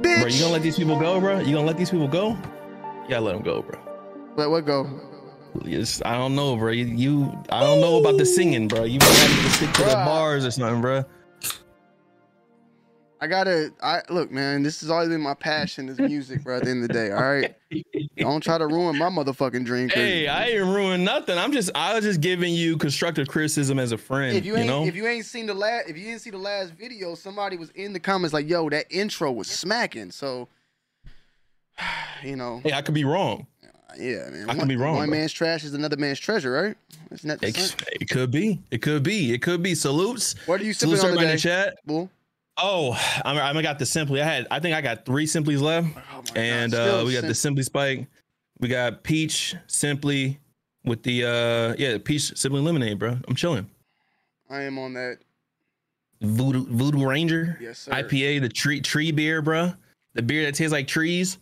[0.00, 0.20] bitch.
[0.20, 1.40] Bro, you gonna let these people go, bro?
[1.40, 2.36] You gonna let these people go?
[3.08, 3.78] Yeah, let them go, bro.
[4.36, 4.88] Let what go?
[5.64, 6.70] Yes, I don't know, bro.
[6.70, 8.84] You, you I don't know about the singing, bro.
[8.84, 11.04] You might have to stick to the bars or something, bro.
[13.22, 13.72] I gotta.
[13.82, 14.62] I look, man.
[14.62, 15.88] This has always been my passion.
[15.90, 16.56] Is music, bro.
[16.56, 17.54] At the end of the day, all right.
[18.16, 19.88] Don't try to ruin my motherfucking dream.
[19.90, 21.36] Hey, I ain't ruined nothing.
[21.36, 24.36] I'm just I was just giving you constructive criticism as a friend.
[24.36, 24.86] if you you, ain't know?
[24.86, 27.70] if you ain't seen the last if you didn't see the last video, somebody was
[27.70, 30.48] in the comments like, "Yo, that intro was smacking." So,
[32.24, 33.46] you know, hey, I could be wrong.
[33.98, 34.48] yeah, man.
[34.48, 35.18] I could be wrong, One bro.
[35.18, 36.76] man's trash is another man's treasure, right?
[37.10, 37.72] Isn't that the It, saying?
[38.00, 38.60] it could be.
[38.70, 39.32] It could be.
[39.32, 39.74] It could be.
[39.74, 40.36] Salutes.
[40.46, 41.76] What are you sipping Salutes on everybody in the chat.
[41.84, 42.10] Bull?
[42.62, 42.92] Oh,
[43.24, 44.20] I'm, I got the simply.
[44.20, 44.46] I had.
[44.50, 47.22] I think I got three simplys left, Oh my God, and still uh, we got
[47.22, 48.06] the simply spike.
[48.58, 50.38] We got peach simply
[50.84, 53.18] with the uh yeah peach simply lemonade, bro.
[53.26, 53.68] I'm chilling.
[54.50, 55.18] I am on that.
[56.20, 57.92] Voodoo Voodoo Ranger Yes, sir.
[57.92, 59.72] IPA, the tree tree beer, bro.
[60.14, 61.38] The beer that tastes like trees.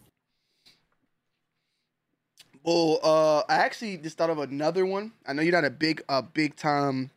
[2.63, 5.13] Well, uh, I actually just thought of another one.
[5.27, 7.11] I know you're not a big, uh, big time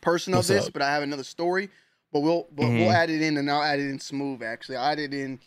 [0.00, 0.72] person of What's this, up?
[0.72, 1.70] but I have another story.
[2.12, 2.78] But we'll, but Mhm.
[2.80, 4.42] we'll add it in, and I'll add it in smooth.
[4.42, 5.40] Actually, I added in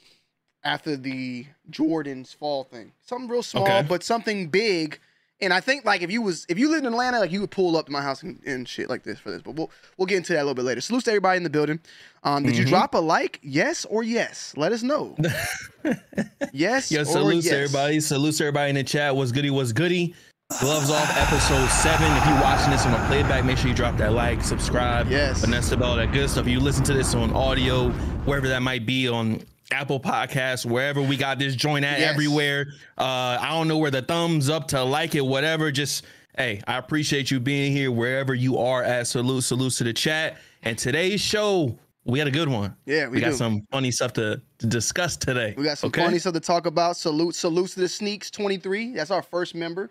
[0.63, 2.91] after the Jordan's fall thing.
[3.05, 3.85] Something real small, Okay.
[3.87, 4.99] but something big.
[5.41, 7.51] And I think like if you was if you lived in Atlanta, like you would
[7.51, 9.41] pull up to my house and, and shit like this for this.
[9.43, 10.79] But we'll we'll get into that a little bit later.
[10.81, 11.81] Salute to everybody in the building.
[12.23, 12.69] Um, did you Mhm.
[12.69, 13.39] drop a like?
[13.43, 14.53] Yes or yes?
[14.55, 15.15] Let us know.
[16.53, 17.51] yes Yo, or salutes yes.
[17.53, 17.99] to everybody.
[17.99, 19.15] Salutes to everybody in the chat.
[19.15, 19.49] What's goody?
[19.49, 20.15] What's goody?
[20.49, 22.05] Gloves off, episode seven.
[22.17, 25.41] If you're watching this on a playback, make sure you drop that like, subscribe, Yes.
[25.41, 26.45] Vanessa, all that good stuff.
[26.45, 27.89] If you listen to this on audio,
[28.25, 32.13] wherever that might be on Apple Podcasts, wherever we got this joint at, Yes.
[32.13, 32.67] everywhere.
[32.95, 35.71] Uh, I don't know where the thumbs up to like it, whatever.
[35.71, 36.05] Just
[36.37, 39.07] hey, I appreciate you being here wherever you are at.
[39.07, 40.37] Salute, salutes to the chat.
[40.61, 42.75] And today's show, we had a good one.
[42.85, 43.37] Yeah, we we got do.
[43.37, 45.55] some funny stuff to, to discuss today.
[45.57, 46.03] We got some okay?
[46.03, 46.97] funny stuff to talk about.
[46.97, 48.93] Salute, salutes to the Sneaks 23.
[48.93, 49.89] That's our first member.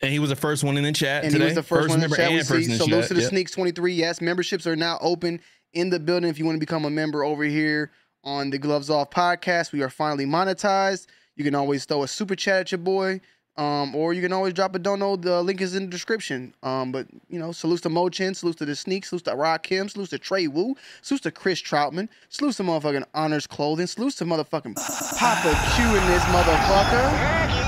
[0.00, 1.44] And he was the first one in the chat And today.
[1.44, 2.70] he was the first, one in the chat we see.
[2.72, 3.30] in Salutes to the Yep.
[3.30, 3.92] Sneaks 23.
[3.94, 5.40] Yes, memberships are now open
[5.72, 6.30] in the building.
[6.30, 7.90] If you want to become a member over here
[8.22, 11.06] on the Gloves Off podcast, we are finally monetized.
[11.36, 13.20] You can always throw a super chat at your boy.
[13.56, 15.00] Um, or you can always drop a don't.
[15.20, 16.54] The link is in the description.
[16.62, 19.64] Um, but you know, salutes to Mo Chen, salutes to the Sneaks, salutes to Rock
[19.64, 24.14] Kim, salutes to Trey Wu, salutes to Chris Troutman, salutes to motherfucking Honors Clothing, salutes
[24.18, 27.67] to motherfucking Papa Q in this motherfucker.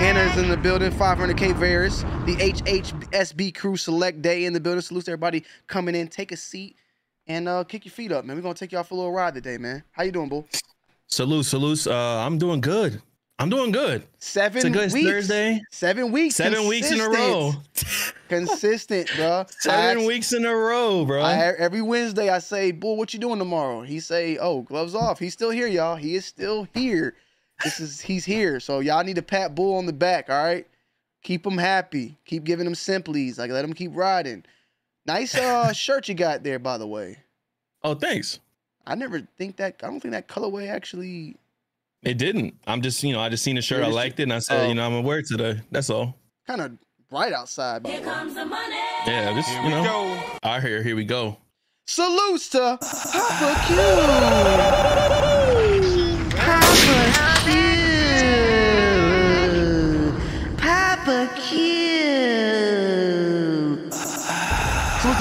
[0.00, 4.80] Anna's in the building, 500K Varus, the HHSB crew select day in the building.
[4.80, 6.06] Salute to everybody coming in.
[6.06, 6.76] Take a seat
[7.26, 8.36] and uh, kick your feet up, man.
[8.36, 9.82] We're gonna take y'all for a little ride today, man.
[9.90, 10.44] How you doing, boo?
[11.08, 11.88] Salute, salutes.
[11.88, 13.02] Uh, I'm doing good.
[13.40, 14.06] I'm doing good.
[14.18, 15.08] Seven It's a good weeks.
[15.08, 15.60] Thursday.
[15.72, 16.36] Seven weeks.
[16.36, 17.52] Seven weeks in a row.
[18.28, 19.46] Consistent, bro.
[19.58, 21.22] Seven weeks in a row, bro.
[21.22, 25.18] I, every Wednesday I say, "Bull, what you doing tomorrow?" He say, "Oh, gloves off."
[25.18, 25.96] He's still here, y'all.
[25.96, 27.16] He is still here.
[27.64, 28.60] This is he's here.
[28.60, 30.30] So y'all need to pat Bull on the back.
[30.30, 30.66] All right,
[31.22, 32.16] keep him happy.
[32.24, 33.38] Keep giving him simplies.
[33.38, 34.44] Like let him keep riding.
[35.06, 37.18] Nice uh shirt you got there, by the way.
[37.82, 38.40] oh, thanks.
[38.86, 39.76] I never think that.
[39.82, 41.36] I don't think that colorway actually.
[42.04, 42.54] It didn't.
[42.66, 43.82] I'm just, you know, I just seen the shirt.
[43.82, 44.68] It I liked it, and I said, Oh.
[44.68, 45.60] you know, I'm gonna wear it today.
[45.72, 46.14] That's all.
[46.46, 46.72] Kind of
[47.10, 47.82] bright outside.
[47.82, 48.80] By the way.
[49.06, 50.22] Yeah, just you know.
[50.42, 51.36] All right, here, here we go.
[51.88, 55.17] Salutes to Papa Q.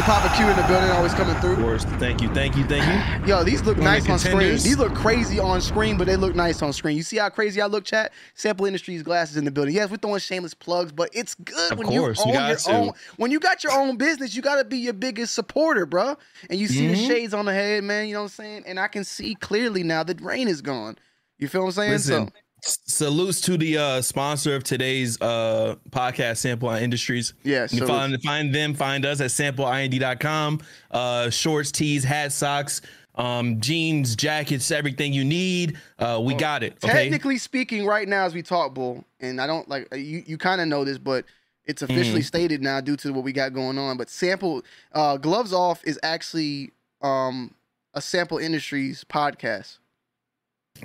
[0.07, 1.51] Papa Q in the building, always coming through.
[1.51, 2.85] Of course, thank you, thank you, thank
[3.25, 3.29] you.
[3.29, 4.51] Yo, these look One nice on screen.
[4.53, 6.95] These look crazy on screen, but they look nice on screen.
[6.95, 8.13] You see how crazy I look, chat?
[8.33, 9.75] Sample Industries glasses in the building.
[9.75, 12.57] Yes, we're throwing shameless plugs, but it's good Of when course, you own got your
[12.59, 12.71] to.
[12.71, 12.91] own.
[13.17, 16.15] When you got your own business, you got to be your biggest supporter, bro.
[16.49, 17.07] And you see the Mhm.
[17.07, 18.07] shades on the head, man.
[18.07, 18.63] You know what I'm saying?
[18.65, 20.97] And I can see clearly now the rain is gone.
[21.37, 21.91] You feel what I'm saying?
[21.91, 27.33] Listen, So, salutes to the uh, sponsor of today's uh, podcast, Sample Industries.
[27.43, 27.67] yeah.
[27.69, 30.59] You find, find them, find us at sampleind.com.
[30.91, 32.81] Uh, shorts, tees, hats, socks,
[33.15, 35.77] um, jeans, jackets, everything you need.
[35.99, 36.73] Uh, we got it.
[36.83, 37.03] Okay.
[37.03, 40.23] technically speaking, right now as we talk, bull, and I don't like you.
[40.25, 41.25] You kind of know this, but
[41.65, 42.21] it's officially Mm-hmm.
[42.21, 43.97] stated now due to what we got going on.
[43.97, 46.71] But sample uh, gloves off is actually
[47.01, 47.53] um,
[47.93, 49.77] a sample industries podcast.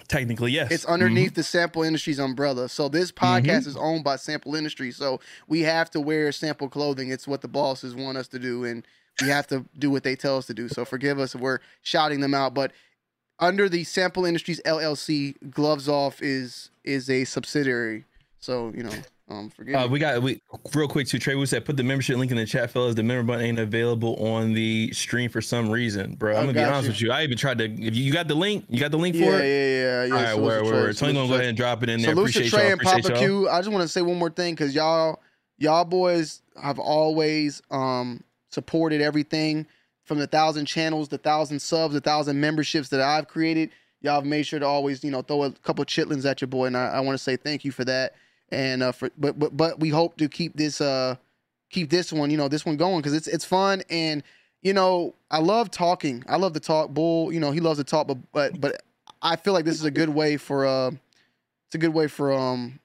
[0.09, 0.71] Technically, yes.
[0.71, 1.35] It's underneath mm-hmm.
[1.35, 2.69] the Sample Industries umbrella.
[2.69, 3.25] So this mm-hmm.
[3.25, 4.97] podcast is owned by Sample Industries.
[4.97, 7.11] So we have to wear sample clothing.
[7.11, 8.87] It's what the bosses want us to do, and
[9.21, 10.69] we have to do what they tell us to do.
[10.69, 12.55] So forgive us if we're shouting them out.
[12.55, 12.73] But
[13.39, 18.05] under the Sample Industries LLC, Gloves Off is is a subsidiary.
[18.39, 18.93] So you know,
[19.33, 19.75] Um, forget.
[19.75, 20.41] Uh, we got we
[20.75, 21.19] real quick too.
[21.19, 22.95] Trey Wu said, "Put the membership link in the chat, fellas.
[22.95, 26.37] The member button ain't available on the stream for some reason, bro.
[26.37, 26.91] I'm gonna be honest you.
[26.91, 27.13] with you.
[27.13, 27.65] I even tried to.
[27.65, 29.45] If you, you got the link, you got the link yeah, for it.
[29.45, 30.05] yeah, yeah.
[30.05, 30.15] Yeah.
[30.15, 30.93] All right, where to where where?
[30.93, 32.11] Tony gonna to go ahead and drop it in there.
[32.11, 32.73] Salute to Appreciate Trey y'all.
[32.73, 33.19] and Papa y'all.
[33.19, 33.49] Q.
[33.49, 35.21] I just want to say one more thing because y'all,
[35.59, 39.67] y'all boys have always um supported everything
[40.05, 43.71] from the thousand channels, the thousand subs, the thousand memberships that I've created.
[44.03, 46.67] Y'all have made sure to always, you know, throw a couple chitlins at your boy,
[46.67, 48.15] and I, I want to say thank you for that.
[48.53, 51.17] And uh, for but but but we hope to keep this uh
[51.71, 54.23] keep this one, you know, this one going because it's it's fun and
[54.61, 56.23] you know I love talking.
[56.29, 56.91] I love to talk.
[56.91, 58.83] Bull, you know, he loves to talk, but but but
[59.23, 60.91] I feel like this is a good way for uh
[61.67, 62.79] it's a good way for um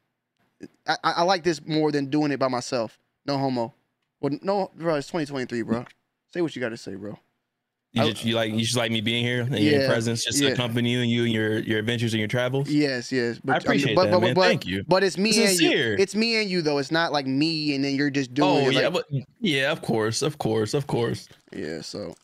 [0.87, 2.97] I, I like this more than doing it by myself.
[3.25, 3.73] No homo.
[4.21, 4.95] Well, no, bro.
[4.95, 5.85] It's 2023, bro.
[6.33, 7.19] Say what you got to say, bro.
[7.97, 10.23] You I- just you like you just like me being here and Yeah, your presence
[10.23, 10.47] just yeah.
[10.49, 12.69] to accompany you and you and your your adventures and your travels.
[12.69, 13.39] Yes, yes.
[13.43, 14.33] But I appreciate but, that, but, man.
[14.33, 14.83] But, Thank you.
[14.87, 15.91] But it's me and Sincere.
[15.91, 15.95] you.
[15.99, 16.77] It's me and you though.
[16.77, 18.73] It's not like me and then you're just doing Oh it.
[18.73, 19.05] yeah, like- but,
[19.39, 21.27] yeah, of course, of course, of course.
[21.55, 21.81] yeah.
[21.81, 22.15] So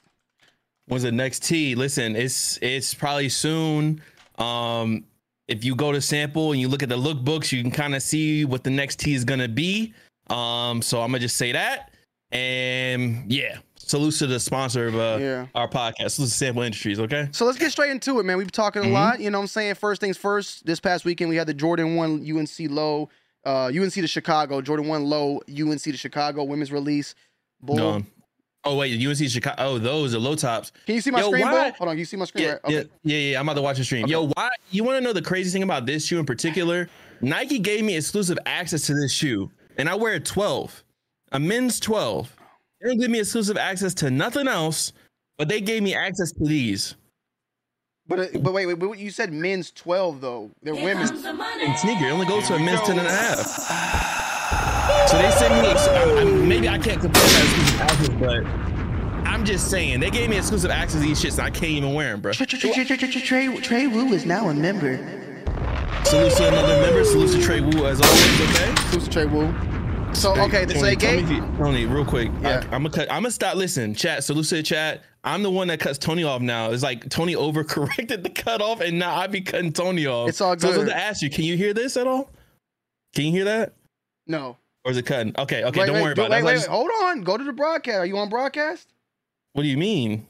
[0.87, 1.75] When's the next T?
[1.75, 4.01] Listen, it's it's probably soon.
[4.37, 5.05] Um,
[5.47, 8.01] if you go to sample and you look at the lookbooks, you can kind of
[8.01, 9.93] see what the next T is gonna be.
[10.29, 11.91] Um, so I'm gonna just say that.
[12.31, 13.59] And yeah,
[13.89, 15.45] salute to the sponsor of uh, yeah.
[15.55, 16.11] our podcast.
[16.11, 16.99] Salute Sample Industries.
[16.99, 17.29] Okay.
[17.31, 18.37] So let's get straight into it, man.
[18.37, 18.91] We've been talking a Mhm.
[18.93, 19.19] lot.
[19.19, 19.75] You know what I'm saying?
[19.75, 23.09] First things first, this past weekend we had the Jordan 1 UNC low,
[23.45, 27.15] uh, UNC to Chicago, Jordan 1 low, UNC to Chicago women's release.
[27.61, 27.77] Bull.
[27.77, 28.07] Gone.
[28.65, 29.55] Oh wait, UNC Chicago.
[29.61, 30.71] Oh, those are low tops.
[30.85, 31.69] Can you see my Yo, screen, why-?
[31.77, 32.65] Hold on, you see my screen, Yeah, right?
[32.65, 32.75] Okay.
[32.75, 33.39] yeah, yeah, yeah.
[33.39, 34.03] I'm about to watch the stream.
[34.05, 34.11] Okay.
[34.13, 34.49] Yo, why?
[34.71, 36.87] You want to know the crazy thing about this shoe in particular?
[37.19, 40.83] Nike gave me exclusive access to this shoe, and I wear a 12,
[41.33, 42.33] a men's 12.
[42.83, 44.91] They didn't give me exclusive access to nothing else,
[45.37, 46.95] but they gave me access to these
[48.07, 50.51] But uh, but wait, wait, but you said men's 12 though.
[50.61, 51.11] They're women's.
[51.11, 52.05] and sneaker.
[52.05, 55.07] It only goes to a men's 10 and a half.
[55.09, 55.69] So they sent me.
[55.69, 58.45] ex- I, I, maybe I can't compare that exclusive access, but
[59.25, 61.93] I'm just saying they gave me exclusive access to these shits, and I can't even
[61.93, 62.33] wear them, bro.
[62.33, 64.97] Trey, Trey Wu is now a member.
[66.03, 67.05] Salute to another member.
[67.05, 68.41] Salute to Trey Wu as always.
[68.41, 68.73] Okay.
[68.91, 69.53] Who's Trey Wu?
[70.13, 71.23] So okay, so they Tony, tell gave.
[71.25, 72.31] if you- Tony, real quick.
[72.41, 72.59] Yeah.
[72.71, 73.11] I, am gonna cut.
[73.11, 73.55] I'm gonna stop.
[73.55, 74.23] Listen, chat.
[74.23, 75.03] So Lucid chat.
[75.25, 76.71] I'm the one that cuts Tony off now.
[76.71, 80.29] It's like Tony overcorrected the cutoff, and now I be cutting Tony off.
[80.29, 82.29] It's all So I was going to ask you, can you hear this at all?
[83.15, 83.73] Can you hear that,
[84.27, 84.57] No.
[84.83, 85.33] or is it cutting?
[85.37, 85.79] Okay, okay.
[85.79, 86.43] wait, don't wait, worry about wait, it.
[86.43, 87.21] wait, wait, just- Hold on.
[87.21, 87.99] Go to the broadcast.
[87.99, 88.89] Are you on broadcast?
[89.53, 90.25] What do you mean?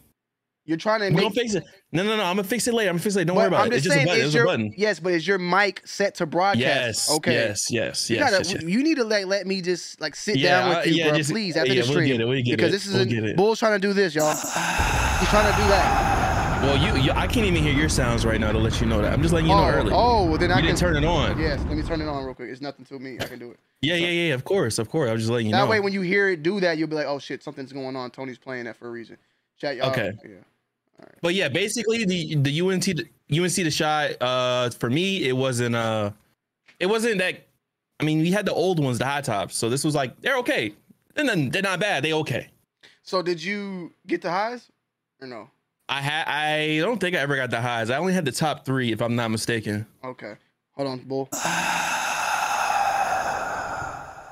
[0.65, 1.33] You're trying to We're gonna make.
[1.33, 1.63] fix it.
[1.91, 2.23] No, no, no.
[2.23, 2.89] I'm gonna fix it later.
[2.89, 3.19] I'm gonna fix it.
[3.19, 3.27] later.
[3.27, 3.75] Don't worry about I'm it.
[3.75, 4.25] It's just just a button.
[4.25, 4.73] It's your a button.
[4.77, 6.59] yes, but is your mic set to broadcast?
[6.59, 7.11] Yes.
[7.11, 7.33] Okay.
[7.33, 7.69] Yes.
[7.69, 8.09] Yes.
[8.09, 8.31] You Yes.
[8.31, 8.43] gotta.
[8.43, 8.63] yes, yes.
[8.63, 11.09] You need to like let me just like sit Yeah, down with uh, you, yeah,
[11.09, 11.17] bro.
[11.17, 12.93] just- please after yeah, the we'll stream get it, we'll get because it, this is
[12.93, 13.33] we'll a.
[13.33, 14.29] Bull's trying to do this, y'all.
[14.33, 16.61] He's trying to do that.
[16.63, 19.01] Well, you, you, I can't even hear your sounds right now to let you know
[19.01, 19.11] that.
[19.11, 19.91] I'm just letting you know oh, early.
[19.93, 21.37] oh, well, then I you can didn't turn it on.
[21.37, 22.49] Yes, let me turn it on real quick.
[22.49, 23.17] It's nothing to me.
[23.19, 23.59] I can do it.
[23.81, 24.33] Yeah, yeah, yeah.
[24.33, 25.09] Of course, of course.
[25.09, 25.65] I was just letting you that know.
[25.65, 27.97] That way, when you hear it do that, you'll be like, "Oh shit, something's going
[27.97, 29.17] on." Tony's playing that for a reason.
[29.57, 29.89] Chat, y'all.
[29.89, 30.13] Okay.
[30.23, 30.35] Yeah.
[31.21, 32.87] But yeah, basically the the UNT
[33.31, 34.11] UNC the shot.
[34.21, 36.11] uh for me it wasn't uh
[36.79, 37.47] it wasn't that
[37.99, 40.37] I mean we had the old ones the high tops so this was like they're
[40.37, 40.73] okay
[41.15, 42.49] they're not, they're not bad they okay
[43.03, 44.71] So, did you get the highs
[45.21, 45.49] or no?
[45.89, 48.65] I had I don't think I ever got the highs I only had the top
[48.65, 50.35] three if I'm not mistaken Okay.
[50.75, 51.29] Hold on, Bull.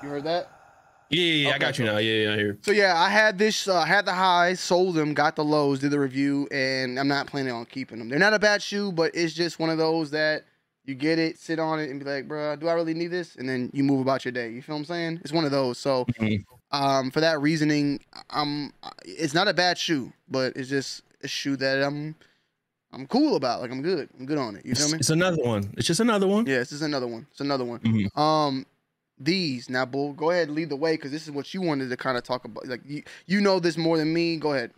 [0.04, 0.50] You heard that?
[1.12, 3.38] Yeah yeah, yeah I Okay, got you now yeah yeah here So yeah, I had
[3.38, 3.68] this.
[3.68, 7.28] uh, had the highs, sold them, got the lows, did the review, and I'm not
[7.28, 8.10] planning on keeping them.
[8.10, 10.46] They're not a bad shoe, but it's just one of those that
[10.86, 13.36] you get it, sit on it, and be like, "Bruh, do I really need this?"
[13.36, 14.50] And then you move about your day.
[14.50, 15.20] You feel what I'm saying?
[15.24, 15.77] It's one of those.
[15.77, 16.44] So, Mhm.
[16.72, 18.00] um, for that reasoning,
[18.30, 18.74] I'm.
[19.06, 22.15] It's not a bad shoe, but it's just a shoe that I'm.
[22.94, 23.62] I'm cool about.
[23.62, 24.10] Like I'm good.
[24.20, 24.65] I'm good on it.
[24.65, 25.00] You feel it's, me?
[25.00, 27.25] it's another one it's just another one Yeah, this is another one.
[27.32, 27.80] It's another one.
[27.80, 28.18] Mhm.
[28.20, 28.65] Um,
[29.24, 30.13] these now, bull.
[30.13, 32.46] Go ahead, lead the way because this is what you wanted to kind of talk
[32.46, 32.68] about.
[32.68, 34.38] Like you, you know this more than me.
[34.38, 34.72] Go ahead.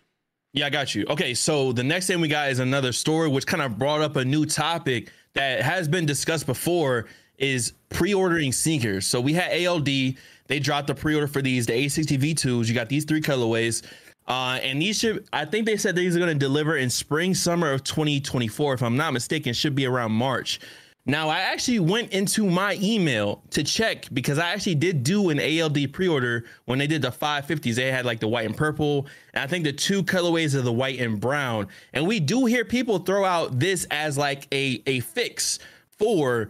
[0.53, 1.05] Yeah, I got you.
[1.09, 4.15] Okay, so the next thing we got is another story, which kind of brought up
[4.15, 7.07] a new topic that has been discussed before
[7.39, 9.07] is pre-ordering sneakers.
[9.07, 12.67] So we had ALD, they dropped the pre-order for these, the 860 V2s.
[12.67, 13.83] You got these three colorways.
[14.27, 17.33] Uh, and these should, I think they said these are going to deliver in spring,
[17.33, 18.75] summer of 2024.
[18.75, 20.59] If I'm not mistaken, should be around March.
[21.05, 25.39] Now, I actually went into my email to check because I actually did do an
[25.39, 27.75] ALD pre-order when they did the 550s.
[27.75, 30.71] They had like the white and purple, and I think the two colorways of the
[30.71, 31.67] white and brown.
[31.91, 36.49] And we do hear people throw out this as like a a fix for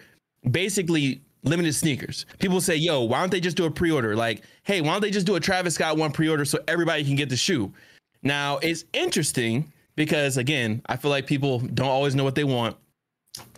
[0.52, 2.28] basically limited sneakers.
[2.38, 4.16] People say, "Yo, why don't they just do a pre-order?
[4.16, 7.16] Like, hey, why don't they just do a Travis Scott one pre-order so everybody can
[7.16, 7.74] get the shoe?"
[8.22, 12.78] Now, it's interesting because again, I feel like people don't always know what they want.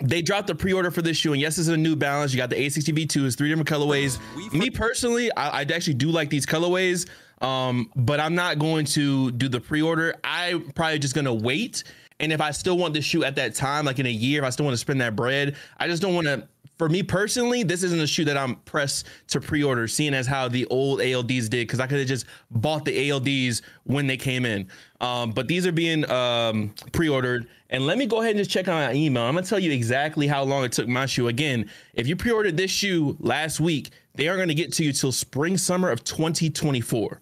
[0.02, 2.34] They dropped the pre-order for this shoe, and yes, it's a New Balance.
[2.34, 4.20] You got the 860 V2, it's three different colorways.
[4.54, 7.10] Me personally, I, I actually do like these colorways,
[7.42, 10.16] um, but I'm not going to do the pre-order.
[10.24, 11.84] I'm probably just gonna wait.
[12.22, 14.46] And if I still want this shoe at that time, like in a year, if
[14.46, 16.48] I still want to spend that bread, I just don't want to.
[16.78, 20.50] For me personally, this isn't a shoe that I'm pressed to pre-order, seeing as how
[20.50, 24.46] the old ALDs did, because I could have just bought the ALDs when they came
[24.46, 24.68] in.
[25.00, 28.68] Um, but these are being um, pre-ordered, and let me go ahead and just check
[28.68, 29.24] on my email.
[29.24, 31.30] I'm gonna tell you exactly how long it took my shoe.
[31.30, 35.14] Again, if you pre-ordered this shoe last week, they aren't gonna get to you till
[35.14, 37.22] spring summer of 2024.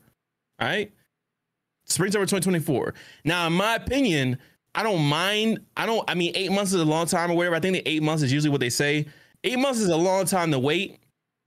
[0.60, 0.92] All right,
[1.86, 2.96] spring summer 2024.
[3.24, 4.40] Now, in my opinion,
[4.74, 5.60] I don't mind.
[5.78, 6.10] I don't.
[6.10, 7.56] I mean, eight months is a long time or whatever.
[7.56, 9.06] I think the eight months is usually what they say.
[9.44, 11.00] Eight months is a long time to wait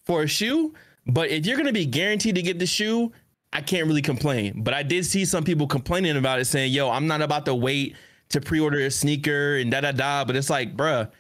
[0.04, 0.74] for a shoe.
[1.06, 3.12] But if you're gonna be guaranteed to get the shoe,
[3.52, 4.62] I can't really complain.
[4.62, 7.54] But I did see some people complaining about it, saying, "Yo, I'm not about to
[7.54, 7.96] wait
[8.30, 11.10] to pre-order a sneaker and da da da." But it's like, bruh,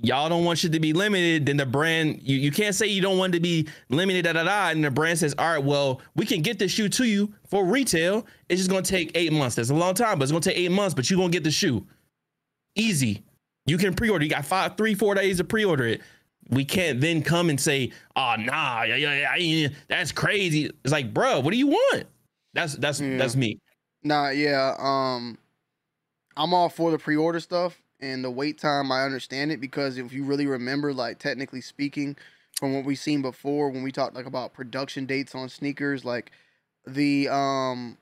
[0.00, 1.46] y'all don't want shit to be limited.
[1.46, 4.44] Then the brand, you, you can't say you don't want to be limited, da da
[4.44, 4.70] da.
[4.70, 7.64] And the brand says, "All right, well, we can get the shoe to you for
[7.64, 8.26] retail.
[8.48, 9.56] It's just gonna take eight months.
[9.56, 10.94] That's a long time, but it's gonna take eight months.
[10.94, 11.86] But you're gonna get the shoe,
[12.74, 13.22] easy.
[13.66, 14.24] You can pre-order.
[14.24, 16.00] You got five, three, four days to pre-order it.
[16.48, 21.12] We can't then come and say, "Oh, nah, yeah, yeah, yeah, that's crazy." It's like,
[21.12, 22.04] bro, what do you want?
[22.54, 23.18] That's that's Yeah.
[23.18, 23.58] that's me.
[24.04, 24.74] Nah, yeah.
[24.78, 25.38] Um,
[26.36, 28.92] I'm all for the pre-order stuff and the wait time.
[28.92, 32.16] I understand it because if you really remember, like technically speaking,
[32.58, 36.30] from what we've seen before, when we talked like about production dates on sneakers, like
[36.86, 37.98] the um,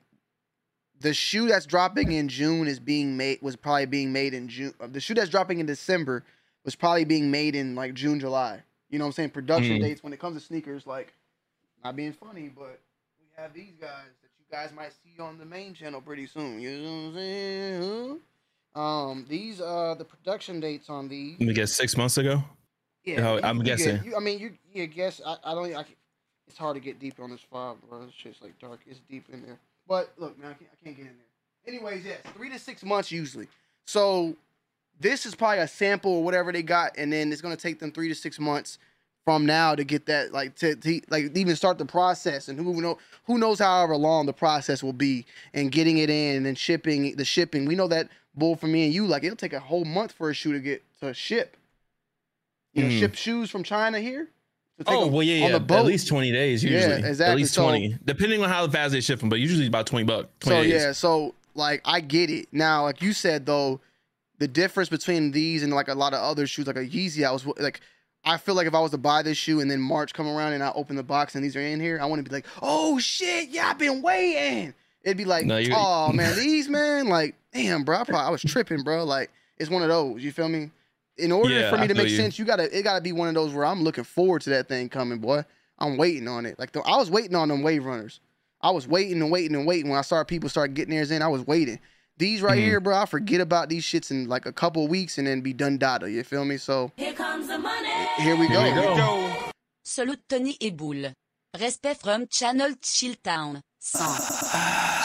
[1.01, 4.73] the shoe that's dropping in June is being made was probably being made in June.
[4.79, 6.23] uh, The shoe that's dropping in December
[6.63, 8.63] was probably being made in like June, July.
[8.89, 9.29] You know what I'm saying?
[9.31, 9.81] Production Mhm.
[9.81, 11.13] dates when it comes to sneakers, like
[11.83, 12.79] not being funny, but
[13.19, 16.59] we have these guys that you guys might see on the main channel pretty soon.
[16.61, 18.19] You know what I'm saying?
[18.75, 21.39] Um, these are the production dates on these.
[21.39, 22.43] Let me guess, six months ago.
[23.03, 24.03] Yeah, Oh, you- I'm you guessing.
[24.03, 25.75] you, I mean, you yeah, guess I, I don't.
[25.75, 25.85] I,
[26.47, 28.05] it's hard to get deep on this file, bro.
[28.05, 28.79] This shit's like dark.
[28.87, 29.59] It's deep in there.
[29.87, 31.73] But look, man, I can't, I can't get in there.
[31.73, 33.47] Anyways, yes, three to six months usually.
[33.85, 34.35] So
[34.99, 37.91] this is probably a sample or whatever they got, and then it's gonna take them
[37.91, 38.77] three to six months
[39.25, 42.79] from now to get that like to, to like even start the process and who
[42.81, 46.53] know who knows however long the process will be and getting it in and then
[46.55, 47.65] shipping the shipping.
[47.65, 50.29] We know that bull for me and you like it'll take a whole month for
[50.29, 51.57] a shoe to get to ship.
[52.73, 52.99] You know, Mhm.
[52.99, 54.29] ship shoes from China here.
[54.87, 55.55] Oh well, yeah, yeah.
[55.77, 56.93] At least twenty days Yeah, usually.
[56.95, 57.41] At exactly.
[57.43, 59.29] least So- twenty, depending on how fast they ship them.
[59.29, 60.27] But usually about twenty bucks.
[60.41, 60.71] 20 So days.
[60.73, 62.47] yeah, so like I get it.
[62.51, 63.79] Now, like you said though,
[64.39, 67.31] the difference between these and like a lot of other shoes, like a Yeezy, I
[67.31, 67.79] was like,
[68.25, 70.51] I feel like if I was to buy this shoe and then March come around
[70.53, 72.45] and I open the box and these are in here, I want to be like,
[72.61, 74.73] oh shit, yeah, I've been waiting.
[75.03, 78.41] It'd be like, No, oh man, these man, like, damn, bro, I, probably, I was
[78.41, 79.05] tripping, bro.
[79.05, 80.21] Like, it's one of those.
[80.21, 80.71] You feel me?
[81.17, 82.17] In order Yeah, for me I to make you.
[82.17, 84.67] sense, you gotta it gotta be one of those where I'm looking forward to that
[84.67, 85.43] thing coming, boy.
[85.79, 86.57] I'm waiting on it.
[86.59, 88.19] Like the, I was waiting on them wave runners.
[88.61, 89.89] I was waiting and waiting and waiting.
[89.89, 91.79] When I saw people start getting theirs in, I was waiting.
[92.17, 92.63] These right Mhm.
[92.65, 95.41] here, bro, I forget about these shits in like a couple of weeks and then
[95.41, 96.09] be done data.
[96.09, 96.57] You feel me?
[96.57, 97.89] So Here comes the money.
[98.17, 98.61] here we go.
[98.61, 99.51] Here we go.
[99.83, 101.13] Salute Tony et Boule.
[101.59, 103.61] Respect from Channel Chilltown.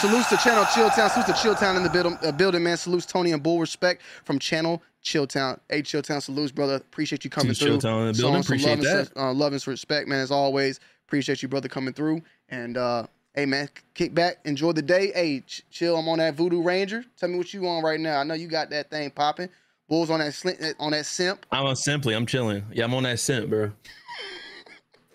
[0.01, 1.11] Salutes to Channel Chilltown.
[1.11, 2.77] Salutes to Chilltown in the building, uh, building, man.
[2.77, 3.61] Salutes Tony and Bull.
[3.61, 5.59] Respect from Channel Chilltown.
[5.69, 6.23] Hey, Chilltown.
[6.23, 6.77] Salutes, brother.
[6.77, 7.79] Appreciate you coming To through.
[7.79, 8.41] Chilltown in the building.
[8.41, 9.07] Appreciate love and, that.
[9.09, 10.21] sus- uh, love and respect, man.
[10.21, 12.23] As always, appreciate you, brother, coming through.
[12.49, 15.13] And uh, hey, man, kick back, enjoy the day.
[15.13, 15.97] Hey, ch- chill.
[15.97, 17.05] I'm on that Voodoo Ranger.
[17.19, 18.21] Tell me what you on right now.
[18.21, 19.49] I know you got that thing popping.
[19.89, 21.45] Bulls on that slint, on that simp.
[21.51, 22.15] I'm on simply.
[22.15, 22.63] I'm chilling.
[22.73, 23.73] Yeah, I'm on that simp, bro.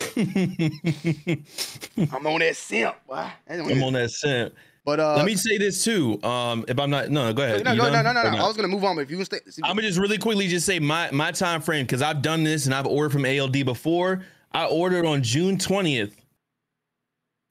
[0.18, 2.96] I'm on that simp.
[3.08, 3.28] boy.
[3.50, 4.54] I'm on that scent.
[4.86, 6.22] But uh, Let me say this too.
[6.24, 7.66] Um, if I'm not, no, go ahead.
[7.66, 8.38] no, no, no, no, no, no.
[8.38, 10.48] I was gonna move on, but if you can stay, I'm gonna just really quickly
[10.48, 13.66] just say my my time frame because I've done this and I've ordered from ALD
[13.66, 14.24] before.
[14.52, 16.14] I ordered on June 20th.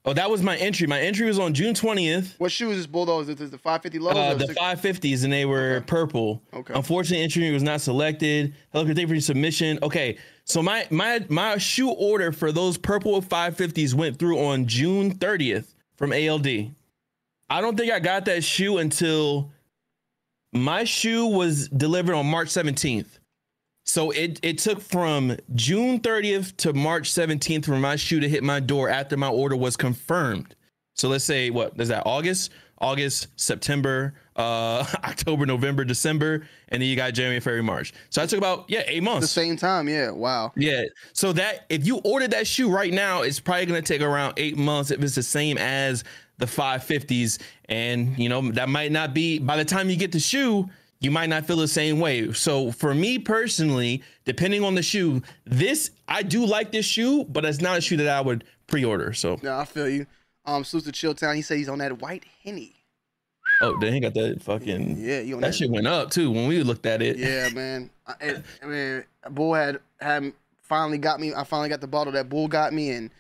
[0.06, 0.86] Oh, that was my entry.
[0.86, 2.34] My entry was on June 20th.
[2.38, 3.28] what shoe is this Bulldogs?
[3.30, 4.16] Is this the 550 lows?
[4.16, 5.86] Uh, the 550s and they were Okay.
[5.86, 6.42] purple.
[6.52, 6.74] Okay.
[6.74, 8.54] Unfortunately, entry was not selected.
[8.72, 9.78] Hello, thank you for your submission.
[9.82, 15.14] Okay, so my my my shoe order for those purple 550s went through on June
[15.14, 16.46] 30th from ALD.
[17.50, 19.52] I don't think I got that shoe until
[20.52, 23.18] my shoe was delivered on March 17th.
[23.86, 28.42] So it it took from June 30th to March 17th for my shoe to hit
[28.42, 30.54] my door after my order was confirmed.
[30.94, 32.04] So let's say what is that?
[32.06, 37.92] August, August, September, uh, October, November, December, and then you got January, February, March.
[38.08, 39.26] So I took about yeah eight months.
[39.26, 39.86] the same time.
[39.86, 40.12] Yeah.
[40.12, 40.52] Wow.
[40.56, 40.84] Yeah.
[41.12, 44.56] So that if you order that shoe right now, it's probably gonna take around eight
[44.56, 46.04] months if it's the same as
[46.38, 47.40] the 550s.
[47.68, 50.68] And you know, that might not be by the time you get the shoe,
[51.00, 52.32] you might not feel the same way.
[52.32, 57.44] So for me personally, depending on the shoe, this I do like this shoe, but
[57.44, 59.12] it's not a shoe that I would pre-order.
[59.12, 60.06] So Yeah, I feel you.
[60.46, 61.34] Um, salute to Chilltown.
[61.36, 62.74] He said he's on that white henny.
[63.62, 66.48] oh, they ain't got that fucking Yeah, you on that shit went up too when
[66.48, 67.16] we looked at it.
[67.16, 67.90] Yeah, man.
[68.06, 71.34] I, I mean, Bull had had finally got me.
[71.34, 73.10] I finally got the bottle that Bull got me, and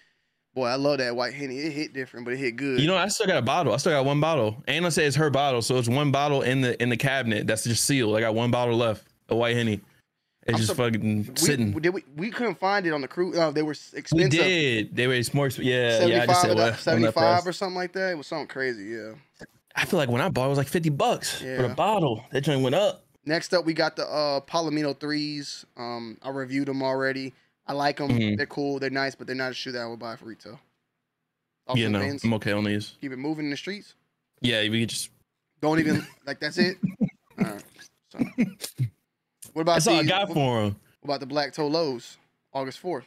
[0.54, 1.58] boy, I love that white henny.
[1.58, 2.80] It hit different, but it hit good.
[2.80, 3.72] You know, I still got a bottle.
[3.72, 4.62] I still got one bottle.
[4.66, 7.64] Anna says it's her bottle, so it's one bottle in the in the cabinet that's
[7.64, 8.16] just sealed.
[8.16, 9.80] I got one bottle left, a white henny.
[10.46, 11.72] It's I'm just so- fucking we, sitting.
[11.72, 13.36] We, did we, we couldn't find it on the cruise.
[13.36, 14.30] Uh, they were s- We expensive.
[14.30, 14.94] did.
[14.94, 15.48] They were more.
[15.48, 16.22] Yeah, yeah.
[16.22, 18.10] I just said or what, that- on that 75 or something like that.
[18.10, 18.84] It was something crazy.
[18.84, 19.12] Yeah.
[19.74, 21.62] I feel like when I bought, it was like fifty bucks for Yeah.
[21.62, 22.24] the bottle.
[22.30, 23.04] That joint went up.
[23.26, 25.64] Next up, we got the uh, Palomino threes.
[25.78, 27.32] Um, I reviewed them already.
[27.66, 28.10] I like them.
[28.10, 28.36] Mhm.
[28.36, 28.78] They're cool.
[28.78, 30.60] They're nice, but they're not a shoe that I would buy for retail.
[31.66, 32.00] Off yeah, no.
[32.00, 32.96] I'm okay on these.
[33.00, 33.94] Keep it moving in the streets.
[34.42, 35.08] Yeah, we could just.
[35.62, 36.40] Don't even like.
[36.40, 36.76] That's it.
[37.38, 37.64] All right.
[38.12, 38.18] So,
[39.54, 40.76] what about That's all I these- got what, for them.
[41.00, 42.18] what about the Black Toe Lows?
[42.52, 43.06] August fourth.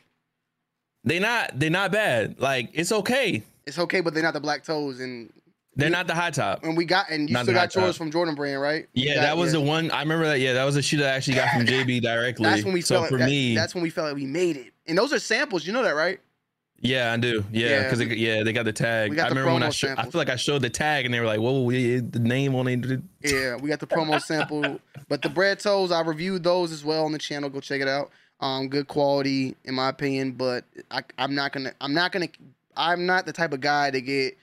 [1.04, 1.58] They not.
[1.60, 2.40] They not bad.
[2.40, 3.44] Like it's okay.
[3.68, 5.32] It's okay, but they're not the black toes, and
[5.78, 6.64] They're not the high top.
[6.64, 7.96] and we got and you Not still got yours top.
[7.96, 8.88] from Jordan Brand, right?
[8.94, 9.60] You Yeah, got- that was yeah.
[9.60, 9.92] the one.
[9.92, 10.40] I remember that.
[10.40, 12.44] Yeah, that was a shoe that I actually got from JB directly.
[12.46, 13.56] That's when we so felt for that- me.
[13.56, 14.74] That's when we felt like we made it.
[14.88, 15.66] And those are samples.
[15.68, 16.20] You know that, right?
[16.80, 17.44] Yeah, I do.
[17.52, 19.16] Yeah, Yeah, because we- yeah, they got the tag.
[19.16, 21.20] got I remember when I sho- I feel like I showed the tag and they
[21.20, 24.80] were like, "Whoa, we- the name on it." Yeah, we got the promo sample.
[25.10, 27.50] But the bread toes, I reviewed those as well on the channel.
[27.50, 28.12] Go check it out.
[28.40, 31.74] Um, good quality in my opinion, but I, I'm not gonna.
[31.82, 32.28] I'm not gonna.
[32.76, 34.38] I'm not the type of guy to get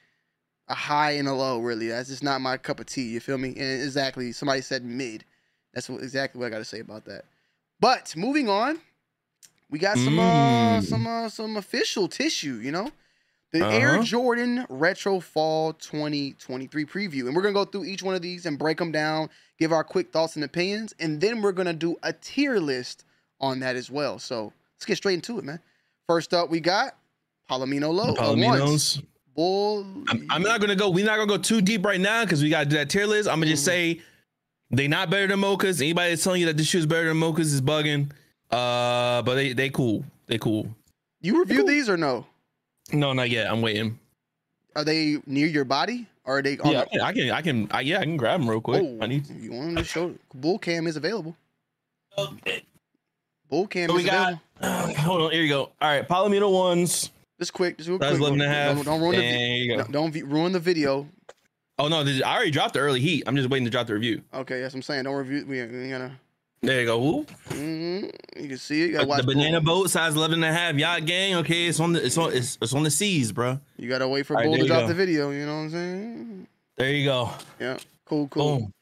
[0.69, 1.59] a high and a low.
[1.61, 3.09] Really, that's just not my cup of tea.
[3.09, 3.49] You feel me?
[3.51, 5.25] And exactly, somebody said mid.
[5.73, 7.25] That's what, exactly what I got to say about that.
[7.81, 8.79] But moving on,
[9.71, 10.83] we got some uh, Mm.
[10.85, 12.55] some uh, some official tissue.
[12.55, 12.91] You know,
[13.53, 14.03] the Air Uh-huh.
[14.05, 18.59] Jordan Retro Fall 2023 preview, and we're gonna go through each one of these and
[18.59, 22.13] break them down, give our quick thoughts and opinions, and then we're gonna do a
[22.13, 23.05] tier list
[23.41, 24.19] on that as well.
[24.19, 25.61] So let's get straight into it, man.
[26.07, 26.97] First up, we got
[27.51, 28.15] Palomino Low.
[28.15, 28.23] uh.
[28.23, 29.03] Palominos.
[29.35, 29.87] Bull.
[30.09, 30.91] I'm, I'm not gonna go.
[30.91, 33.29] We're not gonna go too deep right now because we gotta do that tier list.
[33.29, 33.67] I'm gonna just Mhm.
[33.67, 34.01] say
[34.71, 35.81] they not better than Mochas.
[35.81, 38.11] Anybody that's telling you that this shoe is better than Mochas is bugging.
[38.51, 40.05] Uh, but they they cool.
[40.27, 40.69] They cool.
[41.21, 42.27] You reviewed these or no?
[42.93, 43.51] No, not yet.
[43.51, 43.99] I'm waiting.
[44.77, 46.07] Are they near your body?
[46.25, 47.01] Or are they on Yeah, I the can.
[47.01, 47.31] I can.
[47.31, 48.83] I, can I, yeah, I can grab them real quick.
[48.85, 49.27] Oh, I need.
[49.29, 51.37] you want them to show Bull Cam is available.
[52.17, 52.63] Okay.
[53.49, 54.39] Bull Cam So is we got.
[54.61, 54.95] available.
[55.03, 55.31] hold on.
[55.33, 55.65] Here you go.
[55.65, 57.11] All right, Palomino ones.
[57.45, 58.11] Just quick, just real quick.
[58.11, 58.75] 11 and a half.
[58.77, 59.77] Don't, don't ruin the vi- There you go.
[59.83, 61.07] no, don't ruin the video.
[61.79, 63.25] Oh no, this- I already dropped the early heat.
[63.27, 64.23] I'm just waiting to drop the review.
[64.33, 65.05] Okay, that's what I'm saying.
[65.05, 65.45] Don't review.
[65.47, 66.19] We, we ain't gonna.
[66.63, 66.99] There you go.
[66.99, 67.27] Woo.
[67.51, 68.07] hmm
[68.41, 68.87] You can see it.
[68.87, 71.35] You gotta watch The banana boat size 11 and a half yacht gang.
[71.35, 73.61] Okay, it's on the it's on it's, it's on the seas, bro.
[73.77, 74.89] You gotta wait for All right, Bull to drop go.
[74.89, 75.31] the video.
[75.31, 76.47] You know what I'm saying?
[76.77, 77.31] There you go.
[77.61, 77.77] Yeah.
[78.07, 78.29] Cool.
[78.29, 78.59] Cool.
[78.61, 78.73] Boom.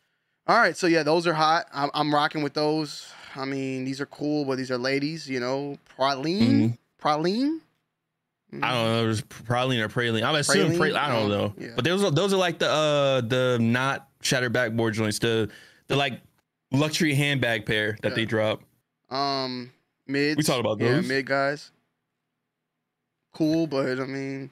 [0.47, 0.77] All right.
[0.77, 1.67] So yeah, those are hot.
[1.75, 3.13] I'm, I'm rocking with those.
[3.35, 5.29] I mean, these are cool, but these are ladies.
[5.29, 6.79] You know, praline.
[7.03, 7.59] Praline.
[8.61, 9.03] I don't know.
[9.05, 10.23] There's praline or praline.
[10.23, 10.93] I'm assuming Praline?
[10.93, 10.97] praline.
[10.97, 11.55] I don't Oh, know.
[11.59, 11.69] yeah.
[11.75, 15.19] But those are those are like the uh the not shattered backboard joints.
[15.21, 15.49] The
[15.89, 16.21] the like
[16.71, 18.15] luxury handbag pair that Yeah.
[18.15, 18.61] they drop.
[19.11, 19.73] Um,
[20.07, 20.37] mid.
[20.37, 21.09] We talked about Yeah, those.
[21.09, 21.71] mid guys.
[23.35, 24.51] Cool, but I mean,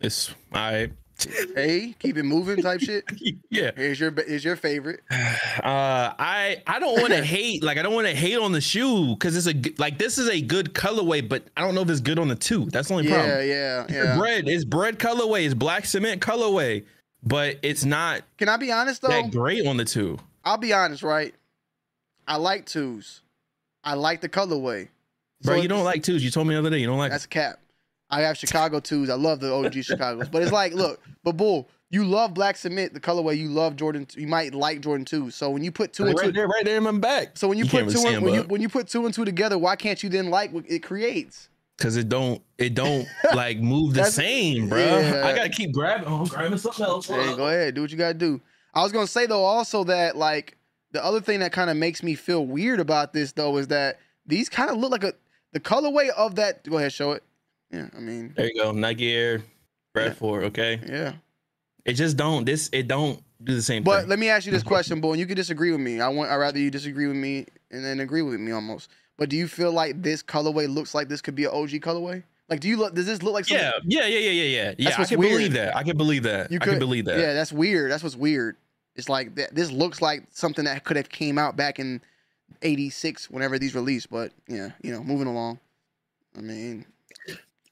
[0.00, 0.92] It's all right.
[1.54, 3.04] hey, keep it moving type shit.
[3.50, 3.70] yeah.
[3.76, 5.00] Here's your here's your favorite.
[5.62, 8.60] Uh, I I don't want to hate like I don't want to hate on the
[8.60, 11.88] shoe because it's a like this is a good colorway, but I don't know if
[11.88, 12.66] it's good on the two.
[12.66, 13.48] That's the only Yeah, problem.
[13.48, 14.18] yeah, It's yeah.
[14.18, 14.48] bread.
[14.48, 15.44] It's bread colorway.
[15.44, 16.84] It's black cement colorway,
[17.22, 19.08] but it's not Can I be honest though?
[19.08, 20.18] that great on the two.
[20.44, 21.34] I'll be honest, right?
[22.26, 23.22] I like twos.
[23.84, 24.88] I like the colorway.
[25.42, 26.24] Bro, So you don't like twos.
[26.24, 27.12] You told me the other day you don't like.
[27.12, 27.60] That's a cap.
[28.10, 29.10] I have Chicago twos.
[29.10, 32.92] I love the OG Chicago's, but it's like, look, but bull, you love black cement,
[32.92, 33.36] the colorway.
[33.36, 34.06] You love Jordan.
[34.16, 35.34] You might like Jordan twos.
[35.34, 37.36] So when you put two and right two, there, right there in my back.
[37.36, 39.04] so when you, You put can't really two see when you when you put two
[39.04, 41.48] and two together, why can't you then like what it creates?
[41.78, 44.78] Cause it don't it don't like move the same, bro.
[44.78, 45.22] yeah.
[45.26, 46.06] I gotta keep grabbing.
[46.06, 47.08] Oh, I'm grabbing something else.
[47.08, 48.40] Hey, go ahead, do what you gotta do.
[48.74, 50.56] I was gonna say though, also that like
[50.92, 53.98] the other thing that kind of makes me feel weird about this though is that
[54.26, 55.14] these kind of look like a
[55.52, 56.64] the colorway of that.
[56.68, 57.22] Go ahead, show it.
[57.74, 58.72] Yeah, I mean, There you go.
[58.72, 59.42] Nike Air,
[59.92, 60.44] Bradford.
[60.44, 61.14] Okay, yeah.
[61.84, 63.82] it just don't this it don't do the same.
[63.82, 64.10] But thing.
[64.10, 66.00] let me ask you this question, Bull, and you can disagree with me.
[66.00, 68.90] I want I rather you disagree with me and then agree with me almost.
[69.16, 72.22] But do you feel like this colorway looks like this could be an OG colorway?
[72.48, 72.94] Like, do you look?
[72.94, 73.66] Does this look like something?
[73.84, 74.74] yeah, yeah, yeah, yeah, yeah, yeah.
[74.78, 75.32] Yeah, I can weird.
[75.32, 75.76] believe that.
[75.76, 76.52] I can believe that.
[76.52, 77.18] You I can believe that.
[77.18, 77.90] Yeah, that's weird.
[77.90, 78.56] That's what's weird.
[78.96, 79.54] It's like that.
[79.54, 82.02] This looks like something that could have came out back in
[82.62, 84.10] '86, whenever these released.
[84.10, 85.58] But yeah, you know, moving along.
[86.36, 86.84] I mean,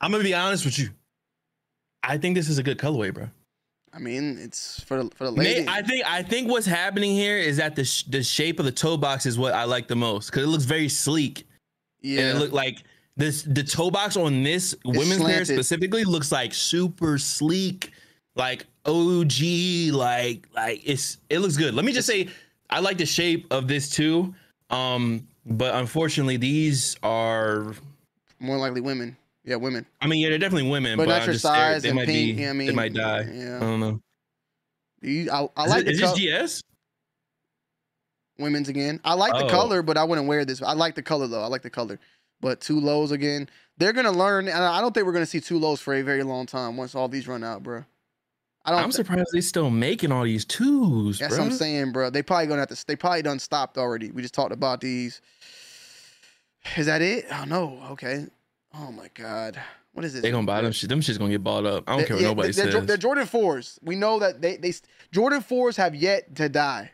[0.03, 0.91] I'm gonna be honest with you.
[2.03, 3.29] I think this is a good colorway, bro.
[3.95, 5.67] I mean, it's for the for the lady.
[5.69, 8.73] I think I think what's happening here is that the sh- the shape of the
[8.73, 11.47] toe box is what I like the most because it looks very sleek.
[12.01, 12.83] yeah, And it look like
[13.17, 17.93] this the toe box on this women's pair specifically looks like super sleek,
[18.35, 21.75] like OG, like like it's it looks good.
[21.75, 22.29] Let me just say
[22.71, 24.35] I like the shape of this too.
[24.71, 27.75] Um, but unfortunately, these are
[28.41, 29.17] more likely women.
[29.45, 29.85] Yeah, women.
[30.01, 32.07] I mean, yeah, they're definitely women, But but, not your just, size they and might
[32.07, 33.29] pink, be, yeah, I they mean, might die.
[33.33, 33.57] yeah.
[33.57, 34.01] I don't know.
[35.01, 36.63] You, I, I Is like it- the is this GS?
[38.39, 39.01] women's again.
[39.05, 39.51] I like the Oh.
[39.51, 40.63] color, but I wouldn't wear this.
[40.63, 41.43] I like the color though.
[41.43, 41.99] I like the color.
[42.41, 43.49] But two lows again.
[43.79, 46.23] They're gonna learn, and I don't think we're gonna see two lows for a very
[46.23, 47.85] long time once all these run out, bro.
[48.65, 48.81] I don't.
[48.81, 51.45] I'm thi- surprised they're still making all these twos, That's bro.
[51.45, 52.11] what I'm saying, bro.
[52.11, 52.87] They probably gonna have to.
[52.87, 54.11] They probably done stopped already.
[54.13, 55.21] We just talked about these.
[56.77, 57.27] Is that it?
[57.33, 57.81] Oh no.
[57.91, 58.27] Okay.
[58.75, 59.61] Oh my god.
[59.93, 60.23] What is this?
[60.23, 60.89] They gonna buy them shit.
[60.89, 61.85] Them shit's gonna get bought up.
[61.87, 62.87] I don't They- care what yeah, nobody they're, says.
[62.87, 63.79] they're, Jordan fours.
[63.83, 64.73] We know that they they
[65.13, 66.91] Jordan fours have yet to die.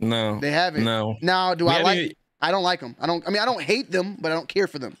[0.00, 0.84] no, They haven't.
[0.84, 1.16] no.
[1.22, 1.98] Now, do We I like?
[1.98, 2.94] even- I don't like them.
[3.00, 3.26] I don't.
[3.26, 4.96] I mean, I don't hate them, but I don't care for them.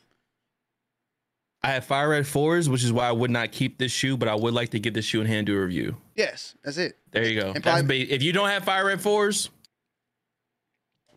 [1.62, 4.28] I have fire red fours, which is why I would not keep this shoe, but
[4.28, 5.96] I would like to get this shoe in hand do a review.
[6.16, 6.96] Yes, that's it.
[7.12, 7.52] There you go.
[7.54, 9.50] And probably- ba- if you don't have fire red fours,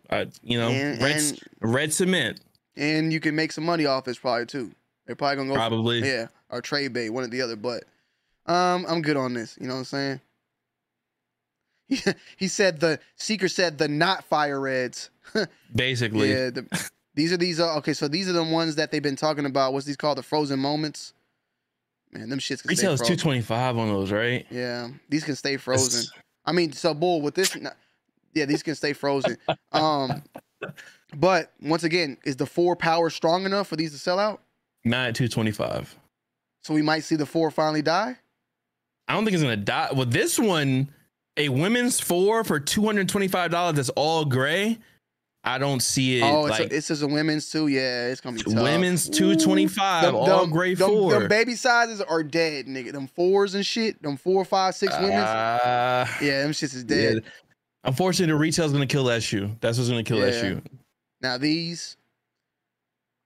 [0.10, 2.40] uh, you know, And- red and- red cement
[2.78, 4.72] And you can make some money off this probably too.
[5.06, 5.56] They're probably gonna go.
[5.56, 6.00] probably.
[6.00, 7.56] Yeah, or trade bait, one or the other.
[7.56, 7.84] But
[8.46, 9.58] um, I'm good on this.
[9.60, 10.22] You know what I'm saying?
[11.88, 12.00] He,
[12.38, 15.10] he said the seeker said the not fire reds.
[15.76, 17.60] Basically, Yeah, the, these are these.
[17.60, 19.74] are okay, so these are the ones that they've been talking about.
[19.74, 20.18] What's these called?
[20.18, 21.14] The frozen moments.
[22.14, 24.46] Man, them shits can retail is two twenty five on those, right?
[24.50, 26.02] Yeah, these can stay frozen.
[26.06, 26.12] That's-
[26.46, 27.56] I mean, so bull with this.
[28.34, 29.38] Yeah, these can stay frozen.
[29.72, 30.24] Um,
[31.16, 34.42] but once again, is the four power strong enough for these to sell out?
[34.84, 35.96] Not at two twenty five.
[36.64, 38.18] So we might see the four finally die.
[39.08, 39.90] I don't think it's gonna die.
[39.94, 40.90] Well, this one,
[41.38, 43.76] a women's four for two hundred twenty five dollars.
[43.76, 44.78] That's all gray.
[45.44, 46.22] I don't see it.
[46.24, 47.68] oh, it's like a, it's just a women's too.
[47.68, 48.62] Yeah, it's gonna be tough.
[48.62, 51.12] women's two twenty five, all gray them- four.
[51.14, 52.92] Them baby sizes are dead, nigga.
[52.92, 54.02] Them fours and shit.
[54.04, 55.14] Them four, five, six women's.
[55.14, 56.96] Uh, Yeah, them shits is yeah.
[57.14, 57.24] dead.
[57.84, 59.50] Unfortunately, the retail's gonna kill that shoe.
[59.62, 60.62] That's what's gonna kill that shoe.
[61.22, 61.98] Now these,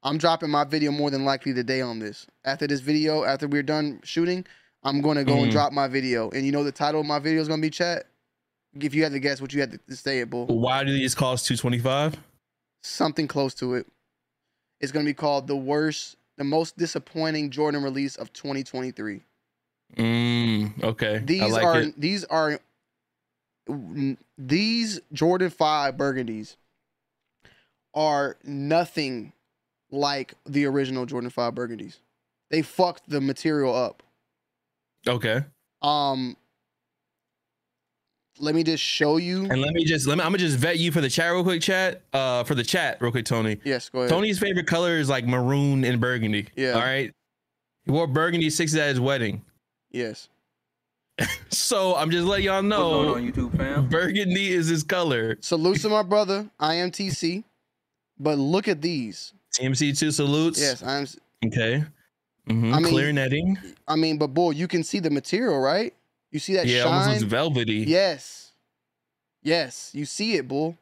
[0.03, 2.27] I'm dropping my video more than likely today on this.
[2.43, 4.45] After this video, after we're done shooting,
[4.83, 5.51] I'm gonna go and Mhm.
[5.51, 6.29] drop my video.
[6.29, 8.07] And you know the title of my video is gonna be chat.
[8.79, 10.47] If you had to guess what you had to say it, bull.
[10.47, 12.17] Why do these cost two twenty five?
[12.83, 13.87] Something close to it.
[14.81, 19.23] It's gonna be called the worst, the most disappointing Jordan release of 2023.
[19.97, 21.19] Mm, okay.
[21.19, 21.99] These like are it.
[21.99, 22.59] these are
[24.37, 26.57] these Jordan 5 burgundies
[27.95, 29.31] are nothing
[29.91, 31.97] like the original Jordan 5 burgundies.
[32.51, 34.03] They fucked the material up.
[35.07, 35.43] Okay.
[35.81, 36.35] Um
[38.37, 39.45] let me just show you.
[39.49, 41.43] And let me just let me I'm gonna just vet you for the chat real
[41.43, 42.01] quick, chat.
[42.11, 43.59] Uh for the chat, real quick, Tony.
[43.63, 44.09] Yes, go ahead.
[44.09, 46.47] Tony's favorite color is like maroon and burgundy.
[46.55, 46.71] Yeah.
[46.73, 47.11] All right.
[47.85, 49.41] He wore burgundy sixes at his wedding.
[49.91, 50.29] Yes.
[51.49, 53.87] So I'm just letting y'all What's going know on YouTube fam?
[53.87, 55.37] burgundy is his color.
[55.39, 56.49] Salute to my brother.
[56.59, 57.45] I am TC.
[58.19, 59.33] But look at these.
[59.59, 60.59] TMC2 salutes.
[60.59, 61.05] Yes, I'm
[61.45, 61.83] Okay.
[62.47, 63.57] hmm I mean- Clear netting.
[63.87, 65.93] I mean, but boy, you can see the material, right?
[66.31, 66.93] You see that Yeah, shine?
[66.93, 67.85] almost looks velvety.
[67.87, 68.51] Yes.
[69.41, 69.91] Yes.
[69.93, 70.77] You see it, bull.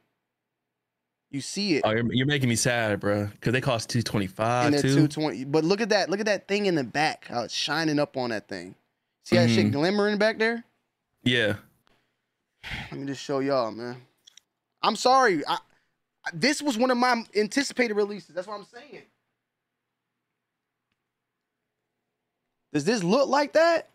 [1.30, 1.82] You see it.
[1.84, 3.26] Oh, you're, you're making me sad, bro.
[3.26, 4.67] Because they cost two twenty five.
[4.67, 5.43] And they're two twenty.
[5.46, 6.10] But look at that.
[6.10, 7.26] Look at that thing in the back.
[7.28, 8.76] How it's shining up on that thing.
[9.24, 9.72] See that shit Mhm.
[9.72, 10.63] glimmering back there?
[11.24, 11.56] Yeah.
[12.91, 13.98] Let me just show y'all, man.
[14.84, 15.43] I'm sorry.
[15.48, 15.58] I-
[16.33, 18.36] this was one of my anticipated releases.
[18.36, 19.03] That's what I'm saying.
[22.71, 23.89] Does this look like that?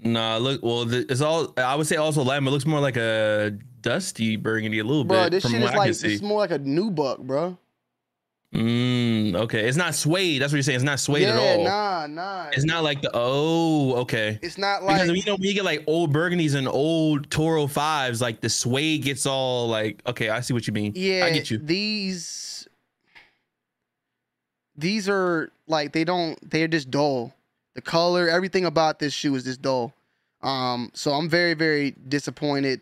[0.00, 0.62] Nah, look.
[0.62, 1.54] Well, it's all.
[1.56, 2.46] I would say also lime.
[2.46, 5.70] It looks more like a dusty burgundy a little Bro, bit this from shit what
[5.70, 7.56] is I like it's more like a nubuck, bro.
[8.54, 10.40] Mm, okay, it's not suede.
[10.40, 10.76] That's what you're saying.
[10.76, 11.64] It's not suede yeah, at all.
[11.64, 12.48] nah, nah.
[12.52, 13.10] It's not like the.
[13.12, 14.38] Oh, okay.
[14.40, 17.66] It's not like Because you know when you get like old burgundies and old Toro
[17.66, 20.00] fives, like the suede gets all like.
[20.06, 20.92] Okay, I see what you mean.
[20.94, 21.58] Yeah, I get you.
[21.58, 22.68] These
[24.76, 27.34] these are like they don't they're just dull.
[27.74, 29.92] The color, everything about this shoe is just dull.
[30.42, 32.80] Um, so I'm very, very disappointed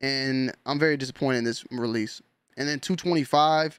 [0.00, 2.22] and I'm very disappointed in this release.
[2.56, 3.78] And then 225.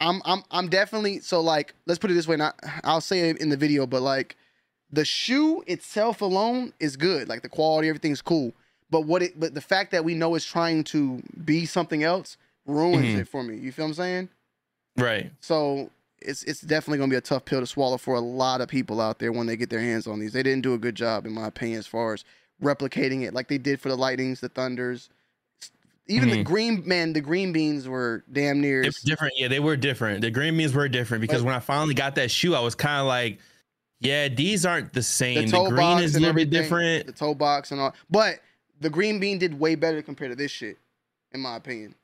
[0.00, 3.38] I'm I'm I'm definitely so like let's put it this way, not I'll say it
[3.38, 4.36] in the video, but like
[4.90, 7.28] the shoe itself alone is good.
[7.28, 8.52] Like the quality, everything's cool.
[8.90, 12.36] But what it but the fact that we know it's trying to be something else
[12.66, 13.20] ruins Mhm.
[13.20, 13.56] it for me.
[13.56, 14.28] You feel what I'm saying?
[14.96, 15.30] Right.
[15.40, 18.68] So it's it's definitely gonna be a tough pill to swallow for a lot of
[18.68, 20.32] people out there when they get their hands on these.
[20.32, 22.24] They didn't do a good job, in my opinion, as far as
[22.62, 25.08] replicating it like they did for the Lightnings, the Thunders.
[26.10, 26.44] Even the Mhm.
[26.44, 28.82] green man, the green beans were damn near.
[28.82, 29.34] It was different.
[29.36, 30.20] Yeah, they were different.
[30.20, 32.74] The green beans were different because Like- when I finally got that shoe, I was
[32.74, 33.38] kind of like,
[34.00, 35.46] yeah, these aren't the same.
[35.46, 37.06] The, toe green box is a little bit different.
[37.06, 38.40] The toe box and all, but
[38.80, 40.78] the green bean did way better compared to this shit,
[41.32, 41.94] in my opinion.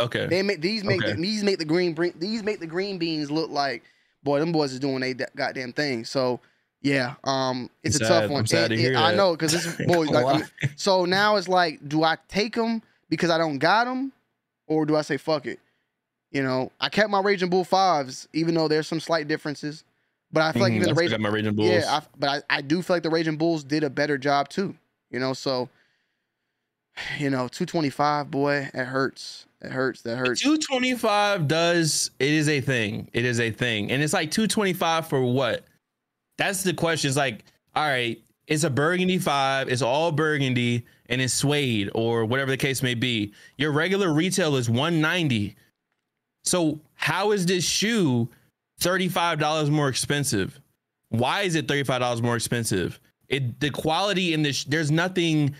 [0.00, 0.26] Okay.
[0.26, 1.12] They make these make Okay.
[1.12, 3.82] the, these make the green bring these make the green beans look like
[4.24, 6.04] boy them boys is doing they goddamn thing.
[6.04, 6.40] So
[6.80, 8.20] yeah, um, it's I'm a sad.
[8.22, 8.40] tough one.
[8.40, 10.06] I'm sad to And- hear and I know because this is boy.
[10.06, 10.44] Like,
[10.76, 14.10] so now it's like, do I take them because I don't got them,
[14.66, 15.60] or do I say fuck it?
[16.30, 19.84] You know, I kept my Raging Bull fives, even though there's some slight differences.
[20.32, 21.68] But I feel like Mhm, even the Raging my Raging Bulls.
[21.68, 24.48] yeah, I, but I, I do feel like the Raging Bulls did a better job
[24.48, 24.74] too.
[25.10, 25.68] You know, so
[27.18, 29.44] you know, 225, boy, it hurts.
[29.60, 30.00] It hurts.
[30.02, 30.40] That hurts.
[30.40, 33.10] 225 does it is a thing.
[33.12, 33.90] It is a thing.
[33.90, 35.64] And it's like 225 for what?
[36.38, 37.08] That's the question.
[37.08, 37.44] It's like,
[37.76, 38.18] all right,
[38.52, 42.94] it's a burgundy five, it's all burgundy, and it's suede or whatever the case may
[42.94, 43.32] be.
[43.56, 45.56] Your regular retail is 190.
[46.44, 48.28] So how is this shoe
[48.80, 50.60] $35 more expensive?
[51.08, 53.00] Why is it $35 more expensive?
[53.28, 55.54] It the quality in this there's nothing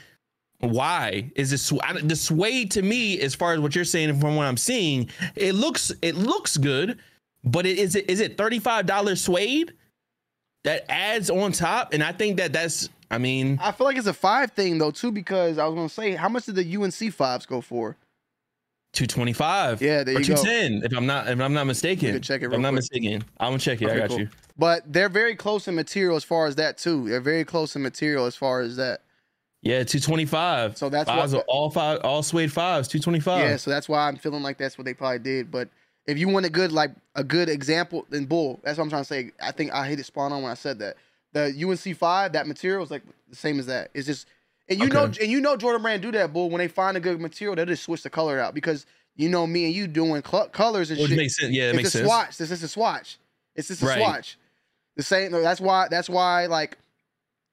[0.61, 4.37] why is this I- the suede to me as far as what you're saying from
[4.37, 6.98] what i'm seeing it looks it looks good
[7.42, 9.72] but it, is it is it $35 suede
[10.64, 14.07] that adds on top and i think that that's i mean I feel like it's
[14.07, 17.12] a five thing though too, because I was gonna say, how much did the UNC
[17.12, 17.96] fives go for?
[18.94, 20.35] 225 Yeah, there or you go.
[20.42, 22.75] 210 if i'm not if i'm not mistaken You can check it i'm not quick.
[22.75, 24.20] mistaken i'm gonna check it i got cool.
[24.20, 27.09] you But they're very close in material as far as that too.
[27.09, 29.01] They're very close in material as far as that.
[29.62, 31.40] yeah 225 So that's fives what.
[31.40, 34.77] are all five all suede fives 225 Yeah, so that's why I'm feeling like that's
[34.77, 35.51] what they probably did.
[35.51, 35.70] But
[36.07, 38.61] if you want a good like a good example, then bull.
[38.65, 39.33] That's what I'm trying to say.
[39.41, 40.97] I think I hit it spot on when I said that.
[41.33, 43.91] The UNC five, that material is like the same as that.
[43.95, 44.27] It's just
[44.69, 46.51] and you know and you know Jordan Brand do that, bull.
[46.51, 48.85] When they find a good material, they just switch the color out because
[49.17, 51.17] you know me and you doing cl- colors and which shit.
[51.17, 52.37] makes sense yeah that it's makes a sense swatch.
[52.37, 53.19] This is a swatch.
[53.55, 53.99] It's just a Right.
[53.99, 54.38] swatch.
[54.97, 55.33] The same.
[55.33, 55.88] That's why.
[55.88, 56.47] That's why.
[56.47, 56.77] Like,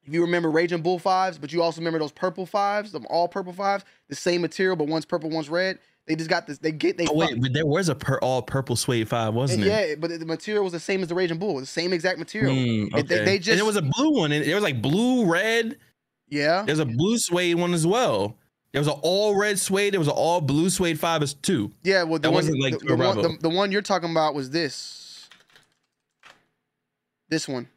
[0.06, 3.28] if you remember Raging Bull fives, but you also remember those purple fives, them all
[3.30, 5.80] purple fives, the same material, but one's purple, one's red.
[6.10, 6.58] They just got this.
[6.58, 6.98] They get.
[6.98, 9.96] They oh wait but there was a per, all purple suede five wasn't it yeah,
[9.96, 11.60] but the material was the same as the Raging Bull.
[11.60, 12.52] The same exact material.
[12.52, 13.26] Mm, they- okay.
[13.26, 15.78] they and just- there was a blue one, and there was like blue, red.
[16.28, 16.64] Yeah.
[16.66, 18.36] There's a blue suede one as well.
[18.72, 19.94] There was an all red suede.
[19.94, 21.72] There was an all blue suede five as two.
[21.84, 22.02] Yeah.
[22.02, 24.34] Well, the That one, wasn't like the, the, one the, the one you're talking about
[24.34, 25.30] was this.
[27.30, 27.68] This one.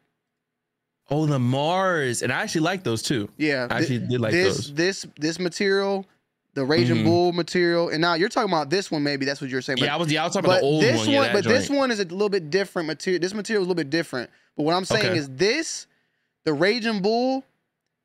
[1.11, 3.29] Oh, the Mars, and I actually like those too.
[3.37, 3.67] Yeah.
[3.69, 4.73] I actually did like this those.
[4.73, 6.07] this this material,
[6.55, 7.03] the Raging Mhm.
[7.05, 9.01] Bull material, and now you're talking about this one.
[9.03, 9.77] Maybe that's what you're saying.
[9.79, 10.11] but- Yeah, I was.
[10.11, 11.09] Yeah, I was talking about the old this one.
[11.09, 13.19] yeah, but this one is a little bit different material.
[13.19, 14.29] This material is a little bit different.
[14.55, 15.17] But what I'm saying Okay.
[15.17, 15.87] is this,
[16.43, 17.43] the Raging Bull,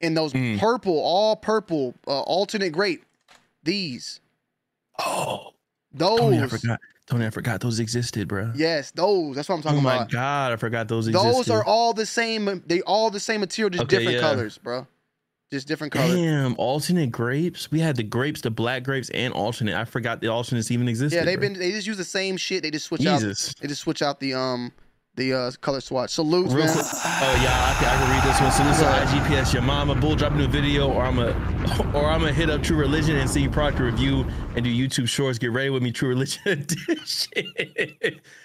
[0.00, 0.58] and those Mm.
[0.58, 3.04] purple, all purple, uh, alternate grape,
[3.64, 4.20] these,
[4.98, 5.52] Oh,
[5.92, 6.80] those, Tony, I forgot.
[7.06, 8.52] Tony, I forgot those existed, bro.
[8.54, 9.34] yes, those.
[9.36, 9.88] That's what I'm talking about.
[9.88, 10.10] Oh my about.
[10.10, 11.32] god, I forgot those existed.
[11.32, 12.62] Those are all the same.
[12.66, 14.20] They all the same material, just Okay, different yeah.
[14.22, 14.86] colors, bro.
[15.50, 16.14] Just different colors.
[16.14, 17.70] Damn, alternate grapes.
[17.70, 19.74] We had the grapes, the black grapes, and alternate.
[19.74, 21.16] I forgot the alternates even existed.
[21.16, 21.48] Yeah, they've bro.
[21.48, 21.58] been.
[21.58, 22.62] They just use the same shit.
[22.62, 23.20] They just switch out.
[23.20, 23.54] Jesus.
[23.54, 24.72] They just switch out the um
[25.18, 26.10] the uh color swatch.
[26.10, 26.72] Salute, Real man.
[26.72, 26.86] quick.
[26.86, 28.52] Oh yeah, I can, I can read this one.
[28.52, 29.02] So this Go ahead.
[29.04, 29.52] is IGPS.
[29.52, 31.26] Your mama bull dropping a video, or I'm a,
[31.94, 34.24] or I'm gonna hit up True Religion and see product review
[34.56, 35.38] and do YouTube shorts.
[35.38, 37.44] Get ready with me, True Religion edition.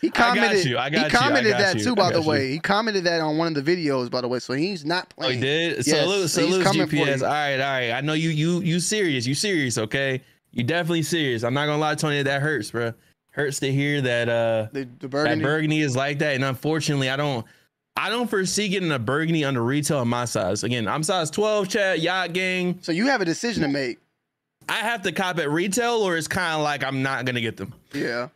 [0.01, 0.75] He commented.
[0.75, 0.99] I got you.
[0.99, 1.09] He you.
[1.11, 1.83] commented got that you.
[1.85, 2.27] too, by the you.
[2.27, 2.51] way.
[2.51, 4.39] He commented that on one of the videos, by the way.
[4.39, 5.77] So he's not Oh, he did.
[5.85, 7.21] Yes, Salute, so he's salute, coming for GPS.
[7.21, 7.91] All right, all right.
[7.91, 9.25] I know you, you, you serious.
[9.27, 9.77] You serious?
[9.77, 11.43] Okay, you definitely serious.
[11.43, 12.21] I'm not gonna lie, Tony.
[12.23, 12.93] That hurts, bro.
[13.33, 14.29] Hurts to hear that.
[14.29, 15.43] Uh, The, the that burgundy.
[15.43, 17.45] burgundy is like that, and unfortunately, I don't.
[17.95, 20.63] I don't foresee getting a burgundy under retail in my size.
[20.63, 22.79] Again, I'm size 12, chat, yacht gang.
[22.81, 23.99] so you have a decision to make.
[24.67, 27.57] I have to cop at retail, or it's kind of like I'm not gonna get
[27.57, 27.73] them.
[27.93, 28.29] Yeah.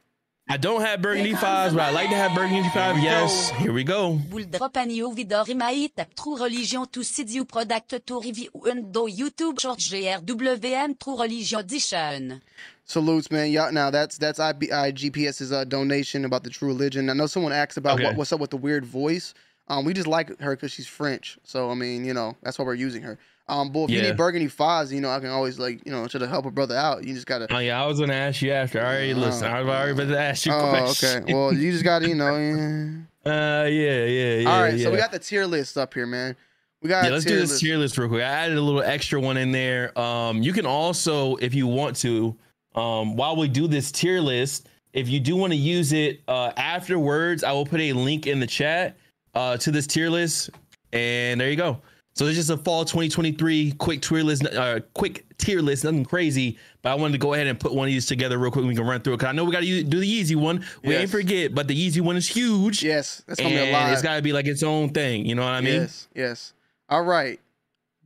[0.50, 2.98] I don't have burgundy fives, but I like to have burgundy five.
[3.04, 4.14] Yes, here we go.
[4.30, 9.08] Boule drop anio vidor imaï tap true religion tout sidiu product tout rivi ou undo
[9.08, 12.42] YouTube short GRWM true religion edition.
[12.86, 13.52] Salutes, man.
[13.52, 17.10] Y'all, now that's that's IB, IGPS's uh, donation about the true religion.
[17.10, 18.06] I know someone asked about Okay.
[18.06, 19.34] what, what's up with the weird voice.
[19.68, 21.38] Um, we just like her because she's French.
[21.44, 23.18] So I mean, you know, that's why we're using her.
[23.50, 26.06] Um, but if you need burgundy fives, you know, I can always like, you know,
[26.08, 27.06] try to help a brother out.
[27.06, 27.48] You just gotta.
[27.54, 28.82] Oh yeah, I was gonna ask you after.
[28.82, 29.48] I already listen.
[29.48, 31.24] I was already about to ask you a Oh, question.
[31.24, 31.34] okay.
[31.34, 32.36] Well, you just gotta, you know.
[32.36, 32.92] yeah.
[33.26, 34.50] Uh, yeah, yeah, yeah.
[34.50, 34.84] All right, yeah.
[34.86, 36.36] so we got the tier list up here, man.
[36.82, 37.62] We got yeah, let's do this list.
[37.62, 38.22] tier list real quick.
[38.22, 39.98] I added a little extra one in there.
[40.00, 42.36] Um, you can also, if you want to,
[42.76, 46.52] um, while we do this tier list, if you do want to use it uh,
[46.56, 48.96] afterwards, I will put a link in the chat
[49.34, 50.52] uh, to this tier list,
[50.94, 51.82] and there you go.
[52.18, 56.58] So it's just a fall 2023 quick tier list, uh, quick tier list, nothing crazy.
[56.82, 58.66] But I wanted to go ahead and put one of these together real quick.
[58.66, 59.20] We can run through it.
[59.20, 60.66] Cause I know we got to do the easy one.
[60.84, 61.02] We Yes.
[61.02, 62.82] ain't forget, but the easy one is huge.
[62.84, 63.94] Yes, that's gonna be a lot.
[63.94, 65.28] it's got to be like its own thing.
[65.28, 65.82] You know what I mean?
[65.82, 66.54] yes, yes.
[66.90, 67.40] All right,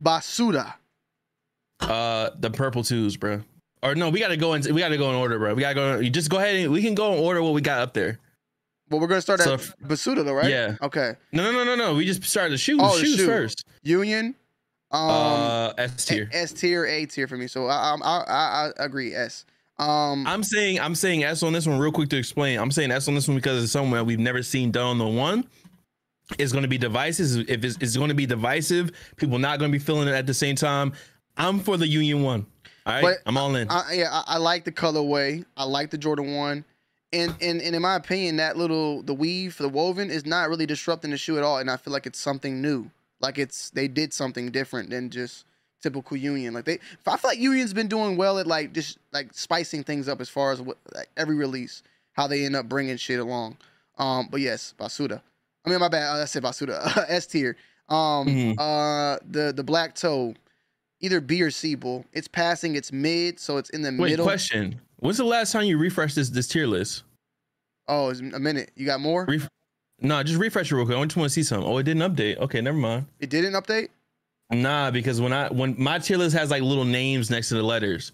[0.04, 0.74] Basuda.
[1.80, 3.40] Uh, the purple twos, bro.
[3.82, 4.62] Or no, we gotta go in.
[4.74, 5.54] We gotta go in order, bro.
[5.54, 5.98] We gotta go.
[5.98, 8.18] You just go ahead and we can go in order what we got up there.
[8.92, 10.50] Well, we're gonna start So at Basuda though, right?
[10.50, 10.76] Yeah.
[10.82, 11.14] Okay.
[11.32, 11.94] No, no, no, no, no.
[11.94, 12.78] We just started the shoes.
[12.80, 13.26] Oh, shoes shoe.
[13.26, 13.64] first.
[13.82, 14.34] Union.
[14.90, 16.28] Um, uh, S tier.
[16.32, 17.46] S tier, A tier for me.
[17.46, 19.14] So I, I, I, I agree.
[19.14, 19.46] S.
[19.78, 22.58] Um, I'm saying I'm saying S on this one real quick to explain.
[22.58, 24.98] I'm saying S on this one because it's something that we've never seen done on
[24.98, 25.48] the one.
[26.38, 27.48] It's going to be divisive.
[27.48, 30.26] If it's, it's going to be divisive, people not going to be feeling it at
[30.26, 30.92] the same time.
[31.36, 32.46] I'm for the Union one.
[32.84, 33.70] All right, I'm all in.
[33.70, 35.44] I, yeah, I, I like the colorway.
[35.56, 36.64] I like the Jordan one,
[37.12, 40.66] and and and in my opinion, that little the weave the woven is not really
[40.66, 41.58] disrupting the shoe at all.
[41.58, 42.90] And I feel like it's something new.
[43.20, 45.44] Like it's they did something different than just
[45.82, 46.54] typical Union.
[46.54, 50.08] Like they, I feel like Union's been doing well at like just like spicing things
[50.08, 53.56] up as far as what like every release, how they end up bringing shit along.
[53.98, 55.20] Um, but yes, Basuda.
[55.64, 56.16] I mean, my bad.
[56.20, 57.04] I said Basuda.
[57.08, 57.56] S tier.
[57.88, 58.54] Um, Mhm.
[58.58, 60.34] uh, the the black toe,
[61.00, 62.04] either B or C bull.
[62.12, 62.74] It's passing.
[62.74, 64.24] It's mid, so it's in the Wait, middle.
[64.24, 64.80] question.
[65.02, 67.02] When's the last time you refreshed this this tier list?
[67.88, 68.70] Oh, it's a minute.
[68.76, 69.24] You got more?
[69.28, 69.48] Ref-
[70.00, 70.96] no, just refresh it real quick.
[70.96, 71.68] I just want to see something.
[71.68, 72.36] Oh, it didn't update.
[72.38, 73.06] Okay, never mind.
[73.18, 73.88] It didn't update.
[74.52, 77.64] Nah, because when I when my tier list has like little names next to the
[77.64, 78.12] letters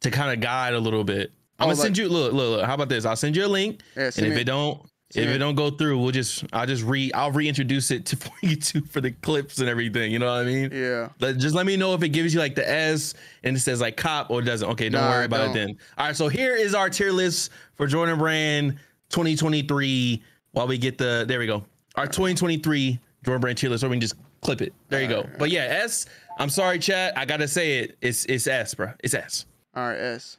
[0.00, 1.32] to kind of guide a little bit.
[1.58, 2.66] I'm Oh, gonna send you look, look, look.
[2.66, 3.06] How about this?
[3.06, 5.70] I'll send you a link, Yeah, and if me- it don't, if it don't go
[5.70, 9.10] through, we'll just I'll just re I'll reintroduce it to for you two for the
[9.10, 10.10] clips and everything.
[10.12, 10.70] You know what I mean?
[10.72, 11.08] yeah.
[11.20, 13.80] Let- just let me know if it gives you like the S and it says
[13.80, 14.68] like cop or it doesn't.
[14.70, 15.50] Okay, don't Nah, worry about don't.
[15.50, 15.78] it then.
[15.98, 18.78] All right, so here is our tier list for Jordan Brand
[19.10, 20.22] 2023.
[20.52, 21.64] While we get the there we go.
[21.96, 24.72] Our 2023 Jordan Brand tier list, so we can just clip it.
[24.88, 25.26] There you go.
[25.38, 26.06] But yeah, S.
[26.38, 27.16] I'm sorry, chat.
[27.16, 27.96] I gotta say it.
[28.00, 28.92] It's it's S, bro.
[29.00, 29.46] It's S.
[29.74, 30.38] All right, S.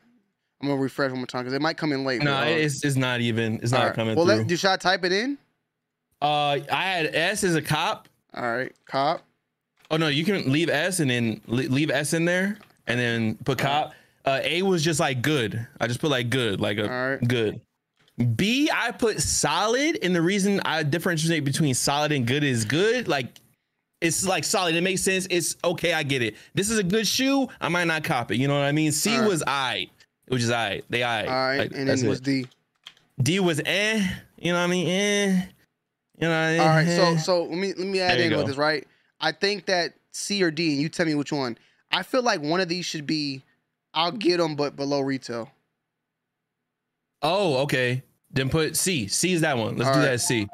[0.63, 2.23] I'm gonna refresh one more time because it might come in late.
[2.23, 3.55] No, uh, it's it's not even.
[3.61, 3.93] It's not right.
[3.93, 4.35] coming Well, through.
[4.37, 5.37] let, do should I type it in?
[6.21, 8.07] uh, I had S as a cop.
[8.33, 9.21] All right, cop.
[9.91, 13.57] Oh no, you can leave S and then leave S in there and then put
[13.59, 13.93] cop.
[14.25, 15.67] Uh, A was just like good.
[15.81, 17.27] I just put like good, like a All right.
[17.27, 17.59] good.
[18.37, 23.09] B I put solid, and the reason I differentiate between solid and good is good.
[23.09, 23.27] Like
[23.99, 24.75] it's like solid.
[24.75, 25.27] It makes sense.
[25.29, 25.93] It's okay.
[25.93, 26.35] I get it.
[26.53, 27.49] This is a good shoe.
[27.59, 28.37] I might not cop it.
[28.37, 28.91] You know what I mean?
[28.93, 29.27] C right.
[29.27, 29.89] was I,
[30.27, 30.81] which is I.
[30.89, 31.25] They I.
[31.25, 32.07] All right, Like, and then it.
[32.07, 32.47] was D.
[33.21, 34.07] D was eh.
[34.37, 34.87] You know what I mean?
[34.87, 35.45] Eh.
[36.19, 36.29] You know.
[36.29, 36.59] What I mean?
[36.61, 37.17] All right, so Eh.
[37.17, 38.87] so let me let me add There in with this, right?
[39.19, 41.57] I think that C or D, and you tell me which one.
[41.91, 43.43] I feel like one of these should be,
[43.93, 45.51] I'll get them, but below retail.
[47.21, 48.03] Oh, okay.
[48.31, 49.07] Then put C.
[49.07, 49.77] C is that one.
[49.77, 50.05] Let's All do right.
[50.07, 50.47] that C.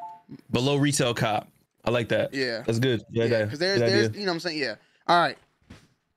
[0.51, 1.47] Below retail cop.
[1.85, 2.33] I like that.
[2.33, 3.01] Yeah, That's good.
[3.09, 4.19] Yeah, Because there's good there's idea.
[4.19, 4.75] you know what I'm saying yeah.
[5.07, 5.37] All right,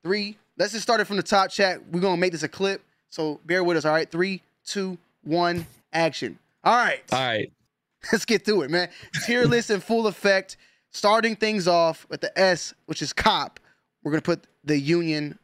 [0.02, 0.36] three.
[0.58, 1.50] Let's just start it from the top.
[1.50, 1.80] Chat.
[1.90, 3.84] We're gonna make this a clip, so bear with us.
[3.84, 6.38] All right, three, two, one, action.
[6.64, 7.02] All right.
[7.12, 7.52] All right.
[8.12, 8.88] Let's get through it, man.
[9.26, 10.56] Tier list in full effect.
[10.90, 13.60] Starting things off with the S, which is cop.
[14.02, 15.38] We're gonna put the Union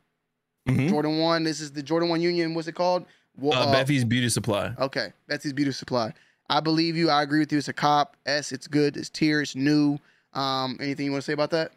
[0.69, 0.89] Mhm.
[0.91, 1.45] Jordan One.
[1.45, 2.55] This is the Jordan One Union.
[2.55, 3.07] What's it called?
[3.37, 4.75] Wa- Uh, uh, Bephie's Beauty Supply.
[4.79, 6.13] Okay, Betsy's Beauty Supply.
[6.51, 7.09] I believe you.
[7.11, 7.59] I agree with you.
[7.59, 8.17] It's a cop.
[8.27, 8.53] S.
[8.53, 8.97] It's good.
[8.97, 9.41] It's tier.
[9.43, 9.99] It's new.
[10.35, 11.73] Um, anything you want to say about that?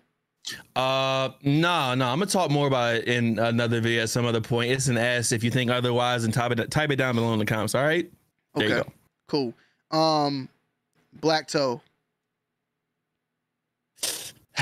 [0.75, 4.41] Uh, no, no, I'm gonna talk more about it in another video at some other
[4.41, 4.71] point.
[4.71, 5.31] It's an S.
[5.31, 7.75] If you think otherwise, and type it type it down below in the comments.
[7.75, 8.09] All right.
[8.55, 8.83] There you Okay.
[8.83, 9.53] go.
[9.91, 9.97] Cool.
[9.97, 10.49] Um,
[11.19, 11.81] Black Toe.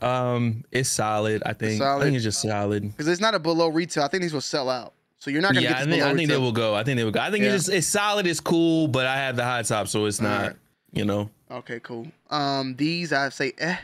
[0.00, 1.42] Um, it's solid.
[1.44, 1.82] I think.
[1.82, 2.04] I solid?
[2.04, 2.82] think it's just solid.
[2.84, 4.04] Because it's not a below retail.
[4.04, 4.92] I think these will sell out.
[5.18, 6.74] So you're not gonna Yeah, get I think, I think they will go.
[6.76, 7.18] I think they will go.
[7.20, 7.54] I think Yeah.
[7.54, 8.24] it's just it's solid.
[8.28, 10.40] It's cool, but I have the high top, so it's not.
[10.42, 10.56] right.
[10.92, 11.30] You know.
[11.50, 12.06] Okay, cool.
[12.30, 13.76] Um, these I say eh.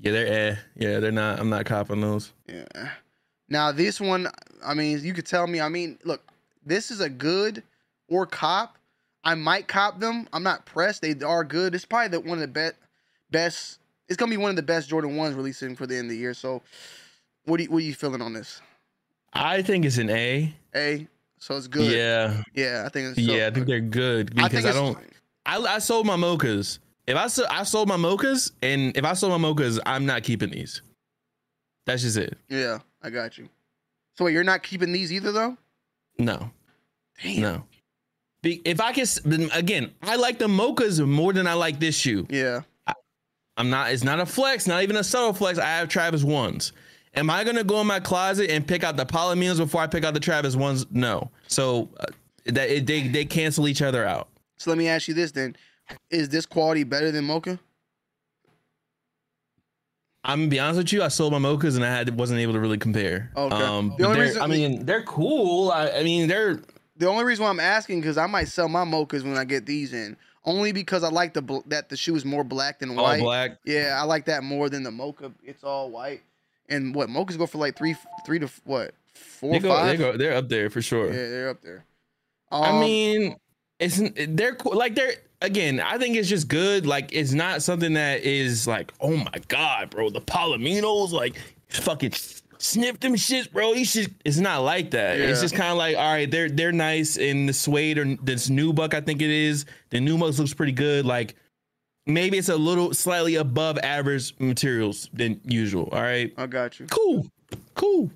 [0.00, 0.56] Yeah, they're eh.
[0.76, 1.38] Yeah, they're not.
[1.38, 2.32] I'm not copping those.
[2.48, 2.90] Yeah.
[3.48, 4.28] Now this one,
[4.64, 5.60] I mean, you could tell me.
[5.60, 6.22] I mean, look,
[6.64, 7.62] this is a good
[8.08, 8.78] or cop.
[9.22, 10.28] I might cop them.
[10.32, 11.02] I'm not pressed.
[11.02, 11.74] They are good.
[11.74, 12.74] It's probably the one of the best.
[13.30, 13.78] Best.
[14.08, 16.16] It's gonna be one of the best Jordan ones releasing for the end of the
[16.16, 16.34] year.
[16.34, 16.62] So,
[17.44, 18.60] what do you, what are you feeling on this?
[19.32, 20.54] I think it's an A.
[20.74, 21.06] A.
[21.38, 21.90] So it's good.
[21.92, 22.84] Yeah, Yeah.
[22.86, 23.16] I think.
[23.16, 24.98] It's so yeah, I think they're good I because think I, don't.
[25.46, 26.78] I, I sold my mochas.
[27.06, 30.22] If I so, I sold my mochas, and if I sold my mochas, I'm not
[30.22, 30.82] keeping these.
[31.86, 32.38] That's just it.
[32.48, 33.48] Yeah, I got you.
[34.16, 35.56] So wait, you're not keeping these either, though.
[36.18, 36.50] No,
[37.22, 37.40] Damn.
[37.40, 37.64] no.
[38.42, 39.06] Be, if I can
[39.52, 42.26] again, I like the mochas more than I like this shoe.
[42.30, 42.62] Yeah.
[43.56, 43.92] I'm not.
[43.92, 44.66] It's not a flex.
[44.66, 45.58] Not even a subtle flex.
[45.58, 46.72] I have Travis ones.
[47.14, 50.04] Am I gonna go in my closet and pick out the Palominos before I pick
[50.04, 50.86] out the Travis ones?
[50.90, 51.30] No.
[51.48, 52.06] So uh,
[52.46, 54.28] that it, they they cancel each other out.
[54.56, 55.56] So let me ask you this then:
[56.10, 57.58] Is this quality better than mocha?
[60.22, 61.02] I'm gonna be honest with you.
[61.02, 63.30] I sold my mochas and I had wasn't able to really compare.
[63.36, 63.56] Okay.
[63.56, 65.70] Um, The only reason- I mean, they're cool.
[65.70, 66.60] I, I mean, they're
[66.96, 69.64] The only reason why I'm asking because I might sell my mochas when I get
[69.64, 73.02] these in, only because I like the that the shoe is more black than all
[73.04, 73.22] white.
[73.22, 73.58] black.
[73.64, 75.32] Yeah, I like that more than the mocha.
[75.42, 76.20] It's all white.
[76.68, 79.74] And what mochas go for like three, three to what, four, They or go, they
[79.74, 79.98] five?
[79.98, 81.06] go, they're up there for sure.
[81.06, 81.84] Yeah, they're up there.
[82.52, 83.36] I Um, mean,
[83.80, 84.76] it's they're cool.
[84.76, 85.80] Like they're again.
[85.80, 86.86] I think it's just good.
[86.86, 90.10] Like it's not something that is like, oh my god, bro.
[90.10, 92.12] The Palominos, like fucking
[92.58, 93.72] sniff them shits, bro.
[93.72, 94.14] You should.
[94.24, 95.18] It's not like that.
[95.18, 97.16] It's just kind of like, all right, they're they're nice.
[97.16, 99.64] And the suede or this nubuck, I think it is.
[99.88, 101.06] The nubuck looks pretty good.
[101.06, 101.34] Like
[102.06, 105.88] maybe it's a little slightly above average materials than usual.
[105.92, 106.86] All right, I got you.
[106.86, 107.26] cool,
[107.74, 108.10] cool.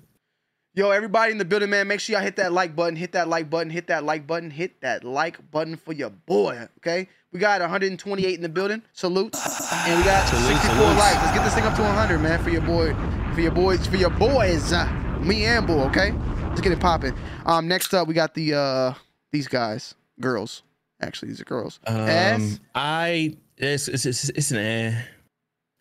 [0.77, 3.29] Yo, everybody in the building, man, make sure y'all hit that like button, hit that
[3.29, 6.67] like button, hit that like button, hit that like button for your boy.
[6.79, 8.81] Okay, we got 128 in the building.
[8.91, 9.33] Salute,
[9.87, 10.97] and we got Salute, 64 salute.
[10.97, 11.15] likes.
[11.15, 12.93] Let's get this thing up to 100, man, for your boy,
[13.33, 14.85] for your boys, for your boys, uh,
[15.21, 16.11] me and boy, Okay,
[16.49, 17.13] let's get it popping.
[17.45, 18.93] Um, next up, we got the uh
[19.31, 20.61] these guys, girls.
[21.01, 21.79] Actually, these are girls.
[21.87, 22.41] S.
[22.41, 25.01] Um, I it's it's it's, it's an eh.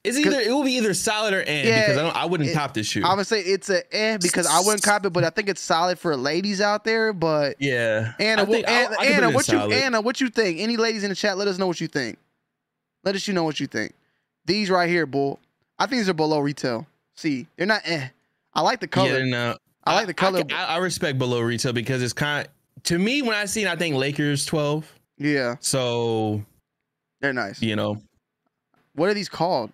[0.05, 2.51] It's either it will be either solid or eh Yeah, because I don't I wouldn't
[2.51, 3.03] it- cop this shoe.
[3.05, 5.63] I would say it's a eh because I wouldn't cop it, but I think it's
[5.63, 7.13] solid for ladies out there.
[7.15, 9.73] But yeah, Anna, I I'll- Anna, I can Anna, what you solid.
[9.73, 10.61] Anna, what you think?
[10.61, 12.19] Any ladies in the chat, let us know what you think.
[13.03, 13.95] Let us you know what you think.
[14.45, 15.41] These right here, bull.
[15.79, 16.87] I think these are below retail.
[17.17, 18.09] See, they're not eh.
[18.53, 19.19] I like the color.
[19.21, 20.43] Yeah, no, I like the color.
[20.51, 23.63] I, I, I respect below retail because it's kind of to me when I see
[23.63, 24.93] it, I think Lakers twelve.
[25.17, 26.45] yeah, So
[27.23, 27.63] they're nice.
[27.63, 28.03] you know,
[28.95, 29.73] What are these called?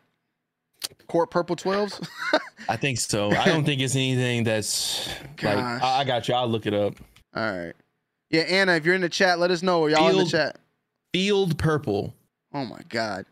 [1.10, 2.00] Court purple twelves.
[2.68, 3.32] I think so.
[3.32, 5.08] I don't think it's anything that's
[5.42, 5.82] like Gosh.
[5.82, 6.34] I, I got you.
[6.34, 6.94] I'll look it up.
[7.34, 7.72] All right.
[8.30, 9.82] Yeah, Anna, if you're in the chat, let us know.
[9.82, 10.60] Are y'all in the chat?
[11.12, 12.14] Field purple.
[12.54, 13.26] Oh my god.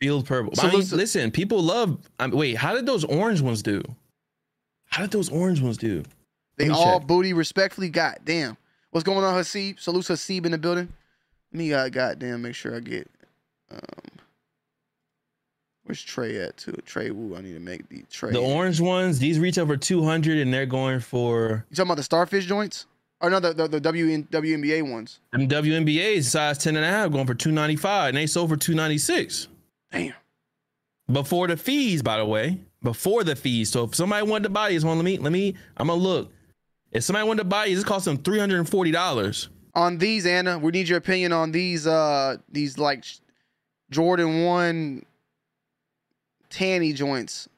[0.00, 0.56] Field purple.
[0.56, 2.00] So I mean, listen- listen, people love.
[2.18, 3.80] I mean, wait, how did those orange ones do?
[4.86, 6.02] How did those orange ones do?
[6.56, 7.06] They all check.
[7.06, 7.90] booty respectfully.
[7.90, 8.56] God damn.
[8.90, 9.78] What's going on, Hasib?
[9.78, 10.88] Salute Hasib in the building.
[11.52, 13.08] Let me uh, goddamn make sure I get
[13.70, 13.78] um
[15.90, 16.72] where's Trey at too?
[16.86, 17.34] Trey Woo.
[17.36, 18.30] I need to make the Trey.
[18.30, 22.04] The orange ones, these retail for 200 and they're going for You talking about the
[22.04, 22.86] starfish joints?
[23.20, 25.18] Or no, the the, the WN, WNBA ones.
[25.32, 29.48] them WNBAs size 10 and a half going for 295 and they sold for 296
[29.90, 30.14] Damn.
[31.10, 32.60] before the fees, by the way.
[32.84, 33.70] Before the fees.
[33.70, 36.32] So if somebody wanted to buy these one, let me let me I'm gonna look.
[36.92, 39.48] If somebody wanted to buy these, it cost them $340.
[39.74, 43.04] On these, Anna, we need your opinion on these uh these like
[43.90, 45.04] Jordan one
[46.50, 47.48] tanny joints.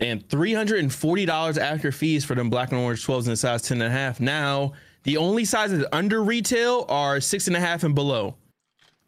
[0.00, 3.92] And $340 after fees for them black and orange 12s in the size 10 and
[3.92, 4.20] a half.
[4.20, 4.72] Now,
[5.02, 8.36] the only sizes under retail are six and a half and below.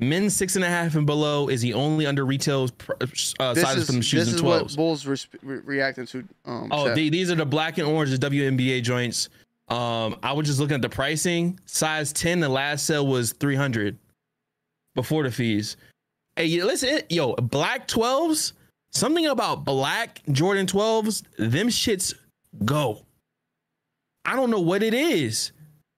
[0.00, 3.82] Men's six and a half and below is the only under retail uh, This sizes
[3.82, 4.62] is for them shoes this and is 12s.
[4.62, 6.24] what Bulls re- re- reacting to.
[6.46, 9.28] Um, Oh, the, these are the black and orange, the WNBA joints.
[9.68, 11.60] Um, I was just looking at the pricing.
[11.66, 13.96] Size 10, the last sale was 300
[14.96, 15.76] before the fees.
[16.34, 18.54] Hey, listen, yo, black 12s,
[18.92, 22.14] something about black Jordan 12s, them shits
[22.64, 23.04] go.
[24.24, 25.52] I don't know what it is,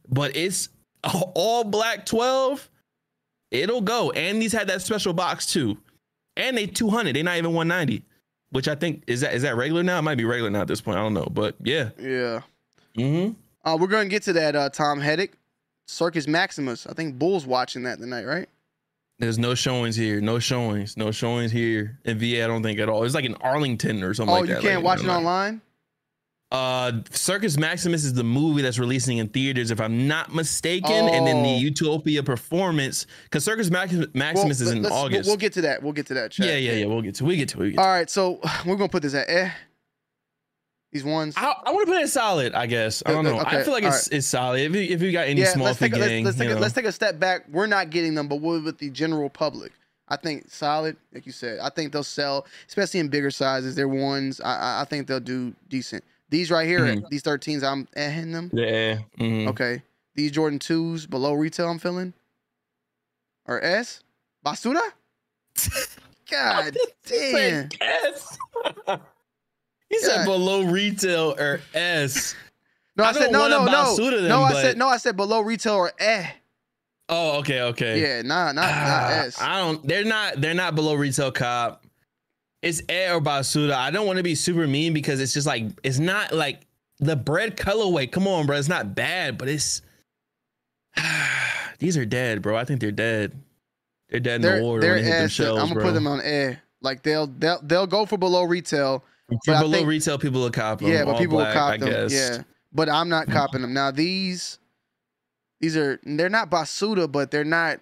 [0.09, 0.69] but it's
[1.35, 2.69] all black 12.
[3.51, 4.11] It'll go.
[4.13, 5.77] And these had that special box too.
[6.37, 7.15] And they 200.
[7.15, 8.05] They're not even 190
[8.53, 9.99] which I think is that is that regular now?
[9.99, 10.99] It might be regular now at this point.
[10.99, 11.91] I don't know, but yeah.
[11.99, 12.43] yeah.
[12.97, 13.33] Mm-hmm.
[13.65, 14.55] Uh, we're gonna get to that.
[14.55, 15.31] Uh, Tom Heddick,
[15.87, 16.87] Circus Maximus.
[16.87, 18.49] I think Bulls watching that tonight, right?
[19.23, 20.21] There's no showings here.
[20.21, 20.97] No showings.
[20.97, 22.43] No showings here in VA.
[22.43, 23.05] I don't think at all.
[23.05, 24.63] It's like in Arlington or something Oh, like you that.
[24.63, 25.63] can't like, watch it online.
[26.51, 31.25] Uh, Circus Maximus is the movie that's releasing in theaters, if I'm not mistaken, and
[31.25, 31.59] then the Oh.
[31.59, 35.29] Utopia performance because Circus Max- Maximus is in August.
[35.29, 35.85] We'll, get to that.
[35.85, 36.33] We'll get to that.
[36.33, 36.45] Chat.
[36.49, 36.87] yeah, yeah, yeah.
[36.87, 37.25] We'll get to.
[37.25, 37.59] We get to.
[37.59, 37.81] We get to.
[37.83, 39.51] All right, so we're gonna put this at eh.
[40.93, 41.35] These ones.
[41.39, 42.53] I, I want to put it solid.
[42.53, 43.03] I guess.
[43.07, 43.41] I don't know.
[43.41, 44.61] Okay, I feel like it's it's solid.
[44.61, 46.51] If you, if you got any yeah, small let's take, a, let's, gang, let's, take
[46.51, 47.47] a, let's take a step back.
[47.51, 49.73] We're not getting them, but with the general public.
[50.09, 51.61] I think solid, like you said.
[51.61, 53.75] I think they'll sell, especially in bigger sizes.
[53.75, 54.41] They're ones.
[54.43, 56.05] I, I- think they'll do decent.
[56.29, 57.09] These right here, Mhm.
[57.09, 58.51] these 13s, I'm eh them.
[58.53, 58.99] yeah.
[59.19, 59.49] mhm.
[59.49, 59.83] Okay.
[60.15, 62.13] These Jordan 2s below retail, I'm feeling.
[63.47, 64.03] Or S?
[64.45, 64.83] Basura?
[66.31, 66.77] God
[67.07, 67.69] damn.
[67.81, 68.39] S.
[69.93, 70.25] he said Yeah.
[70.25, 72.35] below retail or S.
[72.97, 73.95] No, I, I said no, no, no.
[73.97, 76.27] Them, no, I but- said no, I said below retail or eh.
[77.09, 78.01] Oh, okay, okay.
[78.01, 79.41] Yeah, nah, not, not Ah, S.
[79.41, 79.87] I don't.
[79.87, 80.41] They're not.
[80.41, 81.85] They're not below retail cop.
[82.63, 83.73] It's Air or Basuda.
[83.75, 86.61] I don't want to be super mean because it's just like it's not like
[87.01, 88.11] the bread colorway.
[88.11, 88.57] Come on, bro.
[88.57, 89.83] It's not bad, but it's
[91.79, 92.57] These are dead, bro.
[92.57, 93.33] I think they're dead.
[94.09, 95.33] They're dead in They're the water they're when they hit them ass.
[95.33, 95.85] shells, I'm gonna bro.
[95.85, 96.63] put them on air.
[96.81, 99.05] Like they'll they'll they'll go for below retail.
[99.29, 100.89] For but below think- retail, people will cop them.
[100.89, 101.89] Yeah, but all people black, will cop I them.
[101.89, 102.13] guess.
[102.13, 102.43] Yeah,
[102.73, 103.91] but I'm not copping them now.
[103.91, 104.59] These
[105.61, 107.81] these are they're not basuda, but they're not.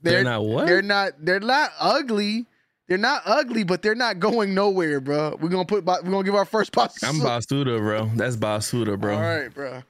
[0.00, 0.66] They're, not what?
[0.66, 1.12] They're not.
[1.18, 2.46] They're not ugly.
[2.86, 5.36] They're not ugly, but they're not going nowhere, bro.
[5.40, 5.84] We're gonna put.
[5.84, 7.08] We're gonna give our first basuda.
[7.08, 8.10] I'm Basuda, bro.
[8.14, 9.14] That's Basuda, bro.
[9.16, 9.82] All right, bro.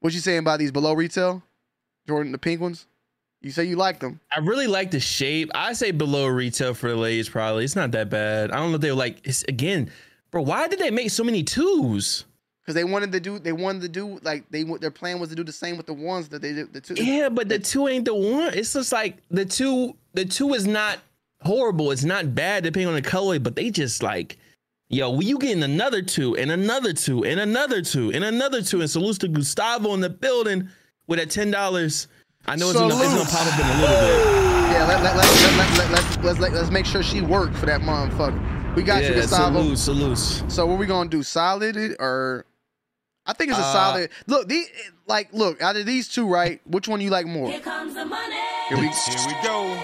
[0.00, 1.42] What you saying about these below retail,
[2.06, 2.86] Jordan, the pink ones?
[3.40, 4.18] You say you like them.
[4.32, 5.50] I really like the shape.
[5.54, 7.64] I say below retail for the ladies, probably.
[7.64, 8.50] It's not that bad.
[8.50, 9.20] I don't know if they were like.
[9.24, 9.90] It's again,
[10.30, 10.42] bro.
[10.42, 12.24] Why did they make so many twos?
[12.62, 15.36] Because they wanted to do, they wanted to do like they their plan was to
[15.36, 16.72] do the same with the ones that they did.
[16.72, 18.52] The two, Yeah, but the two ain't the one.
[18.54, 19.96] It's just like the two.
[20.14, 20.98] The two is not
[21.42, 21.92] horrible.
[21.92, 24.36] It's not bad depending on the colorway, but they just like,
[24.88, 28.80] yo, when you getting another two and another two and another two and another two,
[28.80, 30.68] and salute to Gustavo in the building
[31.06, 32.08] with that ten dollars.
[32.48, 33.30] I know it's gonna, it's gonna Salute.
[33.30, 34.44] pop up in a little bit.
[34.68, 37.56] Yeah, let, let, let, let, let, let, let's, let's, let, let's make sure she worked
[37.56, 38.76] for that motherfucker.
[38.76, 39.74] We got you, Gustavo.
[39.74, 39.78] salute,
[40.18, 40.52] salute.
[40.52, 41.22] So what we gonna do?
[41.22, 42.44] Solid it or?
[43.26, 44.10] I think it's a Uh, solid.
[44.26, 44.68] Look, these
[45.06, 46.60] like look out of these two, right?
[46.66, 47.50] Which one you like more?
[47.50, 48.36] Here comes the money.
[48.68, 49.82] Here we Here we go.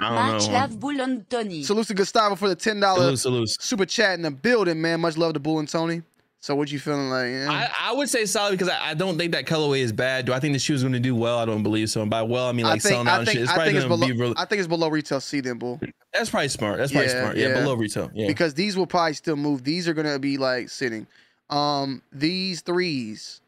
[0.00, 0.58] I Match don't know.
[0.60, 1.62] lave boule on Tony.
[1.64, 3.26] salute to Gustavo for the ten dollars
[3.60, 5.00] super chat in the building, man.
[5.00, 6.02] Much love to Bull and Tony.
[6.42, 7.30] So what you feeling like?
[7.30, 7.48] Yeah.
[7.50, 10.24] I, I would say solid because I, I don't think that colorway is bad.
[10.24, 11.38] Do I think the shoe is going to do well?
[11.38, 12.00] I don't believe so.
[12.00, 13.42] And by well, I mean like selling out and shit.
[13.42, 14.32] It's I probably going to be real.
[14.38, 15.78] I think it's below retail C then, Bull.
[16.14, 16.78] That's probably smart.
[16.78, 17.36] That's probably Yeah, smart.
[17.36, 17.60] Yeah, yeah.
[17.60, 18.10] below retail.
[18.14, 18.26] Yeah.
[18.26, 19.64] because these will probably still move.
[19.64, 21.06] These are gonna be like sitting.
[21.50, 23.42] Um, these threes,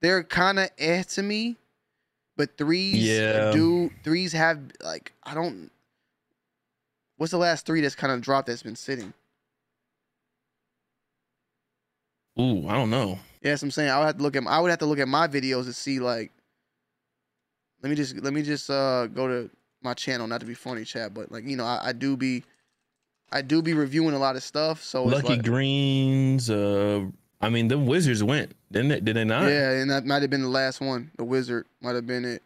[0.00, 1.56] they're kind of eh to me,
[2.36, 3.50] but threes Yeah.
[3.50, 5.72] do threes have like I don't.
[7.16, 9.12] What's the last three that's kind of dropped that's been sitting?
[12.40, 13.18] Ooh, I don't know.
[13.42, 13.90] Yeah, I'm saying.
[13.90, 15.72] I would have to look at I would have to look at my videos to
[15.72, 16.30] see like.
[17.82, 19.50] Let me just let me just uh go to
[19.82, 22.44] my channel, not to be funny, chat, but like you know I, I do be,
[23.32, 24.82] I do be reviewing a lot of stuff.
[24.82, 26.48] So Lucky like, Greens.
[26.48, 27.06] Uh,
[27.40, 29.00] I mean, the Wizards went, didn't they?
[29.00, 29.50] Did they not?
[29.50, 31.10] Yeah, and that might have been the last one.
[31.16, 32.42] The Wizard might have been it.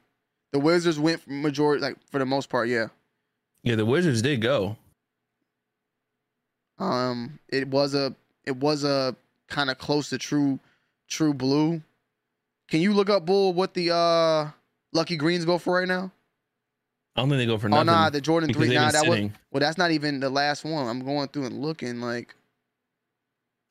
[0.53, 2.87] The Wizards went for majority, like for the most part, yeah.
[3.63, 4.79] Yeah, the Wizards did go.
[6.79, 8.15] Um, it was a,
[8.45, 9.15] it was a
[9.49, 10.59] kind of close to true,
[11.09, 11.83] true blue.
[12.69, 14.51] Can you look up bull what the uh
[14.93, 16.11] Lucky Greens go for right now?
[17.15, 17.89] I don't think they go for nothing.
[17.89, 18.75] Oh nah, the Jordan three.
[18.75, 19.61] Nah, that was well.
[19.61, 20.87] That's not even the last one.
[20.87, 22.35] I'm going through and looking like.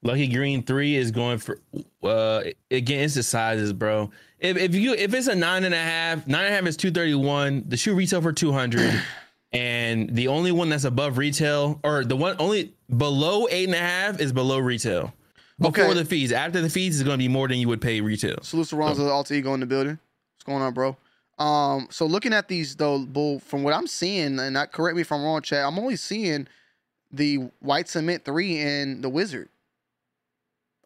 [0.02, 1.60] Lucky Green three is going for.
[2.04, 4.12] Uh, again, it's the sizes, bro.
[4.40, 6.78] If if you if it's a nine and a half, nine and a half is
[6.78, 7.64] two thirty one.
[7.68, 9.02] The shoe retail for two hundred.
[9.54, 13.80] And the only one that's above retail, or the one only below eight and a
[13.80, 15.14] half, is below retail.
[15.60, 15.94] Before Okay.
[15.94, 18.38] the fees, after the fees is going to be more than you would pay retail.
[18.42, 19.98] Salute to Ronzo Alter Ego in the building.
[20.36, 20.98] What's going on, bro?
[21.38, 25.02] Um, so looking at these though, bull, from what I'm seeing, and not correct me
[25.02, 25.66] if I'm wrong, chat.
[25.66, 26.48] I'm only seeing
[27.12, 29.48] the white cement three and the wizard.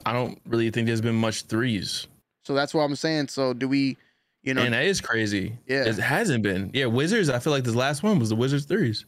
[0.05, 2.07] I don't really think there's been much threes,
[2.43, 3.27] So that's what I'm saying.
[3.27, 3.97] So do we,
[4.43, 4.61] you know?
[4.61, 5.57] and that is crazy.
[5.67, 5.85] Yeah.
[5.85, 6.71] it hasn't been.
[6.73, 7.29] Yeah, Wizards.
[7.29, 9.05] I feel like this last one was the Wizards threes.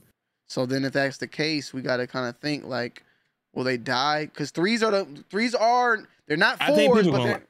[0.48, 3.04] so then if that's the case, we got to kind of think like,
[3.54, 4.26] will they die?
[4.26, 7.48] Because threes are the threes are they're not fours, people but gonna- they're,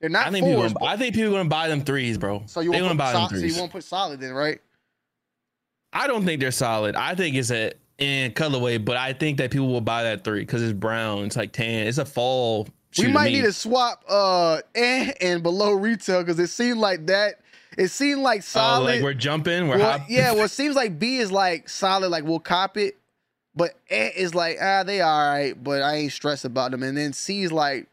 [0.00, 0.60] they're not I think people.
[0.62, 0.72] fours.
[0.74, 2.42] Gonna, I think people gonna buy them threes, bro.
[2.46, 3.54] so you won't put buy them sol- so threes.
[3.54, 4.60] you won't put solid then, right?
[5.92, 6.96] I don't think they're solid.
[6.96, 10.40] I think it's a in colorway, but I think that people will buy that three
[10.40, 11.24] because it's brown.
[11.26, 11.86] It's like tan.
[11.86, 12.66] It's a fall.
[12.98, 17.34] we might need to swap uh eh and below retail because it seemed like that.
[17.78, 18.84] It seemed like Oh, solid.
[18.96, 19.68] like we're jumping.
[19.68, 22.76] We're well, hop- yeah, well, it seems like B is like solid, like we'll cop
[22.76, 22.96] it,
[23.56, 26.82] but eh is like ah they all right, but I ain't stressed about them.
[26.82, 27.86] And then C is like,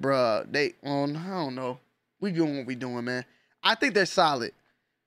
[0.00, 1.78] bruh, they on I don't know,
[2.20, 3.24] we doing what we doing, man.
[3.62, 4.52] I think they're solid.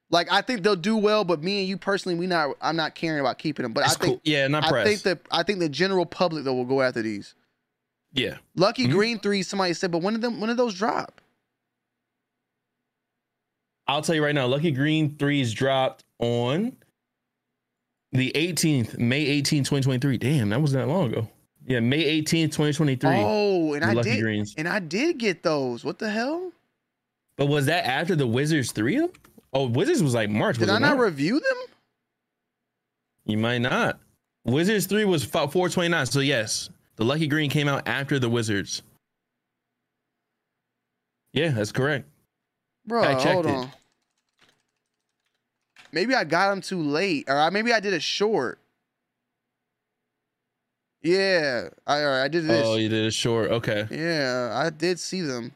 [0.09, 2.57] Like I think they'll do well, but me and you personally, we not.
[2.61, 3.71] I'm not caring about keeping them.
[3.71, 4.21] But It's I think cool.
[4.25, 4.87] Yeah, not I press.
[4.87, 7.33] think that I think the general public though will go after these.
[8.11, 8.37] yeah.
[8.55, 8.91] Lucky Mhm.
[8.91, 9.41] Green three.
[9.41, 10.41] Somebody said, but when did them?
[10.41, 11.21] When did those drop?
[13.87, 14.45] I'll tell you right now.
[14.47, 16.75] Lucky Green threes dropped on
[18.11, 20.17] the 18th, May 18th, 2023.
[20.17, 21.27] Damn, that wasn't that long ago.
[21.65, 23.09] Yeah, May 18th, 2023.
[23.09, 24.55] Oh, and I Lucky did, Greens.
[24.57, 25.85] and I did get those.
[25.85, 26.51] What the hell?
[27.37, 29.07] But was that after the Wizards three?
[29.53, 30.57] Oh, Wizards was like March.
[30.57, 31.57] Did I not review them?
[33.25, 33.99] You might not.
[34.45, 36.05] Wizards 3 was 429.
[36.07, 38.81] So, yes, the Lucky Green came out after the Wizards.
[41.33, 42.07] Yeah, that's correct.
[42.85, 43.69] Bro, I checked hold it.
[45.91, 48.59] Maybe I got them too late, or I, maybe I did a short.
[51.01, 52.65] Yeah, I all right, I did this.
[52.65, 53.49] Oh, you did a short.
[53.51, 53.87] Okay.
[53.89, 55.51] Yeah, I did see them.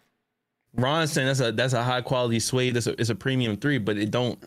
[0.73, 2.73] Ron saying that's a that's a high quality suede.
[2.73, 4.43] That's a it's a premium three, but it don't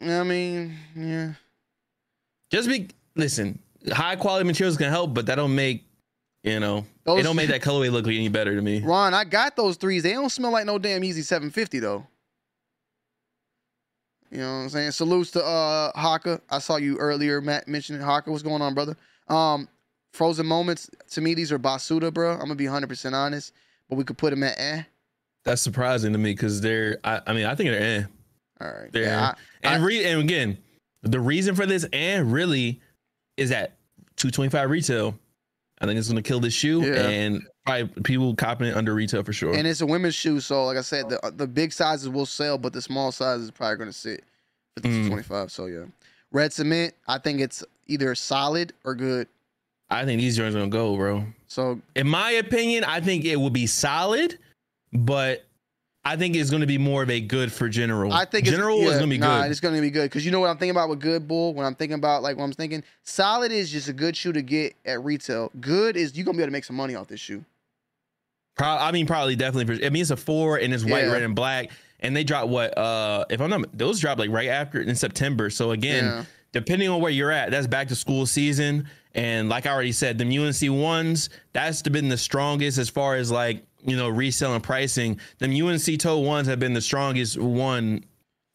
[0.00, 1.32] I mean, yeah.
[2.50, 3.58] just be listen.
[3.90, 5.84] High quality materials can help, but that don't make
[6.42, 8.80] you know Those- it don't make that colorway look any better to me.
[8.80, 10.02] Ron, I got those threes.
[10.02, 12.06] They don't smell like no damn Yeezy 750 though.
[14.30, 14.90] You know what I'm saying?
[14.92, 16.40] Salutes to uh Haka.
[16.50, 18.30] I saw you earlier, Matt mentioning Haka.
[18.30, 18.96] What's going on, brother?
[19.28, 19.68] Um,
[20.12, 20.90] frozen moments.
[21.12, 22.32] To me, these are Basuda, bro.
[22.32, 23.52] I'm gonna be 100 percent honest,
[23.88, 24.82] but we could put them at eh.
[25.44, 26.98] That's surprising to me because they're.
[27.04, 28.04] I, I mean, I think they're eh.
[28.60, 28.92] All right.
[28.92, 29.28] They're Yeah.
[29.28, 30.58] I- and I- re, and again,
[31.02, 32.80] the reason for this and really
[33.36, 33.76] is that
[34.16, 35.18] 225 retail.
[35.80, 37.08] I think it's gonna kill this shoe Yeah.
[37.08, 39.54] and probably people copping it under retail for sure.
[39.54, 42.58] and it's a women's shoe, so like I said, the the big sizes will sell,
[42.58, 44.24] but the small sizes is probably gonna sit
[44.74, 45.08] for the Mm.
[45.08, 45.50] 225.
[45.52, 45.84] So yeah.
[46.30, 46.94] Red cement.
[47.06, 49.28] I think it's either solid or good.
[49.90, 51.24] I think these joints gonna go, bro.
[51.46, 54.38] So In my opinion, I think it will be solid,
[54.92, 55.44] but
[56.04, 58.14] I think it's going to be more of a good for general.
[58.14, 59.50] I think general it's, is going to be nah, good.
[59.50, 61.52] It's going to be good because you know what I'm thinking about with good bull.
[61.52, 64.40] When I'm thinking about like what I'm thinking, solid is just a good shoe to
[64.40, 65.50] get at retail.
[65.60, 67.44] Good is you are gonna be able to make some money off this shoe.
[68.58, 69.78] Pro- I mean, probably definitely.
[69.78, 71.12] For, I mean, it's a four and it's white, Yeah.
[71.12, 71.70] red, and black.
[72.00, 72.76] And they drop what?
[72.76, 75.48] Uh, if I'm not, those drop like right after in September.
[75.50, 76.24] So again, Yeah.
[76.52, 78.88] depending on where you're at, that's back to school season.
[79.14, 83.30] And like I already said, the UNC ones, that's been the strongest as far as
[83.30, 85.18] like you know reselling pricing.
[85.38, 88.04] The UNC toe ones have been the strongest one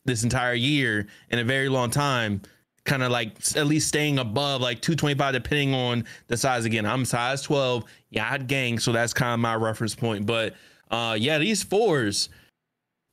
[0.06, 2.42] this entire year in a very long time.
[2.86, 6.66] Kind of like at least staying above like 225, depending on the size.
[6.66, 7.86] Again, I'm size 12.
[8.10, 10.26] Yeah, I gang, so that's kind of my reference point.
[10.26, 10.56] But
[10.92, 12.28] uh, yeah, these fours,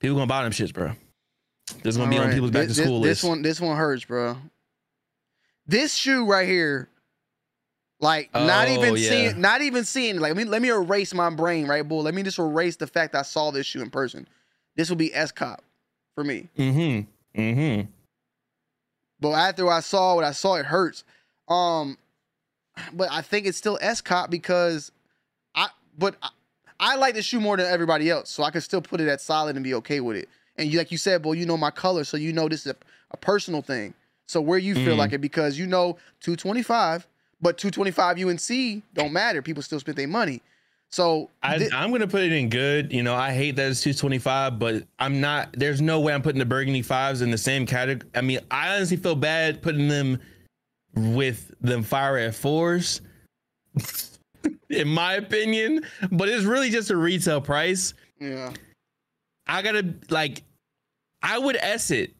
[0.00, 0.92] people gonna buy them shits, bro.
[1.82, 3.22] There's gonna be on people's back to this, school this, list.
[3.22, 4.36] This one, this one hurts, bro.
[5.66, 6.88] This shoe right here,
[8.00, 9.08] like not Oh, even yeah.
[9.08, 10.16] seeing, not even seeing.
[10.18, 12.02] Like, let me let me erase my brain, right, bull.
[12.02, 14.26] Let me just erase the fact I saw this shoe in person.
[14.74, 15.62] This will be S cop
[16.16, 16.48] for me.
[16.58, 17.40] Mm-hmm.
[17.40, 17.90] Mm-hmm.
[19.20, 21.04] But after I saw what I saw, it hurts.
[21.48, 21.98] Um,
[22.92, 24.92] but I think it's still S cop because
[25.54, 25.68] I.
[25.98, 26.28] But I,
[26.82, 29.20] I like the shoe more than everybody else, so I can still put it at
[29.20, 30.28] solid and be okay with it.
[30.56, 32.72] And you, like you said, boy, you know my color, so you know this is
[32.72, 32.76] a,
[33.10, 33.92] a personal thing.
[34.26, 34.98] So where you feel Mhm.
[34.98, 37.06] like it because you know 225,
[37.42, 39.42] but 225 UNC don't matter.
[39.42, 40.40] People still spend their money.
[40.93, 42.93] So I, thi- I'm gonna put it in good.
[42.93, 45.53] You know, I hate that it's 225, but I'm not.
[45.53, 48.11] There's no way I'm putting the burgundy fives in the same category.
[48.14, 50.18] I mean, I honestly feel bad putting them
[50.97, 53.03] with them fire at fours,
[54.70, 55.84] in my opinion.
[56.11, 57.95] But it's really just a retail price.
[58.18, 58.53] yeah,
[59.47, 60.43] I gotta like,
[61.22, 62.14] I would S it.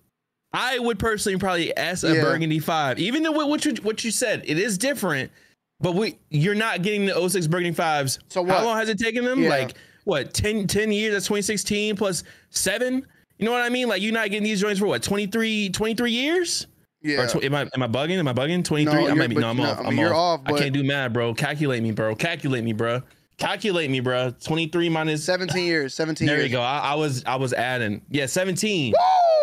[0.53, 2.23] I would personally probably S a Yeah.
[2.23, 5.33] burgundy five, even though what you what you said it is different.
[5.81, 8.19] But we you're not getting the 06 burgundy fives.
[8.29, 9.43] So How long has it taken them?
[9.43, 9.49] Yeah.
[9.51, 9.75] Like
[10.05, 11.13] what 10, 10 years?
[11.15, 13.07] That's 2016 plus seven.
[13.39, 13.89] You know what I mean?
[13.89, 16.67] Like you're not getting these joints for what 23 23 years?
[17.03, 17.23] yeah.
[17.23, 18.19] Or tw- am I am I bugging?
[18.19, 18.63] Am I bugging?
[18.65, 18.93] 23?
[18.95, 19.81] No, I might be, no, I'm no, off.
[19.81, 20.41] I mean, you're off.
[20.41, 21.33] off, I can't do math, bro.
[21.35, 22.15] Calculate me, bro.
[22.15, 23.03] Calculate me, bro.
[23.39, 24.33] Calculate me, bro.
[24.45, 26.51] 23 minus 17 years, 17 there years.
[26.51, 26.61] you go.
[26.61, 28.03] I, I was I was adding.
[28.11, 28.93] Yeah, 17.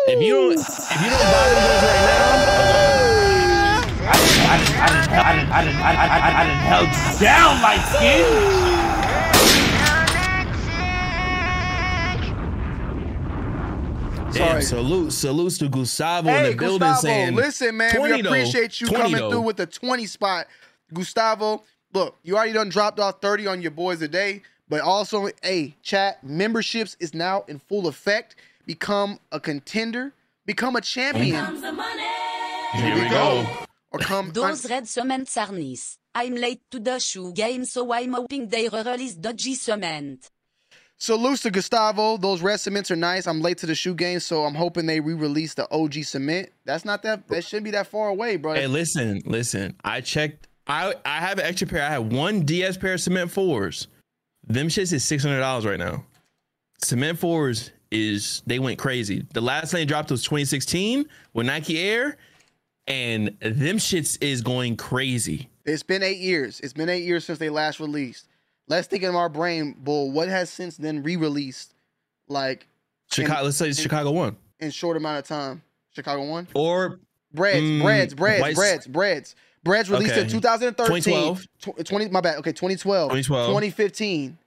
[0.06, 0.58] If you don't if
[1.02, 3.07] you don't buy those right now,
[4.50, 7.82] I didn't, I didn't, I didn't, I didn't, I didn't, I didn't held down like
[7.92, 8.58] skin.
[14.32, 14.62] damn, Sorry.
[14.62, 19.02] salute, salutes to Gustavo in the building saying listen, man, 20 we appreciate you 20
[19.02, 19.30] coming though.
[19.30, 20.46] through with the 20 spot.
[20.92, 25.28] Gustavo, look, you already done dropped off 30 on your boys a day, but also,
[25.42, 28.36] hey, chat, memberships is now in full effect.
[28.66, 30.12] Become a contender,
[30.44, 31.44] become a champion,
[32.74, 33.46] Here we go.
[33.90, 34.32] Or come.
[34.32, 35.96] Those red cement sarnies.
[36.14, 40.30] I'm late to the shoe game, so I'm hoping they re-release the OG cement.
[41.00, 42.16] Salutes to Gustavo.
[42.16, 43.26] Those red cements are nice.
[43.28, 46.50] I'm late to the shoe game, so I'm hoping they re-release the OG cement.
[46.64, 47.28] That's not that.
[47.28, 48.54] That shouldn't be that far away, bro.
[48.54, 49.76] Hey, listen, listen.
[49.84, 50.48] I checked.
[50.66, 51.82] I I have an extra pair.
[51.84, 53.86] I have one DS pair of cement fours.
[54.46, 56.04] Them shits is six hundred dollars right now.
[56.82, 59.24] Cement fours is they went crazy.
[59.34, 62.18] The last thing they dropped was 2016 with Nike Air,
[62.88, 65.48] and them shits is going crazy.
[65.64, 66.60] It's been eight years.
[66.60, 68.26] It's been eight years since they last released.
[68.66, 70.10] Let's think in our brain, bull.
[70.10, 71.74] What has since then re-released,
[72.28, 72.66] like
[73.10, 73.44] Chicago.
[73.44, 75.62] let's say it's Chicago one in short amount of time?
[75.94, 76.48] Chicago one.
[76.54, 77.00] or
[77.32, 79.34] Breads, Mm, breads, breads, White- breads, breads.
[79.62, 81.02] Breads released in 2013.
[81.02, 81.46] 2012.
[81.60, 82.38] Tw- 20, my bad.
[82.38, 83.10] Okay, 2012.
[83.10, 83.48] 2012.
[83.48, 84.38] 2015.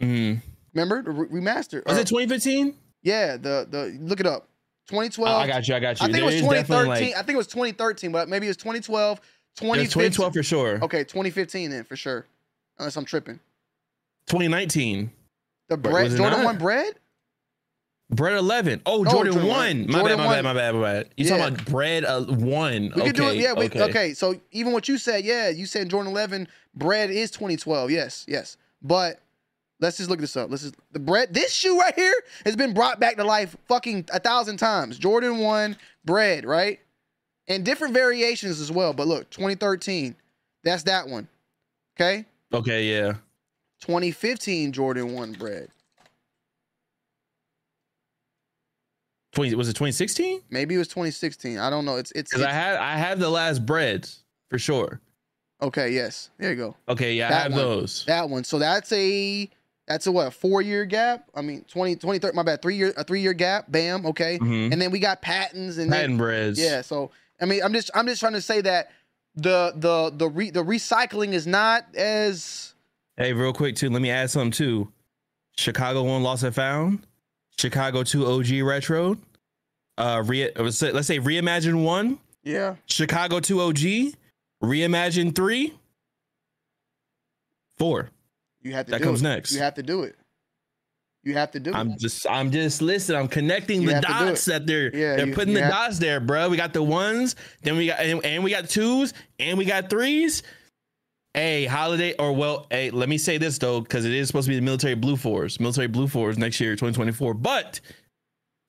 [0.00, 0.42] mm,
[0.74, 1.84] Remember the re- remaster?
[1.86, 2.74] was Or- it 2015?
[3.02, 4.48] Yeah, the the look it up.
[4.88, 5.42] 2012.
[5.42, 5.74] I got you.
[5.74, 6.06] I got you.
[6.06, 6.88] I think it was 2013.
[6.88, 9.20] Like, I think it was 2013, but maybe it was 2012,
[9.56, 9.88] 2015.
[9.90, 10.84] 2012 for sure.
[10.84, 12.26] Okay, 2015 then for sure.
[12.78, 13.40] Unless I'm tripping.
[14.26, 15.10] 2019.
[15.68, 16.44] The bread Jordan not?
[16.44, 16.94] one bread.
[18.10, 18.80] Bread eleven.
[18.86, 19.58] Oh, Jordan, Jordan one.
[19.58, 19.86] one.
[19.86, 20.34] My Jordan bad, my one.
[20.36, 21.08] bad, my bad, my bad.
[21.18, 21.36] You Yeah.
[21.36, 22.82] talking about bread uh, one?
[22.82, 23.36] We okay, could do it.
[23.36, 23.52] Yeah.
[23.52, 23.82] We, okay.
[23.82, 24.14] okay.
[24.14, 27.90] So even what you said, yeah, you said Jordan eleven bread is 2012.
[27.90, 28.24] Yes.
[28.26, 28.56] Yes.
[28.80, 29.20] But
[29.80, 30.50] let's just look this up.
[30.50, 31.32] Let's just the bread.
[31.34, 32.14] This shoe right here
[32.44, 34.98] has been brought back to life fucking a thousand times.
[34.98, 36.80] Jordan one bread, right?
[37.48, 38.92] And different variations as well.
[38.92, 40.14] But look, 2013.
[40.64, 41.28] That's that one.
[41.98, 42.24] Okay.
[42.52, 43.12] Okay, yeah.
[43.80, 45.68] 2015 Jordan one bread.
[49.32, 50.40] Twenty was it twenty sixteen?
[50.50, 51.58] Maybe it was 2016.
[51.58, 51.96] I don't know.
[51.96, 55.00] It's it's, Because I had I have the last breads for sure.
[55.62, 55.90] okay.
[55.90, 56.30] Yes.
[56.38, 56.76] There you go.
[56.88, 57.60] Okay, yeah, That I have one.
[57.60, 58.04] those.
[58.06, 58.44] That one.
[58.44, 59.48] So that's a
[59.88, 60.26] that's a what?
[60.28, 61.28] a Four year gap.
[61.34, 62.62] I mean, 20, 20 30, my bad.
[62.62, 63.70] Three year a three year gap.
[63.70, 64.06] Bam.
[64.06, 64.38] Okay.
[64.38, 64.72] Mhm.
[64.72, 66.58] And then we got patents and then- Patent breads.
[66.60, 66.82] yeah.
[66.82, 67.10] So
[67.40, 68.90] I mean, I'm just I'm just trying to say that
[69.34, 72.74] the the the re, the recycling is not as
[73.16, 73.90] Hey, real quick too.
[73.90, 74.92] Let me add something too.
[75.56, 77.06] Chicago one lost and found.
[77.58, 79.16] Chicago two OG retro.
[79.96, 82.18] Uh, re- let's say reimagine one.
[82.44, 82.76] yeah.
[82.86, 84.14] Chicago two OG.
[84.62, 85.74] Reimagine three.
[87.76, 88.10] Four.
[88.68, 88.92] You have to.
[88.92, 89.24] That do comes it.
[89.24, 89.52] next.
[89.52, 90.14] You have to do it.
[91.24, 91.98] You have to do I'm it.
[91.98, 93.18] just I'm just listening.
[93.18, 95.60] I'm connecting You the have to do dots that they're Yeah, they're you- putting you
[95.60, 96.48] the dots there, bro.
[96.48, 99.90] We got the ones, then we got and, and we got twos, and we got
[99.90, 100.42] threes.
[101.34, 104.50] Hey, holiday or well, hey, let me say this though, because it is supposed to
[104.50, 107.34] be the military blue fours, military blue fours next year, 2024.
[107.34, 107.80] But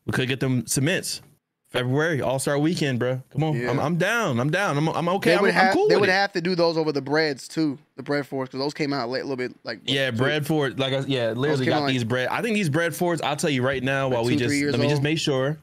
[0.06, 1.22] we could get them cements.
[1.70, 3.22] February, All Star Weekend, bro.
[3.32, 3.70] Come on, Yeah.
[3.70, 4.40] I'm, I'm down.
[4.40, 4.78] I'm down.
[4.78, 5.32] I'm, I'm okay.
[5.32, 6.14] They I'm, would I'm have cool they would it.
[6.14, 7.78] have to do those over the breads too.
[7.96, 10.48] The bread fours because those came out late a little bit like Yeah, two- bread
[10.48, 12.28] for like I, yeah, literally got like- these bread.
[12.30, 13.22] I think these bread fours.
[13.22, 15.58] I'll tell you right now Like while we just let me just make sure.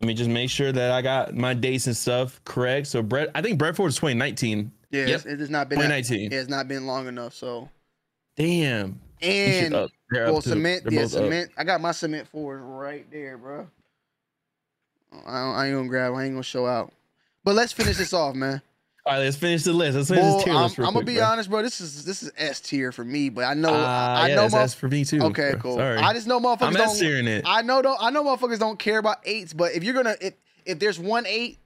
[0.00, 2.86] Let me just make sure that I got my dates and stuff correct.
[2.88, 4.72] So bread, I think bread four is 2019.
[4.90, 5.14] Yeah, Yep.
[5.14, 6.30] it's, it's not been that, 2019.
[6.32, 7.34] yeah, it's not been long enough.
[7.34, 7.68] So
[8.36, 9.00] Damn.
[9.22, 11.22] And well, cement, They're yeah, both up.
[11.22, 11.50] cement.
[11.56, 13.68] I got my cement fours right there, bro.
[15.26, 16.14] I, don't, I ain't gonna grab.
[16.14, 16.92] I ain't gonna show out.
[17.44, 18.62] But let's finish this off, man.
[19.06, 19.96] All right, let's finish the list.
[19.96, 21.24] Let's finish Well, this tier I'm, list I'm gonna be bro.
[21.24, 21.62] honest, bro.
[21.62, 24.48] This is this is S tier for me, but I know Ah, I yeah, know
[24.48, 25.20] that's, mo- for me too.
[25.24, 25.60] Okay, bro.
[25.60, 25.76] cool.
[25.76, 25.98] Sorry.
[25.98, 27.28] I just know motherfuckers I'm don't.
[27.28, 27.44] It.
[27.46, 27.98] I know don't.
[28.00, 30.34] I know motherfuckers don't care about eights, but if you're gonna if
[30.64, 31.58] if there's one eight,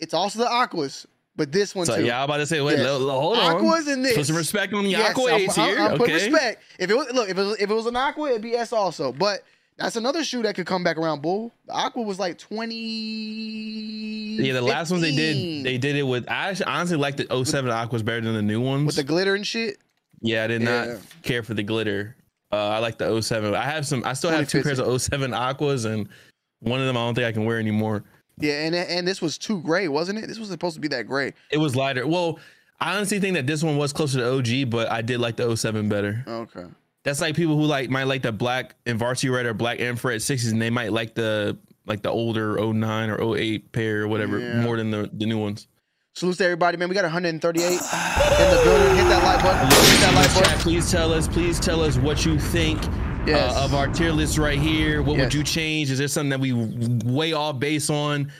[0.00, 1.06] it's also the aquas,
[1.36, 2.04] but this one So too.
[2.06, 2.86] yeah, I'm about to say, wait, Yes.
[2.86, 3.56] lo- lo- hold on.
[3.56, 4.16] Aquas in this.
[4.16, 5.78] Put some respect on the Yes, aqua I'm, eights I'm- here.
[5.78, 6.28] I'm putting okay.
[6.28, 6.62] respect.
[6.80, 8.72] If it was look, if it was, if it was an aqua, it'd be S
[8.72, 9.12] also.
[9.12, 9.44] But
[9.78, 11.22] that's another shoe that could come back around.
[11.22, 11.52] Bull.
[11.66, 14.36] The aqua was like twenty.
[14.40, 16.28] Yeah, the last ones they did, they did it with.
[16.28, 18.86] I honestly like the 07 Aquas better than the new ones.
[18.86, 19.78] with the glitter and shit.
[20.20, 20.84] yeah, I did Yeah.
[20.94, 22.16] not care for the glitter.
[22.52, 23.54] Uh, I like the 07.
[23.54, 24.02] I have some.
[24.04, 26.08] I still have two pairs of 07 Aquas, and
[26.60, 28.04] one of them I don't think I can wear anymore.
[28.38, 30.28] Yeah, and and this was too gray, wasn't it?
[30.28, 31.34] This was supposed to be that gray.
[31.50, 32.06] It was lighter.
[32.06, 32.38] Well,
[32.80, 35.54] I honestly think that this one was closer to OG, but I did like the
[35.56, 36.24] 07 better.
[36.26, 36.64] Okay.
[37.04, 40.20] That's like people who like might like the black and varsity red or black infrared
[40.22, 44.38] sixes, and they might like the like the older 09 or 08 pair or whatever
[44.38, 44.60] Yeah.
[44.60, 45.68] more than the, the new ones.
[46.14, 46.88] Salute to everybody, man.
[46.88, 48.96] We got 138 in the building.
[48.96, 49.66] Hit that like button.
[49.68, 50.58] Hit that like button.
[50.58, 51.28] please tell us.
[51.28, 52.82] Please tell us what you think
[53.26, 53.54] Yes.
[53.56, 55.00] uh, of our tier list right here.
[55.02, 55.26] What Yes.
[55.26, 55.90] would you change?
[55.90, 56.52] Is there something that we
[57.10, 58.32] way off base on?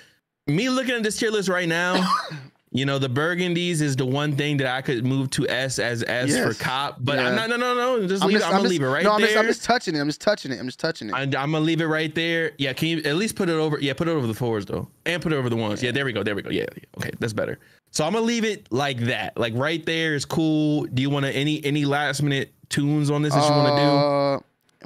[0.46, 2.06] Me looking at this tier list right now,
[2.70, 6.02] you know, the burgundies is the one thing that I could move to S as
[6.06, 6.46] S Yes.
[6.58, 6.98] for cop.
[7.00, 7.28] But Yeah.
[7.28, 7.48] I'm not.
[7.50, 8.06] No, no, no.
[8.06, 9.28] Just I'm leave, just, I'm, gonna just- leave it right no, I'm there.
[9.28, 10.00] just, I'm just touching it.
[10.00, 10.60] I'm just touching it.
[10.60, 11.14] I'm just touching it.
[11.14, 12.52] I, am gonna leave it right there.
[12.58, 13.78] Yeah, can you at least put it over?
[13.80, 15.82] Yeah, put it over the fours though, and put it over the ones.
[15.82, 16.22] Yeah, there we go.
[16.22, 16.50] There we go.
[16.50, 16.82] Yeah, yeah.
[16.98, 17.58] okay, that's better.
[17.90, 19.36] So I'm gonna leave it like that.
[19.38, 20.84] Like right there is cool.
[20.84, 23.82] Do you want to any any last minute tunes on this that you want to
[23.82, 23.88] do?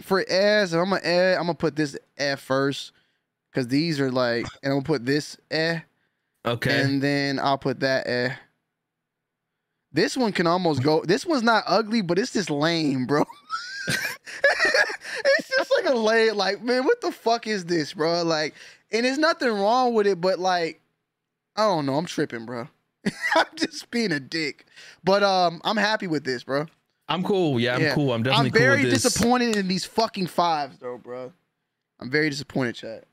[0.00, 2.92] Uh, For S, I'm gonna add, I'm gonna put this F first,
[3.52, 5.80] cause these are like, and I'm gonna put this eh,
[6.44, 6.82] Okay.
[6.82, 8.34] and then I'll put that eh.
[9.92, 11.04] This one can almost go.
[11.04, 13.24] This one's not ugly, but it's just lame, bro.
[13.88, 18.22] it's just like a lame, like man, what the fuck is this, bro?
[18.22, 18.54] Like,
[18.90, 20.80] and there's nothing wrong with it, but like,
[21.56, 22.68] I don't know, I'm tripping, bro.
[23.36, 24.64] I'm just being a dick,
[25.04, 26.66] but um, I'm happy with this, bro.
[27.08, 27.60] I'm cool.
[27.60, 27.94] Yeah, I'm Yeah.
[27.94, 28.12] cool.
[28.12, 29.02] I'm definitely I'm very cool with this.
[29.02, 31.32] disappointed in these fucking fives, though, bro.
[32.00, 33.04] I'm very disappointed, Chad.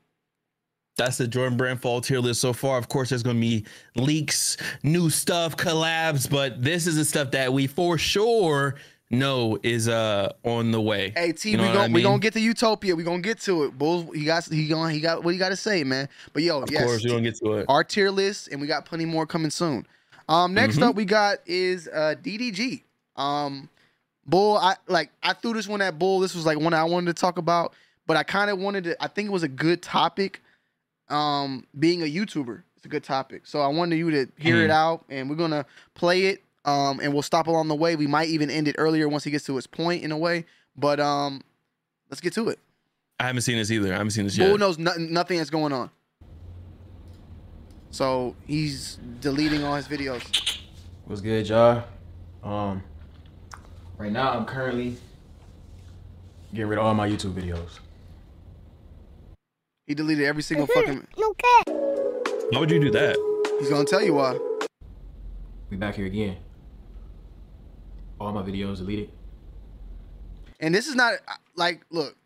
[1.00, 2.76] That's the Jordan Brand fall tier list so far.
[2.78, 3.64] Of course, there's gonna be
[3.96, 8.74] leaks, new stuff, collabs, but this is the stuff that we for sure
[9.12, 11.12] know is uh on the way.
[11.16, 12.94] Hey T, You know we what gon' I we gonna get to Utopia.
[12.94, 13.76] We gonna get to it.
[13.78, 16.08] Bulls, he got he gonna he got what he got to say, man.
[16.32, 17.66] But yo, Of yes, course, we're gonna get to it.
[17.68, 19.86] our tier list, and we got plenty more coming soon.
[20.28, 20.82] Um, next Mhm.
[20.90, 22.82] up we got is uh DDG.
[23.16, 23.68] Um,
[24.26, 26.20] Bull, I like I threw this one at Bull.
[26.20, 27.72] This was like one I wanted to talk about,
[28.06, 29.02] but I kind of wanted to.
[29.02, 30.40] I think it was a good topic.
[31.10, 33.42] Um, being a YouTuber, it's a good topic.
[33.46, 34.74] So I wanted you to hear it Mhm.
[34.74, 36.44] out, and we're gonna play it.
[36.64, 37.96] Um, and we'll stop along the way.
[37.96, 40.44] We might even end it earlier once he gets to his point in a way.
[40.76, 41.42] But um,
[42.10, 42.58] Let's get to it.
[43.20, 43.88] I haven't seen this either.
[43.94, 44.58] I haven't seen this Bull yet.
[44.58, 45.90] knows nothing, nothing that's going on.
[47.92, 50.58] So he's deleting all his videos.
[51.04, 51.84] What's good, y'all?
[52.42, 52.82] Um,
[53.96, 54.96] right now I'm currently
[56.52, 57.78] getting rid of all my YouTube videos.
[59.90, 61.04] He deleted every single fucking.
[61.16, 63.16] Why would you do that?
[63.58, 64.38] He's gonna tell you why.
[65.68, 66.36] We back here again.
[68.20, 69.10] All my videos deleted.
[70.60, 71.14] And this is not
[71.56, 72.16] like, look,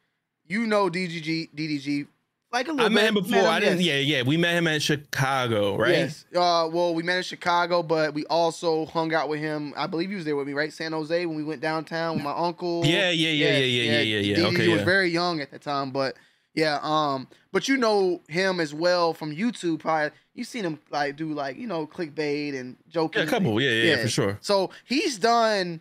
[0.47, 2.07] you know DGG, DDG,
[2.53, 3.49] like a little I met him before.
[3.49, 3.81] I didn't.
[3.81, 4.05] yes.
[4.05, 4.23] Yeah, yeah.
[4.25, 5.93] We met him at Chicago, right?
[5.93, 6.27] Yes.
[6.37, 9.73] Uh, well, we met in Chicago, but we also hung out with him.
[9.75, 10.71] I believe he was there with me, right?
[10.71, 12.85] San Jose when we went downtown with my uncle.
[12.85, 14.85] Yeah, yeah, yeah, yeah, yeah, yeah, yeah, DDG Okay, was yeah.
[14.85, 16.15] very young at the time, but
[16.55, 16.79] yeah.
[16.83, 19.81] Um, but you know him as well from YouTube.
[19.81, 23.23] Probably you've seen him like do like you know clickbait and joking.
[23.23, 23.61] Yeah, a couple.
[23.61, 24.39] Yeah, yeah, yeah, for sure.
[24.41, 25.81] So he's done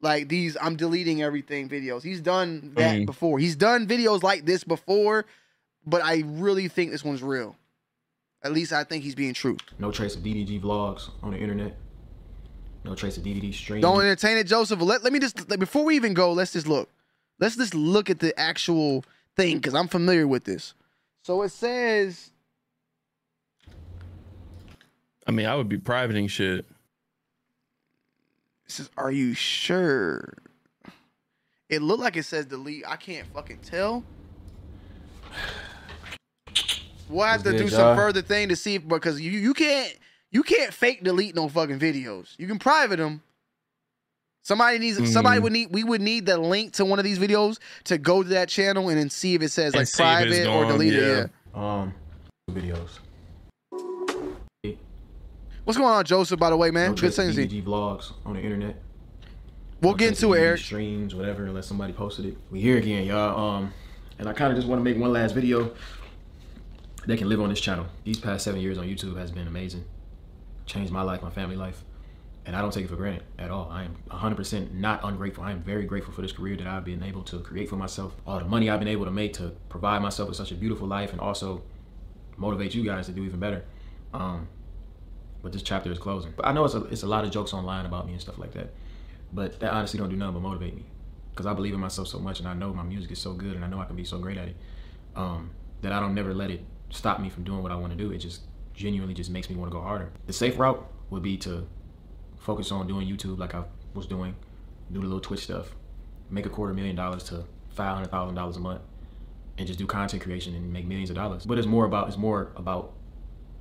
[0.00, 2.02] like these I'm deleting everything videos.
[2.02, 3.06] He's done that Mhm.
[3.06, 3.38] before.
[3.38, 5.24] He's done videos like this before,
[5.86, 7.56] but I really think this one's real.
[8.42, 9.56] At least I think he's being true.
[9.78, 11.76] No trace of DDG vlogs on the internet.
[12.84, 13.82] No trace of DDG streams.
[13.82, 14.80] Don't entertain it, Joseph.
[14.80, 16.88] Let, let me just like, before we even go, let's just look.
[17.40, 19.04] Let's just look at the actual
[19.36, 20.74] thing because I'm familiar with this.
[21.22, 22.30] So it says
[25.26, 26.60] I mean, I would be privating shit.
[26.60, 26.66] it
[28.70, 30.34] says, "Are you sure?"
[31.68, 32.84] It looked like it says delete.
[32.86, 34.04] I can't fucking tell.
[37.08, 37.96] We'll have to What's do some y'all?
[37.96, 39.96] further thing to see if, because you you can't
[40.30, 42.34] you can't fake delete no fucking videos.
[42.38, 43.22] You can private them.
[44.46, 45.42] Somebody needs somebody Mhm.
[45.42, 48.28] would need we would need the link to one of these videos to go to
[48.28, 50.66] that channel and then see if it says And like see if it's private or
[50.70, 51.02] deleted.
[51.02, 51.26] yeah.
[51.56, 51.80] Yeah.
[51.82, 51.94] Um,
[52.52, 53.00] videos.
[55.64, 56.38] What's going on, Joseph?
[56.38, 57.62] By the way, man, No good trace seeing you.
[57.64, 58.80] Vlogs on the internet.
[59.82, 60.60] We'll No get into it, Eric.
[60.60, 62.38] Streams, whatever, unless somebody posted it.
[62.52, 63.56] We here again, y'all.
[63.56, 63.72] Um,
[64.20, 65.72] and I kind of just want to make one last video
[67.04, 67.86] that can live on this channel.
[68.04, 69.84] These past seven years on YouTube has been amazing.
[70.66, 71.82] Changed my life, my family life,
[72.46, 73.68] and I don't take it for granted at all.
[73.70, 75.42] I am 100% not ungrateful.
[75.42, 78.14] I am very grateful for this career that I've been able to create for myself.
[78.24, 80.86] All the money I've been able to make to provide myself with such a beautiful
[80.86, 81.62] life, and also
[82.36, 83.64] motivate you guys to do even better.
[84.14, 84.46] Um,
[85.42, 86.32] but this chapter is closing.
[86.36, 88.38] But I know it's a, it's a lot of jokes online about me and stuff
[88.38, 88.72] like that.
[89.32, 90.84] But that honestly don't do nothing but motivate me.
[91.30, 93.54] Because I believe in myself so much and I know my music is so good
[93.54, 94.56] and I know I can be so great at it.
[95.16, 95.50] Um,
[95.82, 98.12] that I don't never let it stop me from doing what I want to do.
[98.12, 98.42] It just
[98.72, 100.10] genuinely just makes me want to go harder.
[100.26, 101.66] The safe route would be to
[102.46, 104.34] focus on doing YouTube like I was doing,
[104.92, 105.74] do the little Twitch stuff,
[106.30, 108.80] make a quarter million dollars to five hundred thousand dollars a month,
[109.58, 111.44] and just do content creation and make millions of dollars.
[111.44, 112.92] But it's more about it's more about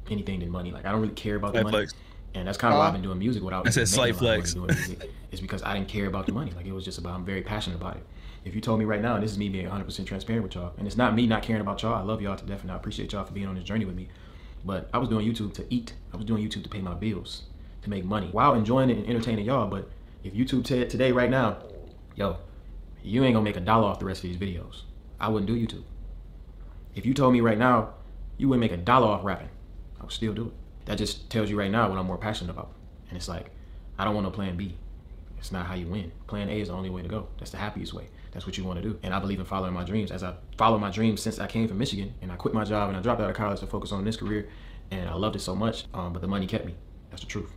[0.09, 0.71] anything than money.
[0.71, 1.71] Like I don't really care about the money.
[1.77, 1.93] flex.
[2.36, 3.65] And that's kind of why Uh, I've been doing music without.
[3.65, 4.55] I said even slight a lot flex.
[4.55, 5.11] money doing music.
[5.31, 6.51] It's because I didn't care about the money.
[6.51, 8.05] Like it was just about I'm very passionate about it.
[8.43, 10.73] If you told me right now, and this is me being 100% transparent with y'all,
[10.77, 11.95] and it's not me not caring about y'all.
[11.95, 13.95] I love y'all to death, and I appreciate y'all for being on this journey with
[13.95, 14.07] me.
[14.63, 15.93] But I was doing YouTube to eat.
[16.13, 17.43] I was doing YouTube to pay my bills,
[17.86, 19.67] to make money, while enjoying it and entertaining y'all.
[19.67, 19.89] But
[20.23, 21.57] if YouTube said today, right now,
[22.15, 22.38] yo,
[23.01, 24.81] you ain't gonna make a dollar off the rest of these videos,
[25.19, 25.83] I wouldn't do YouTube.
[26.95, 27.93] If you told me right now
[28.38, 29.49] you wouldn't make a dollar off rapping,
[29.99, 30.53] I would still do it.
[30.86, 32.71] That just tells you right now what I'm more passionate about.
[33.09, 33.51] And it's like,
[33.97, 34.77] I don't want no plan B.
[35.38, 36.11] It's not how you win.
[36.27, 37.27] Plan A is the only way to go.
[37.38, 38.07] That's the happiest way.
[38.31, 38.99] That's what you want to do.
[39.03, 40.11] And I believe in following my dreams.
[40.11, 42.89] As I follow my dreams since I came from Michigan and I quit my job
[42.89, 44.49] and I dropped out of college to focus on this career.
[44.91, 46.75] And I loved it so much, um, but the money kept me.
[47.09, 47.51] That's the truth.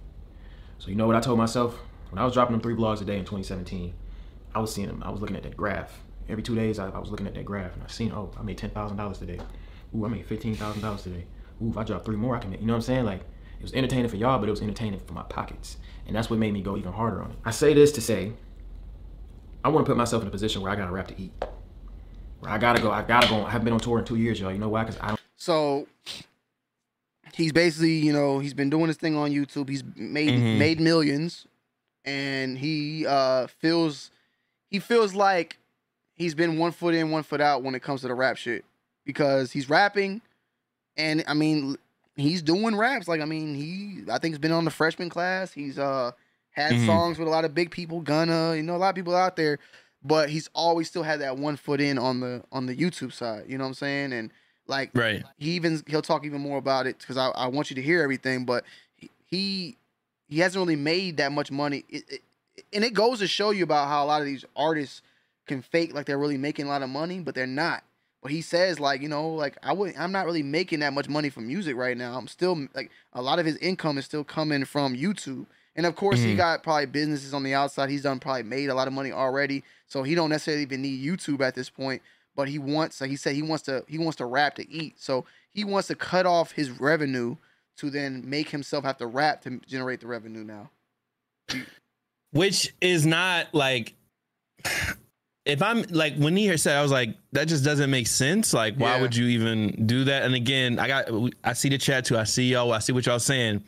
[0.79, 1.79] So you know what I told myself?
[2.11, 3.93] When I was dropping them three blogs a day in 2017,
[4.55, 5.03] I was seeing them.
[5.05, 6.01] I was looking at that graph.
[6.29, 8.43] Every two days, I, I was looking at that graph and I seen, oh, I
[8.43, 9.41] made $10,000 today.
[9.97, 11.25] Ooh, I made $15,000 today.
[11.63, 13.05] Ooh, if I drop three more, I can make, you know what I'm saying?
[13.05, 13.21] Like,
[13.59, 15.79] it was entertaining for y'all, but it was entertaining for my pockets.
[16.07, 17.37] And that's what made me go even harder on it.
[17.45, 18.33] I say this to say,
[19.65, 21.33] I want to put myself in a position where I got to rap to eat.
[22.41, 23.45] Where I got to go, I got to go.
[23.45, 24.53] I haven't been on tour in two years, y'all.
[24.53, 24.85] You know why?
[24.85, 25.21] Because I don't.
[25.37, 25.87] So
[27.39, 29.69] he's basically, you know, he's been doing this thing on YouTube.
[29.71, 30.59] He's made Mhm.
[30.59, 31.47] made millions,
[32.05, 34.11] and he uh feels
[34.71, 35.59] he feels like
[36.15, 38.65] he's been one foot in, one foot out when it comes to the rap shit
[39.07, 40.21] because he's rapping,
[40.97, 41.79] and I mean
[42.17, 43.09] he's doing raps.
[43.09, 45.53] Like I mean he I think he's been on the freshman class.
[45.53, 46.13] He's uh
[46.51, 46.87] had Mhm.
[46.87, 49.37] songs with a lot of big people, Gunna, you know, a lot of people out
[49.37, 49.59] there.
[50.03, 53.45] But he's always still had that one foot in on the on the YouTube side.
[53.49, 54.13] You know what I'm saying?
[54.13, 54.33] And
[54.69, 55.25] like Right.
[55.39, 58.03] he even he'll talk even more about it because I, I want you to hear
[58.03, 58.65] everything but
[58.97, 59.77] he he,
[60.29, 61.85] he hasn't really made that much money.
[61.89, 62.21] It, it,
[62.73, 65.03] and it goes to show you about how a lot of these artists
[65.47, 67.83] can fake like they're really making a lot of money but they're not.
[68.23, 71.09] But he says like you know like i would i'm not really making that much
[71.09, 72.17] money from music right now.
[72.19, 75.47] I'm still like a lot of his income is still coming from youtube.
[75.77, 76.37] And of course he Mhm.
[76.37, 77.89] got probably businesses on the outside.
[77.89, 79.63] He's done probably made a lot of money already.
[79.87, 82.03] So he don't necessarily even need youtube at this point
[82.39, 84.95] but he wants like he said he wants to he wants to rap to eat.
[85.01, 87.35] So he wants to cut off his revenue
[87.79, 90.71] to then make himself have to rap to generate the revenue now.
[92.31, 93.95] which is not like
[95.47, 98.55] if I'm like when he said I was like that just doesn't make sense.
[98.55, 99.03] Like why Yeah.
[99.03, 100.23] would you even do that?
[100.23, 101.11] And again, I got
[101.43, 102.17] I see the chat too.
[102.17, 102.73] I see y'all.
[102.73, 103.65] I see what y'all saying.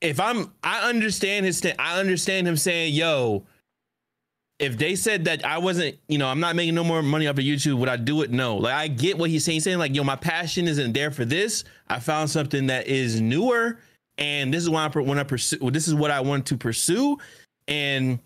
[0.00, 3.46] If I'm I understand his I understand him saying, "Yo,
[4.64, 7.38] if they said that I wasn't, you know, I'm not making no more money off
[7.38, 8.30] of YouTube, would I do it?
[8.30, 8.56] No.
[8.56, 9.56] Like I get what he's saying.
[9.56, 11.64] He's saying like, yo, my passion isn't there for this.
[11.88, 13.78] I found something that is newer,
[14.16, 15.70] and this is why I want to pursue.
[15.70, 17.18] This is what I want to pursue,
[17.68, 18.18] and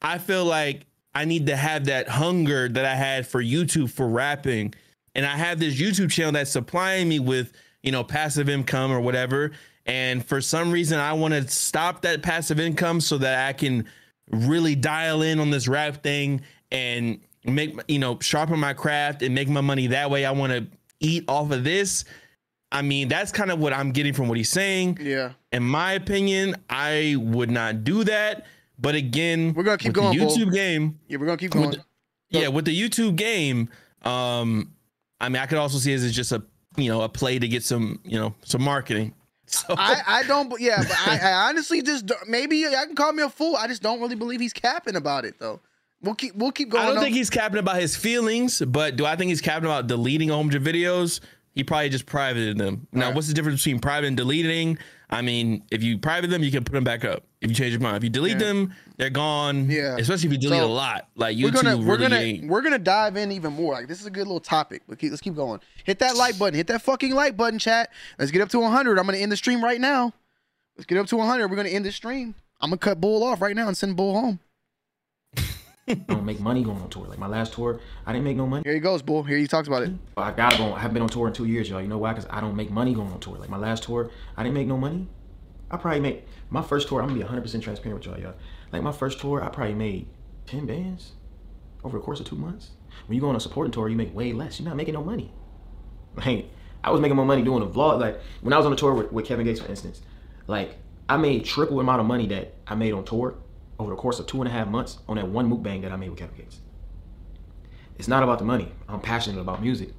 [0.00, 4.08] I feel like I need to have that hunger that I had for YouTube for
[4.08, 4.74] rapping,
[5.14, 9.00] and I have this YouTube channel that's supplying me with, you know, passive income or
[9.00, 9.52] whatever.
[9.84, 13.84] And for some reason, I want to stop that passive income so that I can
[14.30, 19.34] really dial in on this rap thing and make you know sharpen my craft and
[19.34, 20.24] make my money that way.
[20.24, 20.66] I want to
[21.00, 22.04] eat off of this.
[22.70, 24.98] I mean, that's kind of what I'm getting from what he's saying.
[25.00, 25.32] Yeah.
[25.52, 28.46] In my opinion, I would not do that.
[28.78, 30.36] But again, We're gonna keep with the going, Bull.
[30.36, 31.70] YouTube game, Yeah, we're gonna keep With going.
[31.76, 31.84] the-
[32.40, 33.68] yeah, with the YouTube game,
[34.02, 34.72] um,
[35.20, 36.42] I mean, I could also see it as just a
[36.76, 39.12] you know a play to get some you know some marketing.
[39.52, 43.22] So I, I don't, yeah, but I, I honestly just maybe I can call me
[43.22, 43.54] a fool.
[43.56, 45.60] I just don't really believe he's capping about it though.
[46.00, 46.82] We'll keep we'll keep going.
[46.82, 47.02] I don't though.
[47.02, 50.34] think he's capping about his feelings, but do I think he's capping about deleting a
[50.34, 51.20] whole bunch of videos?
[51.54, 52.86] He probably just privated them.
[52.92, 53.14] Now, Right.
[53.14, 54.78] what's the difference between private and deleting?
[55.12, 57.22] I mean, if you private them, you can put them back up.
[57.42, 58.46] If you change your mind, if you delete Yeah.
[58.46, 59.68] them, they're gone.
[59.68, 59.96] Yeah.
[59.98, 61.08] especially if you delete So, a lot.
[61.16, 62.48] Like YouTube we're gonna we're really gonna ain't.
[62.48, 63.74] we're gonna dive in even more.
[63.74, 64.82] Like this is a good little topic.
[64.88, 65.60] But keep, let's keep going.
[65.84, 66.54] Hit that like button.
[66.54, 67.90] Hit that fucking like button, chat.
[68.18, 68.98] Let's get up to 100.
[68.98, 70.12] I'm gonna end the stream right now.
[70.76, 71.48] Let's get up to 100.
[71.48, 72.34] We're gonna end the stream.
[72.60, 74.40] I'm gonna cut Bull off right now and send Bull home.
[75.88, 77.06] I don't make money going on tour.
[77.06, 78.62] Like my last tour, I didn't make no money.
[78.64, 79.24] Here he goes, Bull.
[79.24, 79.90] Here he talks about it.
[80.16, 80.72] I gotta go.
[80.74, 81.82] I haven't been on tour in two years, y'all.
[81.82, 82.12] You know why?
[82.12, 83.36] Because I don't make money going on tour.
[83.36, 85.08] Like my last tour, I didn't make no money.
[85.70, 87.00] I probably make my first tour.
[87.00, 88.34] I'm gonna be 100 percent transparent with y'all, y'all.
[88.70, 90.06] Like my first tour, I probably made
[90.46, 91.12] 10 bands
[91.82, 92.70] over the course of two months.
[93.06, 94.60] When you go on a supporting tour, you make way less.
[94.60, 95.32] You're not making no money.
[96.14, 96.50] Like
[96.84, 97.98] I was making more money doing a vlog.
[98.00, 100.02] Like when I was on the tour with, with Kevin Gates, for instance,
[100.46, 100.76] like
[101.08, 103.34] I made triple the amount of money that I made on tour
[103.78, 105.96] over the course of two and a half months on that one mukbang that I
[105.96, 106.60] made with Kevin Gates.
[107.98, 108.72] It's not about the money.
[108.88, 109.90] I'm passionate about music,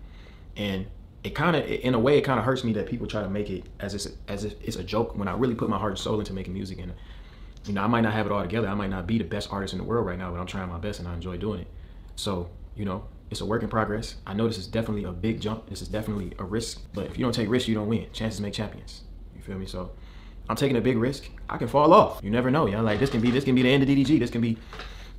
[0.56, 0.88] and
[1.24, 3.30] it kind of, in a way, it kind of hurts me that people try to
[3.30, 5.94] make it as if, as if it's a joke when I really put my heart
[5.94, 6.80] and soul into making music.
[6.80, 6.94] And
[7.66, 8.68] you know, I might not have it all together.
[8.68, 10.68] I might not be the best artist in the world right now, but I'm trying
[10.68, 11.68] my best and I enjoy doing it.
[12.16, 14.16] So you know, it's a work in progress.
[14.26, 15.70] I know this is definitely a big jump.
[15.70, 16.82] This is definitely a risk.
[16.94, 18.08] But if you don't take risks, you don't win.
[18.12, 19.02] Chances make champions.
[19.36, 19.66] You feel me?
[19.66, 19.92] So
[20.50, 21.30] I'm taking a big risk.
[21.54, 22.20] I can fall off.
[22.24, 22.66] You never know.
[22.66, 22.82] y'all.
[22.82, 24.20] like this can be this can be the end of DDG.
[24.20, 24.58] This can be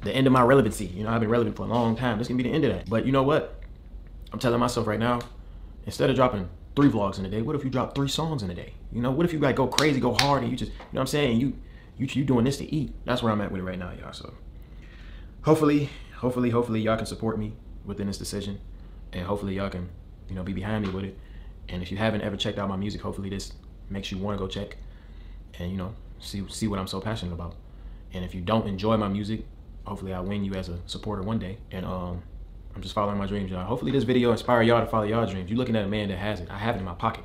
[0.02, 0.86] the end of my relevancy.
[0.86, 2.18] You know, I've been relevant for a long time.
[2.18, 2.90] This can be the end of that.
[2.90, 3.62] But you know what?
[4.32, 5.20] I'm telling myself right now,
[5.86, 8.50] instead of dropping three vlogs in a day, what if you drop three songs in
[8.50, 8.74] a day?
[8.92, 10.86] You know, what if you like go crazy, go hard, and you just, you know
[10.98, 11.40] what I'm saying?
[11.40, 11.56] You,
[11.98, 12.92] you, you doing this to eat.
[13.04, 14.12] That's where I'm at with it right now, y'all.
[14.12, 14.34] So,
[15.42, 17.52] hopefully, hopefully, hopefully, y'all can support me
[17.84, 18.58] within this decision,
[19.12, 19.88] and hopefully, y'all can,
[20.28, 21.16] you know, be behind me with it.
[21.68, 23.52] And if you haven't ever checked out my music, hopefully, this
[23.88, 24.76] makes you want to go check,
[25.60, 27.54] and you know, see see what I'm so passionate about.
[28.12, 29.44] And if you don't enjoy my music,
[29.84, 31.58] hopefully, I win you as a supporter one day.
[31.70, 32.22] And um,
[32.74, 33.64] I'm just following my dreams, y'all.
[33.64, 35.50] Hopefully, this video inspire y'all to follow y'all dreams.
[35.50, 36.50] You're looking at a man that has it.
[36.50, 37.24] I have it in my pocket.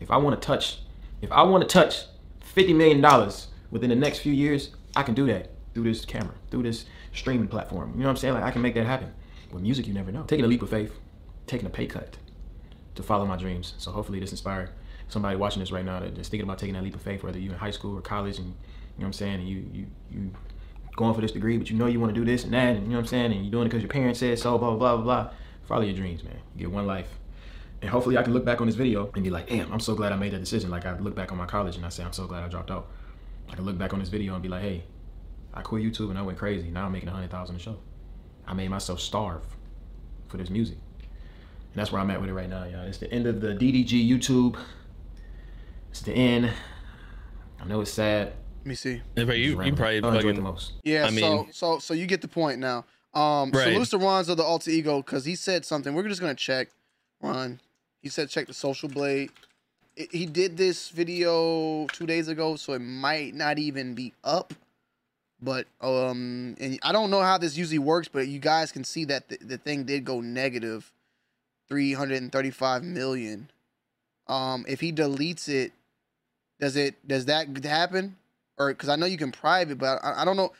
[0.00, 0.80] If I want to touch,
[1.20, 2.04] if I want to touch
[2.40, 6.34] fifty million dollars within the next few years, I can do that through this camera,
[6.50, 7.92] through this streaming platform.
[7.92, 8.34] You know what I'm saying?
[8.34, 9.12] Like I can make that happen.
[9.52, 10.22] With music, you never know.
[10.22, 10.98] Taking a leap of faith,
[11.46, 12.16] taking a pay cut
[12.94, 13.74] to follow my dreams.
[13.78, 14.70] So hopefully, this inspired
[15.12, 17.38] somebody watching this right now that is thinking about taking that leap of faith, whether
[17.38, 18.56] you're in high school or college, and you know
[18.96, 20.30] what I'm saying, and you you you
[20.96, 22.84] going for this degree, but you know you want to do this and that, and
[22.84, 24.74] you know what I'm saying, and you're doing it because your parents said so, blah
[24.74, 25.30] blah blah blah.
[25.64, 26.38] Follow your dreams, man.
[26.54, 27.08] You get one life.
[27.80, 29.96] And hopefully I can look back on this video and be like, damn, I'm so
[29.96, 30.70] glad I made that decision.
[30.70, 32.70] Like I look back on my college and I say, I'm so glad I dropped
[32.70, 32.88] out.
[33.50, 34.84] I can look back on this video and be like, hey,
[35.52, 36.70] I quit YouTube and I went crazy.
[36.70, 37.78] Now I'm making a hundred thousand a show.
[38.46, 39.42] I made myself starve
[40.28, 40.78] for this music.
[41.00, 42.86] And that's where I'm at with it right now, y'all.
[42.86, 44.56] It's the end of the DDG YouTube.
[45.92, 46.50] It's the end.
[47.60, 48.32] I know it's sad.
[48.60, 49.02] Let me see.
[49.14, 50.72] If you, you probably I enjoyed fucking the most.
[50.84, 52.86] Yeah, I so mean- so so you get the point now.
[53.12, 53.64] Um Right.
[53.74, 55.94] salute to Ronzo the alter ego because he said something.
[55.94, 56.68] We're just gonna check.
[57.20, 57.60] Ron.
[58.00, 59.32] He said check the social blade.
[59.94, 64.54] It, he did this video two days ago, so it might not even be up.
[65.42, 69.04] But um and I don't know how this usually works, but you guys can see
[69.04, 70.90] that the, the thing did go negative
[71.68, 73.50] 335 million.
[74.26, 75.72] Um if he deletes it,
[76.62, 78.16] does it does that happen?
[78.56, 80.52] Or because I know you can private, but I, I don't know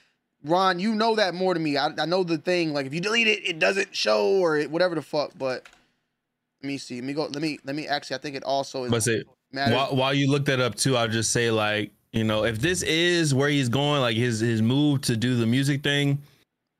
[0.44, 1.76] Ron, you know that more than me.
[1.76, 2.72] I, I know the thing.
[2.72, 5.30] Like if you delete it, it doesn't show or it, whatever the fuck.
[5.38, 5.68] But
[6.60, 6.96] let me see.
[6.96, 7.26] Let me go.
[7.26, 8.16] Let me let me actually.
[8.16, 9.22] I think it also is But say
[9.52, 12.82] while, while you look that up too, I'll just say like you know if this
[12.82, 16.20] is where he's going, like his his move to do the music thing.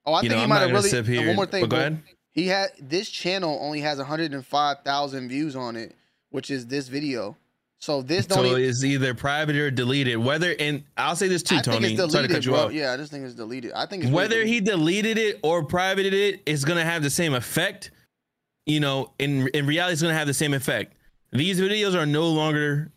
[0.04, 0.90] oh, I think know, he I'm might have really.
[0.90, 1.26] and here.
[1.28, 1.62] one more thing.
[1.62, 2.02] but go ahead.
[2.32, 5.94] He had this channel only has 105,000 views on it,
[6.30, 7.36] which is this video.
[7.82, 8.46] So this don't.
[8.46, 10.16] So it's either private or deleted.
[10.16, 11.94] Whether and I'll say this too, I think Tony.
[11.94, 12.60] it's Sorry to deleted, bro.
[12.66, 12.72] off.
[12.72, 13.72] Yeah, I just think it's deleted.
[13.72, 14.52] I think it's Whether deleted.
[14.54, 17.90] he deleted it or privated it, it's gonna have the same effect.
[18.66, 20.94] You know, in in reality, it's gonna have the same effect.
[21.32, 22.92] These videos are no longer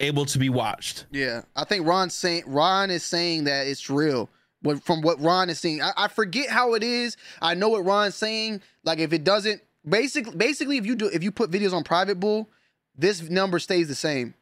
[0.00, 1.06] able to be watched.
[1.10, 4.28] Yeah, I think Ron's saying Ron is saying that it's real.
[4.60, 7.16] What from what Ron is saying, I, I forget how it is.
[7.40, 8.60] I know what Ron's saying.
[8.84, 12.20] Like if it doesn't, basically, basically, if you do, if you put videos on private
[12.20, 12.50] bull,
[12.98, 14.34] this number stays the same.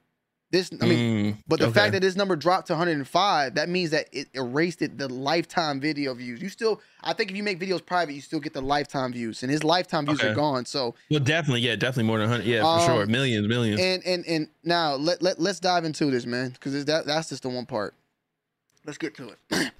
[0.51, 1.75] This, I mean, Mm, but the okay.
[1.75, 5.81] fact that this number dropped to 105, that means that it erased it, the lifetime
[5.81, 6.41] video views.
[6.41, 9.43] You still, I think if you make videos private, you still get the lifetime views,
[9.43, 10.65] and his lifetime views are gone.
[10.65, 12.47] So well, definitely, yeah, definitely more than hundred.
[12.47, 13.81] Yeah, for Um, sure, millions, millions.
[13.81, 17.43] and and and now let let let's dive into this, man, because that that's just
[17.43, 17.95] the one part.
[18.87, 19.39] Let's get to it.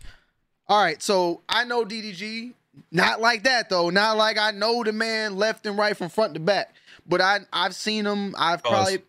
[0.67, 2.55] All right, so I know DDG,
[2.91, 6.35] not like that though, not like I know the man left and right from front
[6.35, 6.75] to back,
[7.07, 8.35] but I I've seen them.
[8.39, 8.73] I've Pause.
[8.73, 9.03] probably.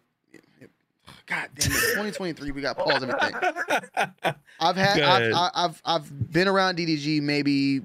[1.28, 1.80] God damn it!
[1.96, 3.34] 2023, we got pause everything.
[4.60, 5.32] I've had, I've, ahead.
[5.34, 7.80] I- I've, I've been around DDG maybe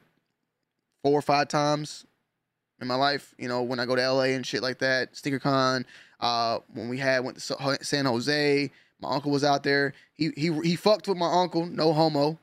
[1.03, 2.05] four or five times
[2.83, 3.35] in my life.
[3.39, 5.87] You know, when I go to LA and shit like that, Sneaker Con.
[6.21, 9.95] Uh, when we had went to San Jose, my uncle was out there.
[10.13, 11.65] He he he fucked with my uncle.
[11.65, 12.39] No homo.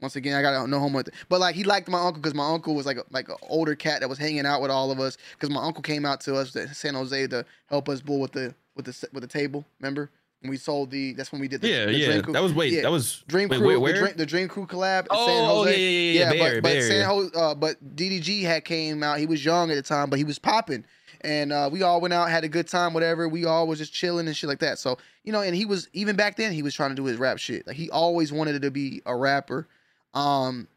[0.00, 0.98] Once again, I got no homo.
[0.98, 1.14] with it.
[1.28, 3.74] But like he liked my uncle because my uncle was like a, like an older
[3.74, 5.16] cat that was hanging out with all of us.
[5.32, 8.32] Because my uncle came out to us to San Jose to help us bull with
[8.32, 9.64] the with the with the table.
[9.80, 11.14] Remember when we sold the?
[11.14, 12.06] That's when we did the yeah, the yeah.
[12.06, 12.72] Dream Crew- That was wait.
[12.72, 12.82] yeah.
[12.82, 13.98] That was Dream wait, Crew, wait, the, where?
[13.98, 15.06] Dream, the Dream Crew collab.
[15.10, 15.80] Oh, San Jose.
[15.80, 17.06] yeah, yeah, yeah, yeah, Bay but, but Bay San.
[17.06, 19.18] Jose, uh, but DDG had came out.
[19.18, 20.84] He was young at the time, but he was popping,
[21.22, 23.26] and uh, we all went out, had a good time, whatever.
[23.28, 24.78] We all was just chilling and shit like that.
[24.78, 27.16] So you know, and he was even back then he was trying to do his
[27.16, 27.66] rap shit.
[27.66, 29.66] Like he always wanted to be a rapper,
[30.14, 30.68] um,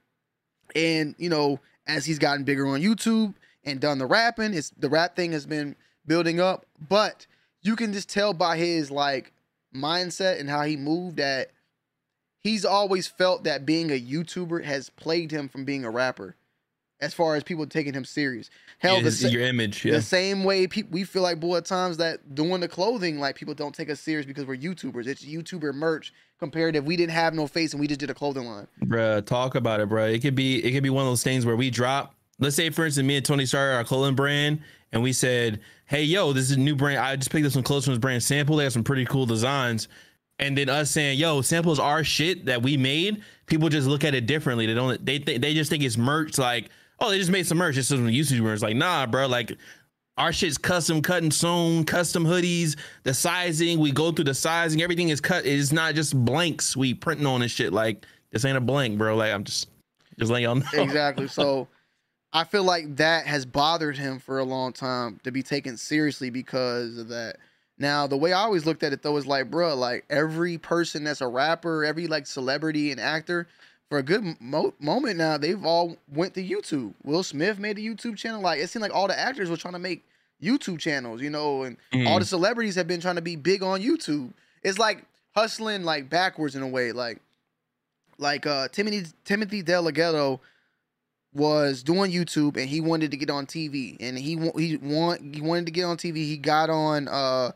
[0.76, 3.34] and you know, as he's gotten bigger on YouTube
[3.64, 5.76] and done the rapping, it's the rap thing has been
[6.06, 6.66] building up.
[6.90, 7.28] But
[7.62, 9.34] you can just tell by his like
[9.76, 11.52] mindset and how he moved that
[12.40, 16.36] he's always felt that being a YouTuber has plagued him from being a rapper,
[17.00, 18.50] as far as people taking him serious.
[18.80, 19.94] Hell, Yeah, the, your image, yeah.
[19.94, 23.36] the same way pe- we feel like, boy, at times that doing the clothing, like
[23.36, 25.08] people don't take us serious because we're YouTubers.
[25.08, 28.14] It's YouTuber merch compared if we didn't have no face and we just did a
[28.14, 28.68] clothing line.
[28.86, 30.14] Bruh, talk about it, bruh.
[30.14, 32.14] It could be it could be one of those things where we drop.
[32.40, 36.04] Let's say, for instance, me and Tony started our clothing brand, and we said, "Hey,
[36.04, 37.00] yo, this is a new brand.
[37.00, 38.58] I just picked up some clothes from this brand sample.
[38.58, 39.88] They have some pretty cool designs."
[40.40, 44.14] And then us saying, "Yo, samples are shit that we made." People just look at
[44.14, 44.68] it differently.
[44.68, 45.04] They don't.
[45.04, 46.38] They they, they just think it's merch.
[46.38, 46.70] Like,
[47.00, 47.78] oh, they just made some merch.
[47.78, 48.62] It's some YouTubers.
[48.62, 49.28] Like, nah, bro.
[49.28, 49.58] Like,
[50.18, 52.76] our shit's custom cut and sewn, custom hoodies.
[53.04, 54.82] The sizing, we go through the sizing.
[54.82, 55.46] Everything is cut.
[55.46, 57.72] It's not just blanks we printing on and shit.
[57.72, 59.16] Like, this ain't a blank, bro.
[59.16, 59.70] Like, I'm just
[60.18, 60.84] just letting y'all know.
[60.84, 61.28] Exactly.
[61.38, 61.68] So
[62.34, 66.30] I feel like that has bothered him for a long time to be taken seriously
[66.30, 67.38] because of that.
[67.78, 71.04] Now, the way I always looked at it though is like, bro, like every person
[71.04, 73.48] that's a rapper, every like celebrity and actor,
[73.90, 76.94] for a good mo- moment now, they've all went to YouTube.
[77.04, 78.42] Will Smith made a YouTube channel.
[78.42, 80.04] Like it seemed like all the actors were trying to make
[80.42, 81.78] YouTube channels, you know, and
[82.08, 84.32] all the celebrities have been trying to be big on YouTube.
[84.64, 87.20] It's like hustling like backwards in a way, like
[88.18, 90.40] like uh Timothy Timothy DeLaGhetto
[91.34, 95.42] was doing YouTube and he wanted to get on TV and he he want he
[95.42, 96.16] wanted to get on TV.
[96.18, 97.52] He got on uh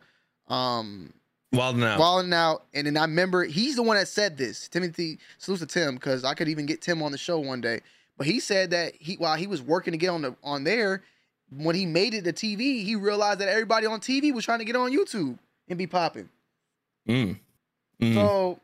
[0.48, 1.14] um
[1.54, 2.00] Wild now.
[2.00, 4.70] Wilding Out and then I remember he's the one that said this.
[4.70, 7.82] Timothy salute to Tim because I could even get Tim on the show one day.
[8.18, 11.04] But he said that he while he was working to get on the on there,
[11.52, 14.66] when he made it to TV, he realized that everybody on TV was trying to
[14.66, 15.38] get on YouTube
[15.68, 16.30] and be popping.
[17.08, 17.40] Mm.
[18.00, 18.14] Mm.
[18.14, 18.60] So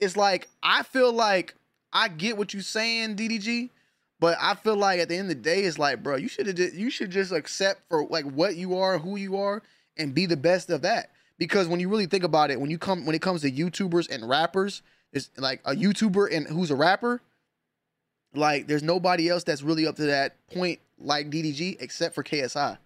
[0.00, 1.54] it's like I feel like
[1.92, 3.70] I get what you're saying, DDG,
[4.18, 6.58] but I feel like at the end of the day, it's like, bro, you should
[6.58, 9.62] you should just accept for like what you are, who you are,
[9.96, 11.10] and be the best of that.
[11.38, 14.10] Because when you really think about it, when you come when it comes to YouTubers
[14.10, 14.82] and rappers,
[15.12, 17.20] it's like a YouTuber and who's a rapper.
[18.34, 22.78] Like, there's nobody else that's really up to that point like DDG except for KSI.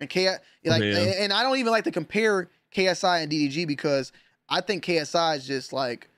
[0.00, 0.28] And K
[0.64, 0.98] like, Yeah.
[0.98, 4.12] and, I don't even like to compare KSI and DDG because
[4.48, 6.08] I think KSI is just like.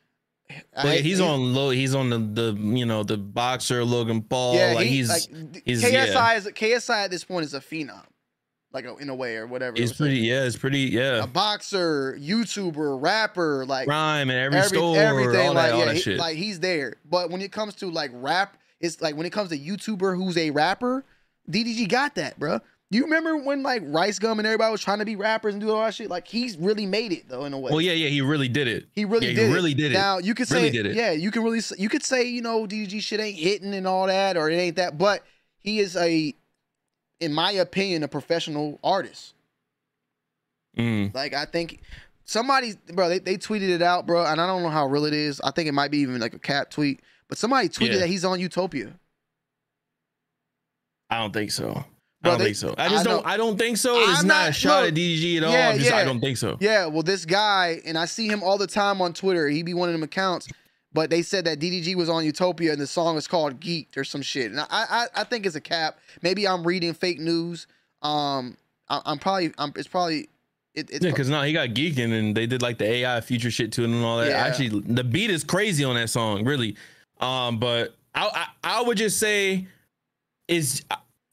[0.76, 1.70] I- he's he- on low.
[1.70, 4.56] He's on the, the you know the boxer Logan Paul.
[4.56, 6.34] Yeah, like he, he's like, he's- KSI yeah.
[6.34, 8.04] is KSI at this point is a phenom.
[8.74, 9.76] Like a, in a way or whatever.
[9.76, 10.20] It's pretty.
[10.20, 10.28] like.
[10.28, 10.80] Yeah, it's pretty.
[10.80, 15.72] Yeah, a boxer, YouTuber, rapper, like rhyme and every every- store, everything, all like that,
[15.72, 16.18] all yeah, that he- shit.
[16.18, 16.96] like he's there.
[17.08, 20.36] But when it comes to like rap, it's like when it comes to YouTuber who's
[20.36, 21.04] a rapper,
[21.50, 22.60] DDG got that, bro.
[22.90, 25.70] You remember when like Rice Gum and everybody was trying to be rappers and do
[25.70, 26.10] all that shit?
[26.10, 27.70] Like he's really made it though in a way.
[27.70, 28.86] well, yeah, yeah, he really did it.
[28.92, 29.48] He really yeah, did.
[29.48, 29.94] he really did it.
[29.94, 30.94] Now you could say, Really did it.
[30.94, 34.06] yeah, you can really, you could say, you know, DDG shit ain't hitting and all
[34.06, 35.24] that, or it ain't that, but
[35.58, 36.34] he is a,
[37.20, 39.34] in my opinion, a professional artist.
[40.76, 41.14] Mm.
[41.14, 41.80] Like I think
[42.24, 45.14] somebody, bro, they, they tweeted it out, bro, and I don't know how real it
[45.14, 45.40] is.
[45.42, 47.98] I think it might be even like a cap tweet, but somebody tweeted Yeah.
[48.00, 48.92] that he's on Utopia.
[51.10, 51.84] I don't think so.
[52.22, 52.74] I don't they- think so.
[52.78, 53.26] I just I don't.
[53.26, 54.00] I don't think so.
[54.00, 55.52] It's I'm not, a shot look, at DDG at all.
[55.52, 56.56] yeah, I'm just, I don't think so.
[56.58, 59.46] Yeah, well, this guy, and I see him all the time on Twitter.
[59.48, 60.48] He be one of them accounts,
[60.94, 64.04] but they said that DDG was on Utopia and the song is called Geeked or
[64.04, 64.50] some shit.
[64.52, 65.98] And I, I, I think it's a cap.
[66.22, 67.66] Maybe I'm reading fake news.
[68.00, 68.56] Um,
[68.88, 70.28] I, I'm probably, I'm, it's probably,
[70.74, 73.50] it, it's Yeah, because now he got geeking and they did like the AI future
[73.50, 74.30] shit to it and all that.
[74.30, 74.36] Yeah.
[74.36, 76.76] Actually, the beat is crazy on that song, really.
[77.20, 78.30] Um, but I,
[78.62, 79.66] I I would just say
[80.48, 80.82] is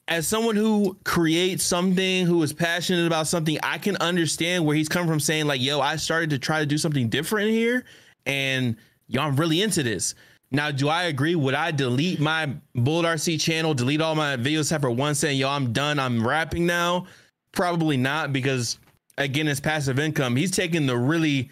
[0.08, 4.88] as someone who creates something, who is passionate about something, I can understand where he's
[4.88, 7.84] coming from saying, like, yo, I started to try to do something different here,
[8.26, 8.76] and
[9.12, 10.14] yo, I'm really into this.
[10.50, 11.34] Now, do I agree?
[11.34, 15.38] Would I delete my Bullet RC channel, delete all my videos except for one saying,
[15.38, 17.06] yo, I'm done, I'm rapping now?
[17.52, 18.78] Probably not, because
[19.18, 20.36] again, it's passive income.
[20.36, 21.50] He's taking the really,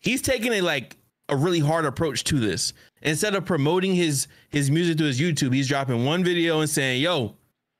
[0.00, 0.96] he's taking a like
[1.28, 2.72] a really hard approach to this.
[3.02, 7.00] Instead of promoting his his music to his YouTube, he's dropping one video and saying,
[7.00, 7.36] "Yo,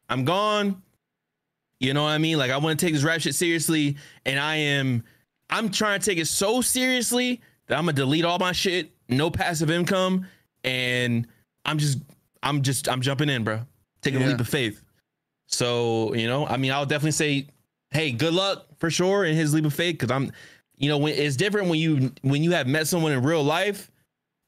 [0.09, 0.83] I'm gone."
[1.81, 2.39] You know what I mean?
[2.39, 5.03] Like I want to take this rap shit seriously, and I am,
[5.49, 9.31] I'm trying to take it so seriously that I'm gonna delete all my shit, no
[9.31, 10.27] passive income,
[10.65, 11.27] and
[11.65, 11.99] I'm just,
[12.43, 13.61] I'm just, I'm jumping in, bro,
[14.03, 14.83] taking a leap of faith.
[15.47, 17.49] So you know, I mean, I'll definitely say,
[17.91, 20.33] hey, good luck for sure in his leap of faith, because I'm,
[20.77, 23.91] you know, when it's different when you when you have met someone in real life,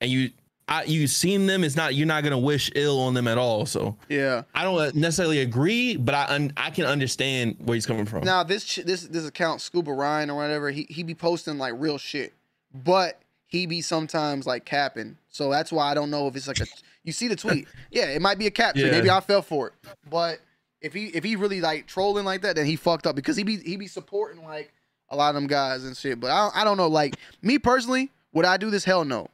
[0.01, 0.31] and you.
[0.69, 3.67] I, you seen them, it's not you're not gonna wish ill on them at all.
[3.67, 4.45] So yeah.
[4.55, 8.23] I don't necessarily agree, but I un- I can understand where he's coming from.
[8.23, 11.99] Now this, this, this account, Scuba Ryan or whatever, he, he be posting like real
[11.99, 12.33] shit,
[12.73, 13.21] but
[13.53, 15.19] he be sometimes like capping.
[15.29, 16.67] So that's why I don't know if it's like a,
[17.05, 17.69] you see the tweet.
[17.91, 18.77] Yeah, it might be a cap.
[18.77, 18.91] Yeah.
[18.91, 19.75] Maybe I fell for it.
[20.09, 20.39] But
[20.81, 23.43] if he, if he really like trolling like that, then he fucked up because he
[23.43, 24.73] be, he be supporting like
[25.11, 26.19] a lot of them guys and shit.
[26.19, 26.89] But I, don't- I don't know.
[26.89, 28.85] Like me personally, would I do this?
[28.85, 29.29] Hell no.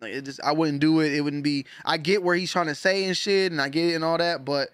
[0.00, 1.12] Like it just, I wouldn't do it.
[1.12, 1.66] It wouldn't be.
[1.84, 4.18] I get where he's trying to say and shit, and I get it and all
[4.18, 4.44] that.
[4.44, 4.68] But,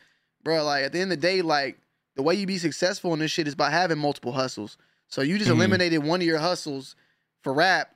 [0.44, 1.78] bro, like at the end of the day, like
[2.14, 4.76] the way you be successful in this shit is by having multiple hustles.
[5.08, 5.54] So you just Mhm.
[5.54, 6.94] eliminated one of your hustles
[7.42, 7.94] for rap,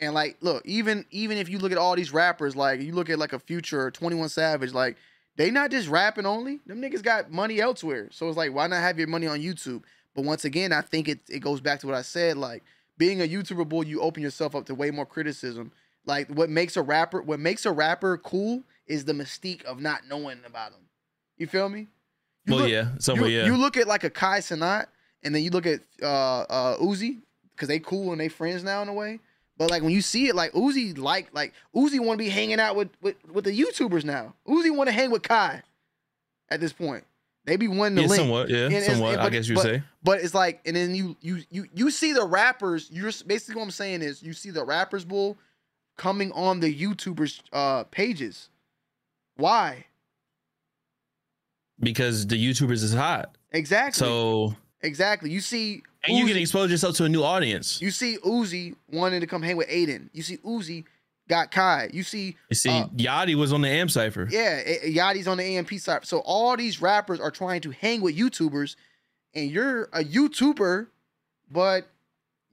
[0.00, 3.10] and like, look, even even if you look at all these rappers, like you look
[3.10, 4.96] at like a Future or Twenty One Savage, like
[5.36, 6.60] they not just rapping only.
[6.66, 8.08] Them niggas got money elsewhere.
[8.10, 9.82] So it's like, why not have your money on YouTube?
[10.14, 12.36] But once again, I think it it goes back to what I said.
[12.36, 12.62] Like
[12.96, 15.72] being a YouTuber, boy, you open yourself up to way more criticism.
[16.06, 20.08] Like what makes a rapper, what makes a rapper cool is the mystique of not
[20.08, 20.80] knowing about them.
[21.36, 21.86] You feel me?
[22.46, 23.46] You well, look- yeah, somewhere, you, yeah.
[23.46, 24.86] you look at like a Kai Cenat,
[25.22, 27.18] and then you look at uh uh Uzi,
[27.54, 29.20] because they cool and they friends now in a way.
[29.58, 32.60] But like when you see it, like Uzi like like Uzi want to be hanging
[32.60, 34.34] out with, with with the YouTubers now.
[34.46, 35.62] Uzi want to hang with Kai.
[36.48, 37.04] At this point,
[37.44, 38.20] they be wanting to yeah, link.
[38.20, 39.18] somewhat, yeah, And somewhat.
[39.18, 39.82] I but- guess you but- say.
[40.02, 42.88] But it's like, and then you you you you see the rappers.
[42.90, 45.36] You're basically what I'm saying is you see the rappers bull
[45.96, 48.48] coming on the YouTubers uh pages.
[49.36, 49.84] Why?
[51.80, 53.36] because the YouTubers is hot.
[53.52, 53.98] Exactly.
[54.06, 55.30] So exactly.
[55.30, 57.80] You see and you can Uzi- expose yourself to a new audience.
[57.82, 60.10] You see Uzi wanting to come hang with Adin.
[60.12, 60.84] You see Uzi
[61.28, 61.90] got Kai.
[61.92, 64.28] You see, You see, uh, Yachty was on the AMP Cipher.
[64.30, 66.04] yeah, Yachty's on the AMP cipher.
[66.06, 68.76] So all these rappers are trying to hang with YouTubers,
[69.34, 70.86] and you're a YouTuber,
[71.50, 71.88] but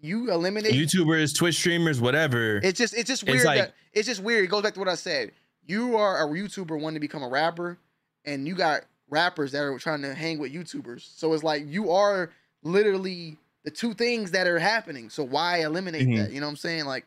[0.01, 0.73] you eliminate.
[0.73, 2.57] YouTubers, Twitch streamers, whatever.
[2.63, 3.45] It's just it's just It's weird.
[3.45, 4.43] like- that, it's just weird.
[4.43, 5.31] It goes back to what I said.
[5.65, 7.77] You are a YouTuber wanting to become a rapper,
[8.25, 11.17] and you got rappers that are trying to hang with YouTubers.
[11.17, 12.31] So it's like you are
[12.65, 15.09] literally the two things that are happening.
[15.09, 16.17] So why eliminate Mhm.
[16.17, 16.31] that?
[16.33, 16.85] You know what I'm saying?
[16.85, 17.05] Like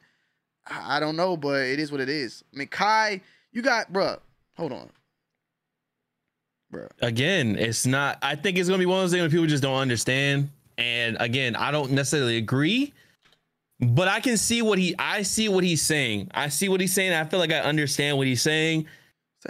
[0.66, 2.44] I don't know, but it is what it is.
[2.54, 3.20] I mean, Kai,
[3.52, 4.18] you got bruh.
[4.56, 4.90] Hold on,
[6.72, 6.88] bruh.
[7.00, 8.18] again, it's not.
[8.22, 10.50] I think it's gonna be one of those things where people just don't understand.
[10.76, 12.92] And again, I don't necessarily agree,
[13.80, 14.94] but I can see what he.
[14.98, 16.30] I see what he's saying.
[16.34, 17.12] I see what he's saying.
[17.12, 18.86] I feel like I understand what he's saying.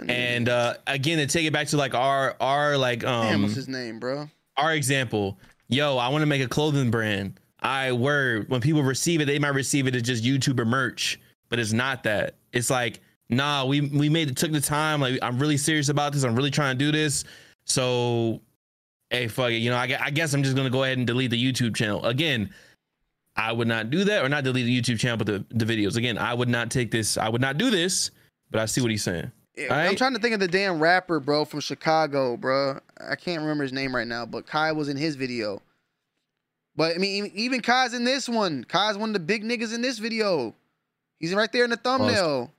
[0.07, 3.55] And uh again, to take it back to like our our like damn, um what's
[3.55, 4.29] his name, bro?
[4.55, 5.37] our example.
[5.69, 7.39] Yo, I want to make a clothing brand.
[7.61, 11.19] I word when people receive it, they might receive it as just YouTuber merch,
[11.49, 12.35] but it's not that.
[12.51, 15.01] It's like, nah, we we made it took the time.
[15.01, 16.23] Like I'm really serious about this.
[16.23, 17.23] I'm really trying to do this.
[17.65, 18.41] So
[19.09, 19.57] hey, fuck it.
[19.57, 22.03] You know, I, I guess I'm just gonna go ahead and delete the YouTube channel
[22.05, 22.49] again.
[23.35, 25.95] I would not do that, or not delete the YouTube channel, but the, the videos.
[25.95, 27.17] Again, I would not take this.
[27.17, 28.11] I would not do this.
[28.51, 29.31] But I see what he's saying.
[29.67, 29.97] All I'm right.
[29.97, 32.79] trying to think of the damn rapper, bro, from Chicago, bro.
[32.99, 35.61] I can't remember his name right now, but Kai was in his video.
[36.75, 38.63] But I mean, even- Kai's in this one.
[38.63, 40.55] Kai's one of the big niggas in this video.
[41.19, 42.51] He's right there in the thumbnail.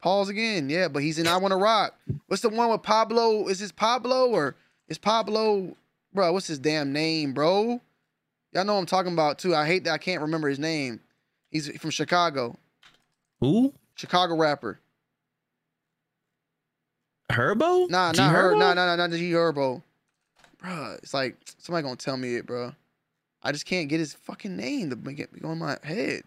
[0.00, 1.94] Pause again, yeah, but he's in I Want to Rock.
[2.26, 3.48] What's the one with Pablo?
[3.48, 4.54] Is this Pablo or
[4.88, 5.74] is Pablo,
[6.12, 6.32] bro?
[6.32, 7.80] What's his damn name, bro?
[8.52, 9.54] Y'all know what I'm talking about too.
[9.54, 11.00] I hate that I can't remember his name.
[11.50, 12.56] He's from Chicago,
[13.40, 13.72] Who?
[13.94, 14.78] Chicago rapper.
[17.30, 17.88] Herbo?
[17.90, 18.54] Nah, G not her.
[18.54, 18.58] Herbo?
[18.58, 19.82] Nah, nah, nah, not G Herbo.
[20.62, 22.72] Bruh, it's like somebody gonna tell me it, bro.
[23.42, 26.22] I just can't get his fucking name to make it go in my head.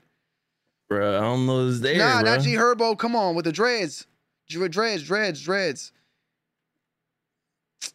[0.89, 1.67] Bruh, I don't know.
[1.67, 1.97] It's there.
[1.97, 2.41] nah, not.
[2.41, 2.97] G Herbo.
[2.97, 4.07] Come on, with the dreads,
[4.47, 5.91] Dre- dreads, dreads, dreads.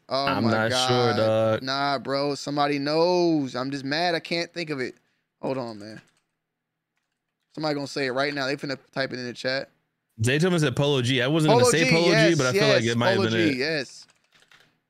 [0.08, 0.88] Oh I'm my not God.
[0.88, 1.62] sure, dog.
[1.62, 2.34] Nah, bro.
[2.34, 3.54] Somebody knows.
[3.54, 4.14] I'm just mad.
[4.14, 4.94] I can't think of it.
[5.42, 6.00] Hold on, man.
[7.54, 8.46] Somebody gonna say it right now.
[8.46, 9.70] They finna type it in the chat.
[10.18, 11.20] Me said Polo G.
[11.20, 13.16] I wasn't Polo gonna say G, Polo yes, G, but I feel like it might
[13.16, 13.58] Polo have been G, it.
[13.58, 14.06] Yes.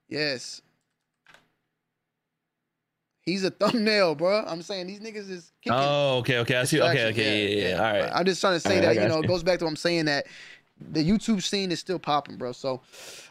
[0.08, 0.62] Yes.
[3.22, 4.44] He's a thumbnail, bro.
[4.46, 5.76] I'm saying these niggas is kicking.
[5.76, 6.56] Oh, okay, okay.
[6.56, 6.80] I see.
[6.80, 7.76] Okay, okay, yeah, yeah, yeah.
[7.76, 8.12] All right.
[8.14, 9.64] I'm just trying to say All right, I that, you know, it goes back to
[9.64, 10.26] what I'm saying that
[10.92, 12.52] the YouTube scene is still popping, bro.
[12.52, 12.82] So,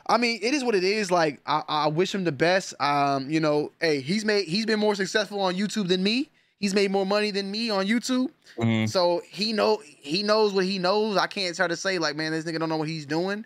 [0.07, 1.11] I mean, it is what it is.
[1.11, 2.73] Like, I, I wish him the best.
[2.81, 6.29] Um, you know, hey, he's made he's been more successful on YouTube than me.
[6.65, 8.29] He's made more money than me on YouTube.
[8.57, 8.89] Mhm.
[8.89, 11.15] So he know he knows what he knows.
[11.15, 13.45] I can't try to say like, man, this nigga don't know what he's doing.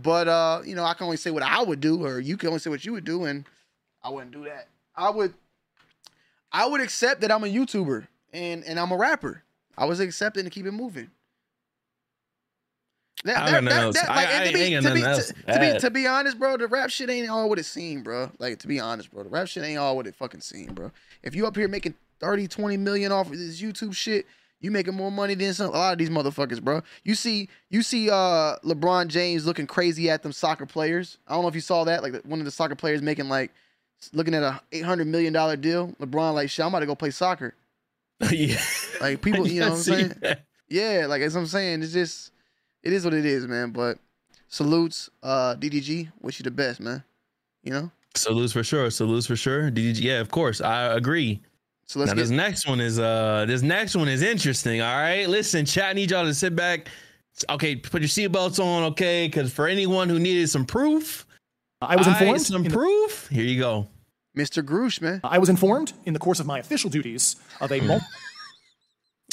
[0.00, 2.48] But uh, you know, I can only say what I would do, or you can
[2.48, 3.44] only say what you would do, and
[4.02, 4.66] I wouldn't do that.
[4.96, 5.32] I would
[6.50, 9.44] I would accept that I'm a YouTuber and and I'm a rapper.
[9.78, 11.10] I was accepting to keep it moving.
[13.24, 13.96] That, I got nothing else.
[14.08, 17.10] I- to be, to, be, to to be to be honest, bro, the rap shit
[17.10, 18.30] ain't all what it seemed, bro.
[18.38, 20.90] Like to be honest, bro, the rap shit ain't all what it fucking seemed, bro.
[21.22, 24.26] If you up here making 30, 20 million off of this YouTube shit,
[24.60, 26.82] you making more money than some a lot of these motherfuckers, bro.
[27.04, 31.18] You see, you see, uh, LeBron James looking crazy at them soccer players.
[31.26, 33.52] I don't know if you saw that, like one of the soccer players making like
[34.12, 35.88] looking at a eight hundred million dollar deal.
[36.00, 37.54] LeBron like, shit, I'm about to go play soccer.
[38.30, 38.60] yeah.
[39.00, 40.12] Like people, you know, what I'm saying.
[40.22, 40.44] that.
[40.68, 42.32] Yeah, like as I'm saying, it's just
[42.82, 43.70] it is what it is, man.
[43.70, 43.98] But
[44.48, 46.10] salutes, uh, DDG.
[46.20, 47.04] Wish you the best, man.
[47.62, 47.90] You know.
[48.14, 48.90] Salutes for sure.
[48.90, 49.70] Salutes for sure.
[49.70, 50.00] DDG.
[50.00, 50.60] Yeah, of course.
[50.60, 51.42] I agree.
[51.88, 54.80] So let's now get this next one is uh this next one is interesting.
[54.82, 55.84] All right, listen, chat.
[55.86, 56.88] I need y'all to sit back.
[57.50, 58.82] Okay, put your seatbelts on.
[58.84, 61.26] Okay, because for anyone who needed some proof,
[61.80, 62.42] I was all right, informed.
[62.42, 63.28] some in the- proof.
[63.28, 63.88] Here you go.
[64.36, 64.62] Mr.
[64.62, 65.20] Grush, man.
[65.24, 68.04] I was informed in the course of my official duties of a multi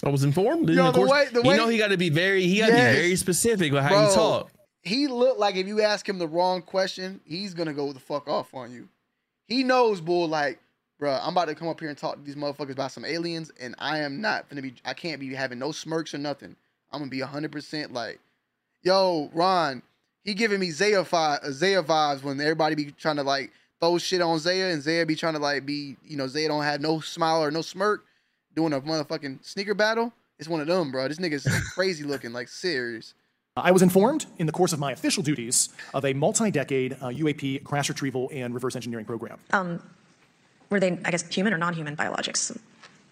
[0.06, 0.70] I was informed.
[0.70, 2.60] Yo, of the course, way- the you way- know he got to be very he
[2.60, 2.96] got to Yes.
[2.96, 4.10] be very specific with how Bro.
[4.10, 4.52] you talk.
[4.82, 8.28] He looked like if you ask him the wrong question, he's gonna go the fuck
[8.28, 8.90] off on you.
[9.48, 10.28] He knows, bull.
[10.28, 10.60] Like,
[11.04, 13.52] bro, I'm about to come up here and talk to these motherfuckers about some aliens,
[13.60, 14.74] and I am not gonna be.
[14.86, 16.56] I can't be having no smirks or nothing.
[16.94, 18.22] I'm gonna be hundred percent like,
[18.84, 19.82] yo, Ron.
[20.24, 23.52] He giving me Zaya vi- Zaya vibes when everybody be trying to like
[23.82, 26.64] throw shit on Zaya, and Zaya be trying to like be, you know, Zaya don't
[26.64, 28.06] have no smile or no smirk,
[28.56, 30.14] doing a motherfucking sneaker battle.
[30.40, 31.10] It's one of them, bro.
[31.10, 33.14] This nigga's crazy looking, like serious.
[33.58, 37.66] I was informed in the course of my official duties of a multi-decade uh, UAP
[37.66, 39.38] crash retrieval and reverse engineering program.
[39.52, 39.82] Um,
[40.74, 42.58] were they, I guess, human or non-human biologics?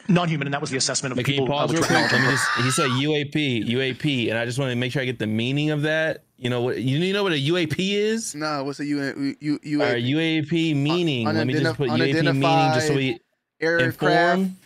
[0.09, 2.11] Non-human, and that was the assessment of But people pause with real quick?
[2.11, 2.47] Let me just.
[2.57, 5.69] He said UAP, UAP, and I just want to make sure I get the meaning
[5.69, 6.23] of that.
[6.37, 6.81] You know what?
[6.81, 8.33] You you know what a UAP is?
[8.33, 11.27] No, what's a U U U Or UAP meaning?
[11.27, 13.19] Let me just put UAP meaning just so we
[13.61, 14.57] aircraft inform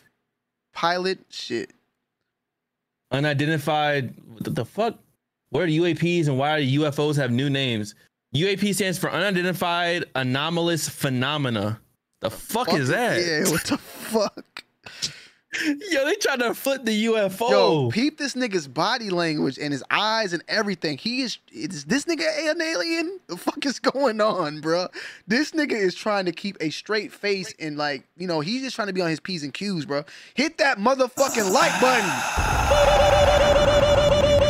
[0.74, 1.72] pilot shit.
[3.12, 4.14] unidentified.
[4.28, 5.00] What the fuck?
[5.50, 7.94] What are UAPs and why do UFOs have new names?
[8.34, 11.80] UAP stands for unidentified anomalous phenomena.
[12.30, 13.22] The fuck, is that?
[13.22, 14.64] Yeah, what the fuck?
[15.90, 17.50] Yo, they trying to flip the UFO.
[17.50, 20.98] Yo, peep this nigga's body language and his eyes and everything.
[20.98, 23.20] He is is this nigga an alien?
[23.28, 24.88] The fuck is going on, bro?
[25.28, 28.76] This nigga is trying to keep a straight face and like, you know, he's just
[28.76, 30.04] trying to be on his P's and Q's, bro.
[30.34, 32.10] Hit that motherfucking like button.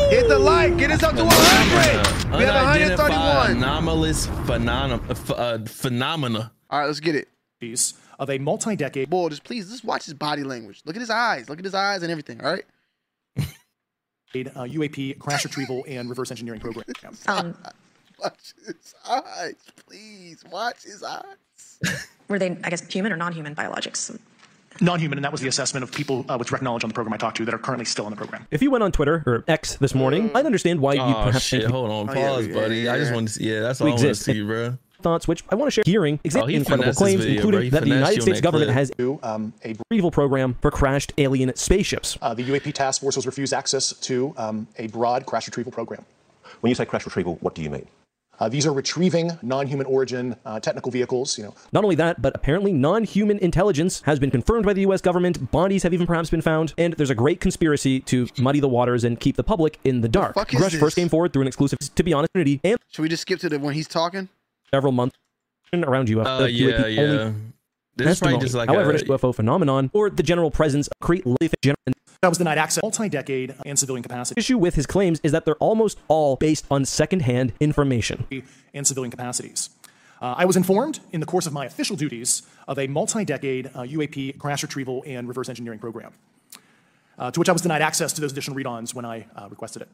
[0.09, 0.77] Hit the like.
[0.77, 2.37] Get us up to 100.
[2.37, 3.51] We have Unidentified 131.
[3.57, 5.01] anomalous phenomena.
[5.29, 6.51] Uh, phenomena.
[6.69, 7.27] All right, let's get it.
[8.19, 10.81] Of a multi-decade Boy, just please, just watch his body language.
[10.85, 11.49] Look at his eyes.
[11.49, 12.41] Look at his eyes and everything.
[12.43, 12.65] All right.
[13.37, 13.43] uh,
[14.63, 16.85] UAP crash retrieval and reverse engineering program.
[17.27, 17.55] Um,
[18.17, 19.55] Watch his eyes,
[19.87, 20.41] please.
[20.49, 22.07] Watch his eyes.
[22.29, 24.17] were they, I guess, human or non-human biologics?
[24.81, 27.13] Non-human, and that was the assessment of people uh, with direct knowledge on the program
[27.13, 28.47] I talked to that are currently still in the program.
[28.51, 31.43] If you went on Twitter or X this morning, I'd understand why you Oh perhaps
[31.45, 31.61] shit!
[31.61, 32.89] think Hold on, Oh, yeah, pause, yeah, buddy.
[32.89, 33.49] I just want to see.
[33.51, 34.77] Yeah, that's We all I want to see, bro.
[35.05, 35.83] Thoughts, which I want to share.
[35.85, 37.79] Hearing Oh, he exactly incredible claims, video, including bro.
[37.79, 38.77] That the United States government clip.
[38.77, 38.91] has
[39.23, 42.17] um, a retrieval program for crashed alien spaceships.
[42.21, 46.03] uh, the UAP task force was refused access to um, a broad crash retrieval program.
[46.61, 47.87] When you say crash retrieval, what do you mean?
[48.37, 51.37] Uh, these are retrieving non-human origin uh, technical vehicles.
[51.37, 54.99] You know, Not only that, but apparently non-human intelligence has been confirmed by the U.S.
[54.99, 55.51] government.
[55.51, 59.05] Bodies have even perhaps been found, and there's a great conspiracy to muddy the waters
[59.05, 60.33] and keep the public in the dark.
[60.35, 60.79] fuck is Grush this?
[60.81, 63.39] first came forward through an exclusive, to be honest, community and Should we just skip
[63.39, 64.27] to the when he's talking?
[64.73, 65.15] Several months
[65.73, 66.41] around UFO.
[66.41, 67.01] Uh, yeah, UAP yeah.
[67.01, 67.17] only
[67.97, 68.39] This is probably testimony.
[68.39, 71.77] just like However, a, this UFO phenomenon or the general presence of create life general
[72.21, 75.55] that was denied access, multi-decade and civilian capacity issue with his claims is that they're
[75.55, 78.25] almost all based on secondhand information.
[78.73, 79.69] and civilian capacities.
[80.21, 83.81] Uh, I was informed in the course of my official duties of a multi-decade uh,
[83.81, 86.13] UAP crash retrieval and reverse engineering program,
[87.19, 89.81] uh, to which I was denied access to those additional read-ons when I uh, requested
[89.83, 89.89] it.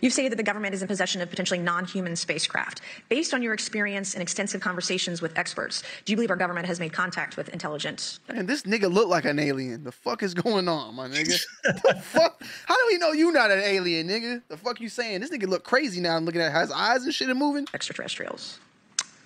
[0.00, 2.80] You've stated that the government is in possession of potentially non-human spacecraft.
[3.08, 6.80] Based on your experience and extensive conversations with experts, do you believe our government has
[6.80, 8.18] made contact with intelligent?
[8.28, 9.84] And this nigga look like an alien.
[9.84, 11.38] The fuck is going on, my nigga?
[11.64, 12.42] the fuck?
[12.66, 14.42] How do we know you not an alien, nigga?
[14.48, 15.20] The fuck you saying?
[15.20, 16.16] This nigga look crazy now.
[16.16, 17.66] I'm looking at his eyes and shit and moving.
[17.74, 18.58] extraterrestrials?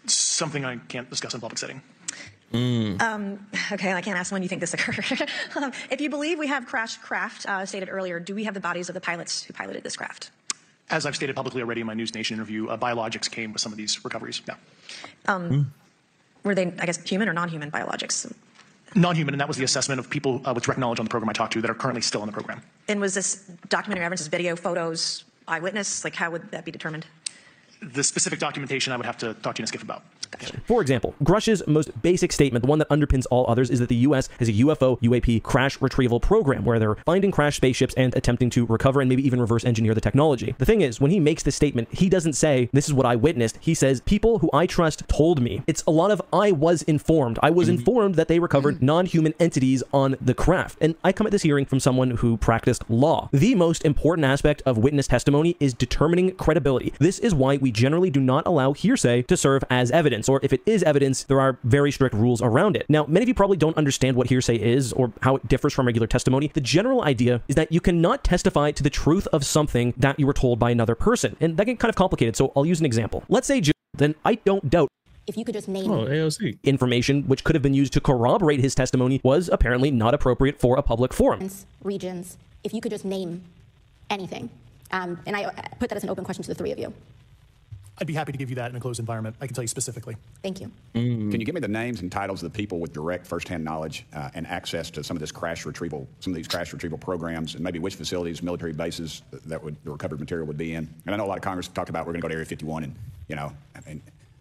[0.06, 1.82] Something I can't discuss in public setting.
[2.52, 3.46] Um.
[3.72, 5.28] Okay, I can't ask when you think this occurred.
[5.56, 8.60] Um, if you believe we have crashed craft, uh, stated earlier, do we have the
[8.60, 10.30] bodies of the pilots who piloted this craft?
[10.90, 13.72] As I've stated publicly already in my News Nation interview, uh, biologics came with some
[13.72, 14.40] of these recoveries.
[14.48, 15.50] Yeah.
[16.44, 18.32] Were they, I guess, human or non-human biologics?
[18.94, 21.28] Non-human, and that was the assessment of people uh, with direct knowledge on the program
[21.28, 22.62] I talked to that are currently still in the program.
[22.88, 26.04] And was this documentary evidence, video, photos, eyewitness?
[26.04, 27.04] Like, how would that be determined?
[27.80, 30.02] The specific documentation I would have to talk to you and Skiff about.
[30.66, 33.96] For example, Grush's most basic statement, the one that underpins all others, is that the
[33.96, 34.28] U.S.
[34.38, 38.66] has a UFO UAP crash retrieval program where they're finding crashed spaceships and attempting to
[38.66, 40.54] recover and maybe even reverse engineer the technology.
[40.58, 43.16] The thing is, when he makes this statement, he doesn't say, This is what I
[43.16, 43.58] witnessed.
[43.60, 45.62] He says, People who I trust told me.
[45.66, 47.38] It's a lot of I was informed.
[47.42, 47.78] I was mm-hmm.
[47.78, 48.86] informed that they recovered mm-hmm.
[48.86, 50.78] non human entities on the craft.
[50.80, 53.28] And I come at this hearing from someone who practiced law.
[53.32, 56.92] The most important aspect of witness testimony is determining credibility.
[56.98, 60.52] This is why we generally do not allow hearsay to serve as evidence, or if
[60.52, 62.86] it is evidence, there are very strict rules around it.
[62.88, 65.86] Now, many of you probably don't understand what hearsay is or how it differs from
[65.86, 66.50] regular testimony.
[66.54, 70.26] The general idea is that you cannot testify to the truth of something that you
[70.26, 72.36] were told by another person, and that can get kind of complicated.
[72.36, 73.24] So I'll use an example.
[73.28, 74.88] Let's say, Joe, then I don't doubt
[75.26, 76.58] If you could just name oh, AOC.
[76.62, 80.76] information which could have been used to corroborate his testimony was apparently not appropriate for
[80.76, 81.50] a public forum.
[81.82, 83.44] regions, if you could just name
[84.10, 84.50] anything.
[84.90, 86.92] Um, and I put that as an open question to the three of you.
[88.00, 89.36] I'd be happy to give you that in a closed environment.
[89.40, 90.16] I can tell you specifically.
[90.42, 90.70] Thank you.
[90.92, 94.06] Can you give me the names and titles of the people with direct firsthand knowledge
[94.14, 97.54] uh, and access to some of this crash retrieval, some of these crash retrieval programs,
[97.54, 100.88] and maybe which facilities, military bases that would the recovered material would be in?
[101.06, 102.46] And I know a lot of Congress talked about we're going to go to Area
[102.46, 102.94] 51, and
[103.26, 104.00] you know, I mean,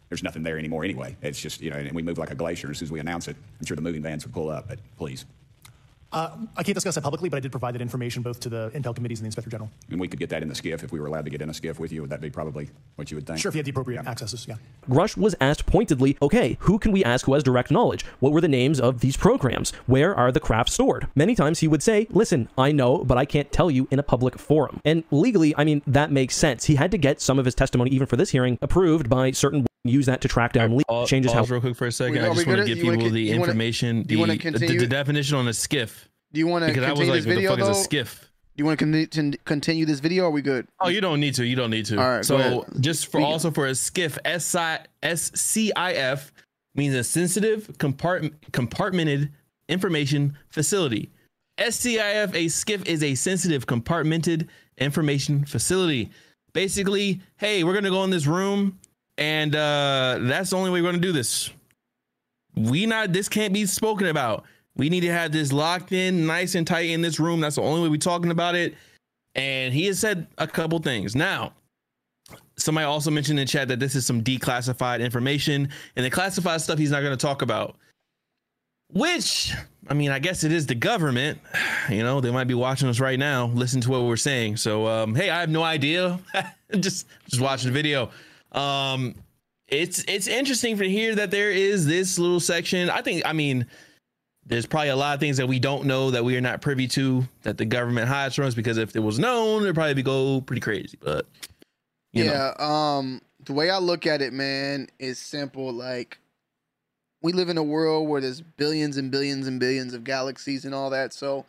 [0.10, 1.16] there's nothing there anymore anyway.
[1.22, 2.70] It's just you know, and we move like a glacier.
[2.70, 4.68] As soon as we announce it, I'm sure the moving vans would pull up.
[4.68, 5.26] But please,
[6.12, 8.72] Uh, I can't discuss that publicly, but I did provide that information both to the
[8.74, 9.70] Intel committees and the Inspector General.
[9.90, 11.50] and we could get that in the skiff if we were allowed to get in
[11.50, 12.02] a skiff with you.
[12.02, 13.40] Would that would be probably what you would think?
[13.40, 14.56] Sure, if you had the appropriate accesses, yeah.
[14.90, 18.06] Grush was asked pointedly, okay, who can we ask who has direct knowledge?
[18.20, 19.72] What were the names of these programs?
[19.86, 21.08] Where are the crafts stored?
[21.14, 24.04] Many times he would say, listen, I know, but I can't tell you in a
[24.04, 24.80] public forum.
[24.86, 26.66] And legally, I mean, that makes sense.
[26.66, 29.67] He had to get some of his testimony, even for this hearing, approved by certain
[29.88, 32.14] use that to track down legal Pause, changes how real quick for a second.
[32.16, 34.38] We- I just want to give You wanna people the you information, do you wanna
[34.38, 36.10] the, the, the definition on a skiff.
[36.34, 37.78] Do you want to Because I was continue like, this what the video fuck is
[37.78, 38.32] a skiff?
[38.56, 40.24] Do you want to continue this video?
[40.24, 40.68] Or are we good?
[40.80, 41.46] Oh, you don't need to.
[41.46, 42.02] You don't need to.
[42.02, 46.32] All right, So just for also for a skiff, S I S C I F
[46.76, 49.30] means a sensitive compart- compartmented
[49.70, 51.12] information facility.
[51.60, 54.48] SCIF, a skiff is a sensitive compartmented
[54.78, 56.12] information facility.
[56.54, 58.80] Basically, hey, we're gonna go in this room,
[59.18, 61.52] and uh, that's the only way we're gonna do this.
[62.56, 64.46] We not this can't be spoken about.
[64.76, 67.40] We need to have this locked in, nice and tight in this room.
[67.40, 68.76] That's the only way we're talking about it.
[69.34, 71.16] And he has said a couple things.
[71.16, 71.54] Now,
[72.58, 76.78] somebody also mentioned in chat that this is some declassified information, and the classified stuff
[76.78, 77.76] he's not going to talk about.
[78.94, 79.54] Which,
[79.90, 81.40] I mean, I guess it is the government.
[81.90, 84.58] You know, they might be watching us right now, listen to what we're saying.
[84.58, 86.20] So, um, hey, I have no idea.
[86.82, 88.10] just, just watch the video.
[88.58, 89.16] Um,
[89.68, 92.90] it's it's interesting to hear that there is this little section.
[92.90, 93.66] I think, I mean,
[94.46, 96.88] there's probably a lot of things that we don't know that we are not privy
[96.90, 100.04] to that the government hides from us because if it was known, it'd probably be
[100.04, 100.98] go pretty crazy.
[101.02, 101.26] But
[102.14, 102.32] you know.
[102.32, 102.54] yeah.
[102.58, 105.72] Um, the way I look at it, man, is simple.
[105.72, 106.18] Like,
[107.22, 110.74] we live in a world where there's billions and billions and billions of galaxies and
[110.74, 111.14] all that.
[111.14, 111.46] So,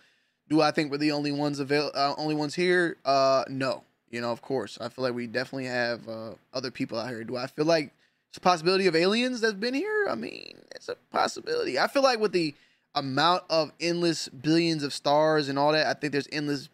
[0.48, 2.96] do I think we're the only ones avail- uh, only ones here?
[3.04, 3.84] Uh, no.
[4.10, 4.78] You know, of course.
[4.80, 7.24] I feel like we definitely have uh, other people out here.
[7.24, 7.92] Do I feel like
[8.28, 10.06] it's a possibility of aliens that's been here.
[10.08, 11.78] I mean, it's a possibility.
[11.78, 12.54] I feel like with the
[12.94, 16.68] amount of endless billions of stars and all that, I think there's endless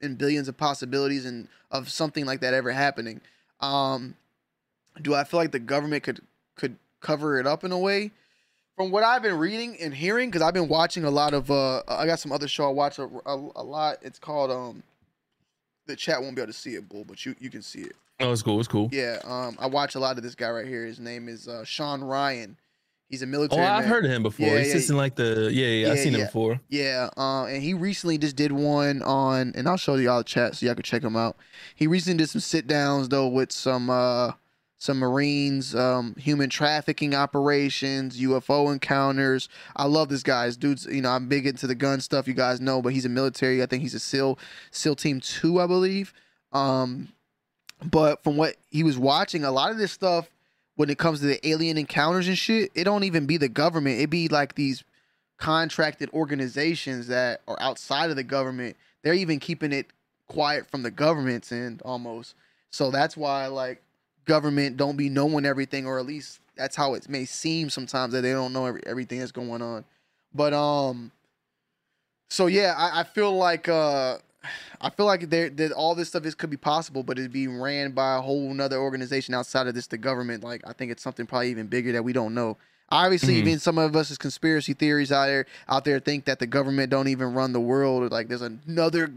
[0.00, 3.20] and billions of possibilities and of something like that ever happening.
[3.60, 4.16] Um,
[5.02, 6.20] do I feel like the government could
[6.56, 8.10] could cover it up in a way?
[8.76, 11.82] From what I've been reading and hearing, because I've been watching a lot of, uh,
[11.86, 13.98] I got some other show I watch a, a, a lot.
[14.00, 14.82] It's called um,
[15.90, 17.92] the chat won't be able to see it, bull, but you you can see it.
[18.20, 18.58] Oh, it's cool.
[18.58, 18.88] It's cool.
[18.92, 20.84] Yeah, um, I watch a lot of this guy right here.
[20.84, 22.56] His name is uh, Sean Ryan.
[23.08, 23.62] He's a military.
[23.62, 23.64] Oh.
[23.64, 23.88] I've man.
[23.88, 24.46] heard of him before.
[24.46, 25.92] Yeah, He yeah, sits in like the yeah, yeah.
[25.92, 26.20] I've seen yeah.
[26.20, 26.60] him before.
[26.68, 30.54] Yeah, uh, and he recently just did one on, and I'll show y'all the chat
[30.54, 31.36] so y'all can check him out.
[31.74, 34.32] He recently did some sit downs though with some uh,
[34.80, 39.50] some Marines, um, human trafficking operations, UFO encounters.
[39.76, 40.46] I love this guy.
[40.46, 42.26] This dude's, you know, I'm big into the gun stuff.
[42.26, 43.62] You guys know, but he's a military.
[43.62, 44.38] I think he's a SEAL,
[44.70, 46.14] SEAL Team Two, I believe.
[46.52, 47.08] Um,
[47.84, 50.30] but from what he was watching, a lot of this stuff
[50.76, 54.00] when it comes to the alien encounters and shit, it don't even be the government.
[54.00, 54.82] It be like these
[55.36, 58.78] contracted organizations that are outside of the government.
[59.02, 59.88] They're even keeping it
[60.26, 62.34] quiet from the governments and almost.
[62.70, 63.82] So that's why like
[64.34, 68.22] government don't be knowing everything, or at least that's how it may seem sometimes that
[68.22, 69.84] they don't know every, everything that's going on.
[70.34, 71.10] But um,
[72.28, 74.18] so yeah, I, I feel like uh,
[74.80, 77.48] I feel like there that all this stuff is could be possible, but it'd be
[77.48, 80.44] ran by a whole nother organization outside of this, the government.
[80.44, 82.56] Like I think it's something probably even bigger that we don't know.
[82.92, 83.38] Obviously, Mhm.
[83.46, 86.90] even some of us as conspiracy theories out there out there think that the government
[86.90, 88.10] don't even run the world.
[88.10, 89.12] Like there's another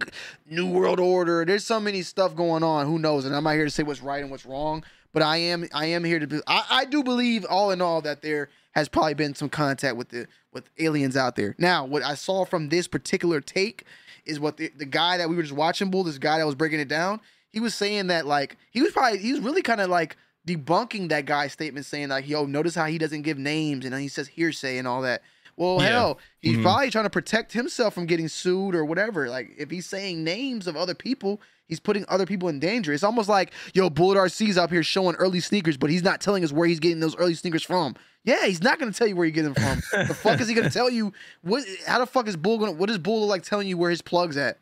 [0.48, 1.44] new world order.
[1.44, 2.85] There's so many stuff going on.
[2.85, 3.26] Who knows?
[3.26, 4.84] And I'm not here to say what's right and what's wrong,
[5.14, 6.27] but I am I am here to.
[6.27, 9.95] Be, I I do believe all in all that there has probably been some contact
[9.95, 11.56] with the with aliens out there.
[11.57, 13.85] Now, what I saw from this particular take
[14.26, 16.56] is what the, the guy that we were just watching, bull, this guy that was
[16.56, 17.19] breaking it down,
[17.49, 20.18] he was saying that like he was probably he was really kind of like
[20.48, 24.02] debunking that guy's statement, saying like, "Yo, notice how he doesn't give names and then
[24.02, 25.22] he says hearsay and all that."
[25.56, 25.90] Well, Yeah.
[25.90, 26.64] hell, he's Mhm.
[26.64, 29.30] probably trying to protect himself from getting sued or whatever.
[29.30, 32.94] Like if he's saying names of other people, he's putting other people in danger.
[32.94, 36.44] It's almost like, yo, Bullet RC's up here showing early sneakers, but he's not telling
[36.44, 37.95] us where he's getting those early sneakers from.
[38.26, 39.81] Yeah, he's not gonna tell you where you get them from.
[40.07, 41.11] the fuck is he gonna tell you?
[41.41, 41.64] What?
[41.85, 42.72] How the fuck is Bull gonna?
[42.72, 44.57] What is Bull look like telling you where his plugs at?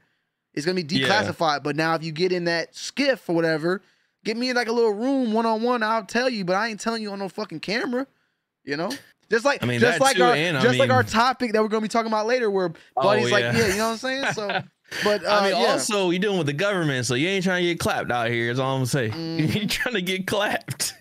[0.54, 1.08] It's gonna be Yeah.
[1.08, 1.64] declassified.
[1.64, 3.82] But now if you get in that skiff or whatever,
[4.26, 5.84] get me in like a little room one on one.
[5.84, 8.08] I'll tell you, but I ain't telling you on no fucking camera.
[8.64, 8.92] You know.
[9.30, 11.62] Just like, I mean, just like too, our, and I just like our topic that
[11.62, 13.58] we're gonna be talking about later, where Oh, Buddy's like, yeah.
[13.58, 14.26] yeah, you know what I'm saying.
[14.34, 14.48] So,
[15.04, 15.72] but uh, I mean, yeah.
[15.72, 18.52] also you're dealing with the government, so you ain't trying to get clapped out here.
[18.52, 19.12] Is all I'm saying.
[19.22, 19.58] Mm-hmm.
[19.58, 20.94] You're trying to get clapped.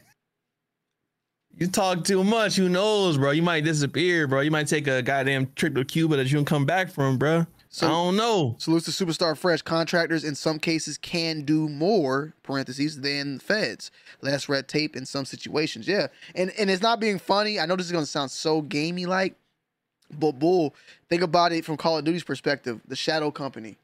[1.57, 2.57] You talk too much.
[2.57, 3.33] Who knows, bro?
[3.33, 4.41] You might disappear, bro.
[4.41, 7.47] You might take a goddamn trip to Cuba that you don't come back from, bro.
[7.69, 8.57] So- I don't know.
[8.59, 9.63] Salutes to Superstar Fresh.
[9.63, 13.91] Contractors in some cases can do more, parentheses, than feds.
[14.23, 15.87] Less red tape in some situations.
[15.87, 16.09] Yeah.
[16.35, 17.61] And and it's not being funny.
[17.61, 19.37] I know this is gonna sound so gamey like,
[20.19, 20.75] but bull,
[21.09, 23.77] think about it from Call of Duty's perspective, the Shadow Company.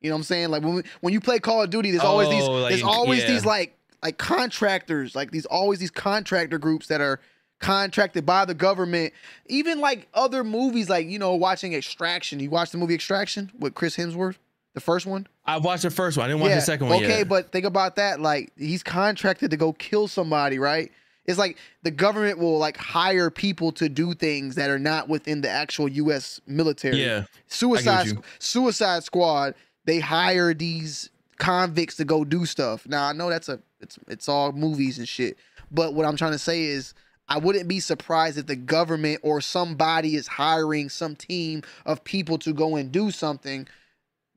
[0.00, 0.50] You know what I'm saying?
[0.50, 2.82] Like when we, when you play Call of Duty, there's always these Oh, like, there's
[2.82, 3.28] always yeah.
[3.32, 7.18] these like like contractors, like these always these contractor groups that are
[7.60, 9.12] contracted by the government.
[9.46, 12.38] Even like other movies, like you know, watching Extraction.
[12.40, 14.36] You watched the movie Extraction with Chris Hemsworth,
[14.74, 15.26] the first one.
[15.46, 16.24] I watched the first one.
[16.26, 17.28] I didn't watch the second one Okay, yet.
[17.28, 18.20] but think about that.
[18.20, 20.92] Like he's contracted to go kill somebody, right?
[21.26, 25.40] It's like the government will like hire people to do things that are not within
[25.40, 26.40] the actual U.S.
[26.46, 27.02] military.
[27.02, 28.18] Yeah, Suicide.
[28.38, 29.54] Suicide Squad.
[29.84, 32.86] They hire these convicts to go do stuff.
[32.86, 35.36] Now I know that's a it's it's all movies and shit.
[35.70, 36.94] But what I'm trying to say is
[37.28, 42.38] I wouldn't be surprised if the government or somebody is hiring some team of people
[42.38, 43.66] to go and do something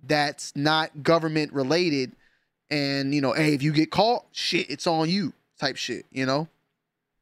[0.03, 2.15] that's not government related
[2.69, 6.25] and you know hey if you get caught shit it's on you type shit you
[6.25, 6.47] know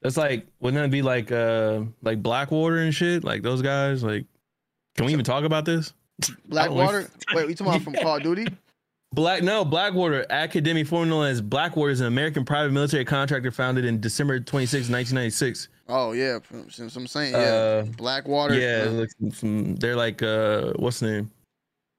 [0.07, 3.25] That's like, wouldn't that be like, uh, like Blackwater and shit?
[3.25, 4.03] Like those guys.
[4.03, 4.23] Like,
[4.95, 5.91] can we even talk about this?
[6.47, 8.47] blackwater wait you talking about from call of duty
[9.13, 13.83] Black no Blackwater Academi, formerly known as Blackwater, is an American private military contractor founded
[13.83, 15.67] in December 26, 1996.
[15.89, 16.39] oh yeah
[16.69, 21.31] since i'm saying yeah Uh, blackwater Yeah, uh, they're like uh, what's the name?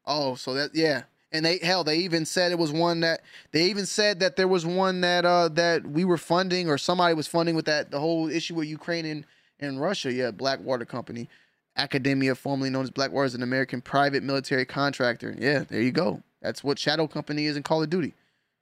[0.06, 1.02] oh so that yeah
[1.32, 3.20] and they hell they even said it was one that
[3.52, 7.14] they even said that there was one that uh that we were funding or somebody
[7.14, 9.26] was funding with that the whole issue with ukraine and,
[9.60, 10.12] and russia.
[10.12, 11.28] Yeah blackwater company
[11.76, 15.34] academia formerly known as blackwater is an american private military contractor.
[15.38, 16.22] Yeah there you go.
[16.40, 18.14] That's what shadow company is in call of duty.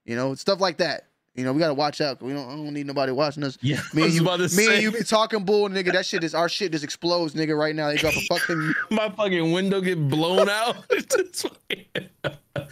[0.05, 1.07] You know stuff like that
[1.37, 2.21] you know we got to watch out.
[2.23, 4.75] we don't, I don't need nobody watching us Yeah, me and you, me say.
[4.75, 7.75] and you be talking bull nigga that shit is our shit just explodes nigga right
[7.75, 10.77] now they drop a fucking My fucking window get blown out.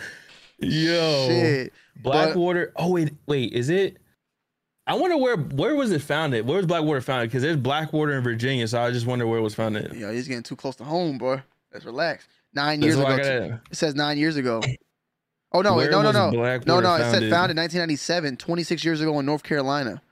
[0.61, 1.73] Yo, shit
[2.03, 2.73] But- Blackwater.
[2.77, 3.99] oh wait, wait, is it?
[4.87, 6.47] I wonder where where was it founded?
[6.47, 7.31] Where was Blackwater founded?
[7.31, 9.93] Because there's Blackwater in Virginia, so I just wonder where it was founded.
[9.95, 11.41] Yo, he's getting too close to home, bro.
[11.73, 12.29] Let's relax.
[12.55, 13.17] Nine That's years ago.
[13.17, 14.61] Gotta- It says nine years ago.
[15.55, 16.95] Oh no, Where no, no, no, Blackwater no, no.
[16.97, 17.31] It said founded?
[17.31, 20.03] founded 1997, 26 years ago in North Carolina.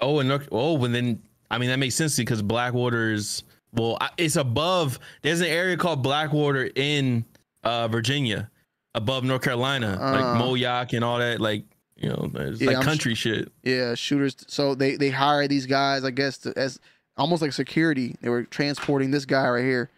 [0.00, 3.42] Oh, and North, oh, and then I mean that makes sense because Blackwater is
[3.72, 4.98] well, it's above.
[5.22, 7.24] There's an area called Blackwater in
[7.64, 8.50] uh, Virginia,
[8.94, 10.12] above North Carolina, Uh.
[10.12, 11.40] like Moyock and all that.
[11.40, 11.64] Like
[11.96, 13.50] you know, there's Yeah, like I'm country shit.
[13.62, 14.36] Yeah, shooters.
[14.46, 16.78] So they they hire these guys, I guess, to, as
[17.16, 18.16] almost like security.
[18.20, 19.88] They were transporting this guy right here.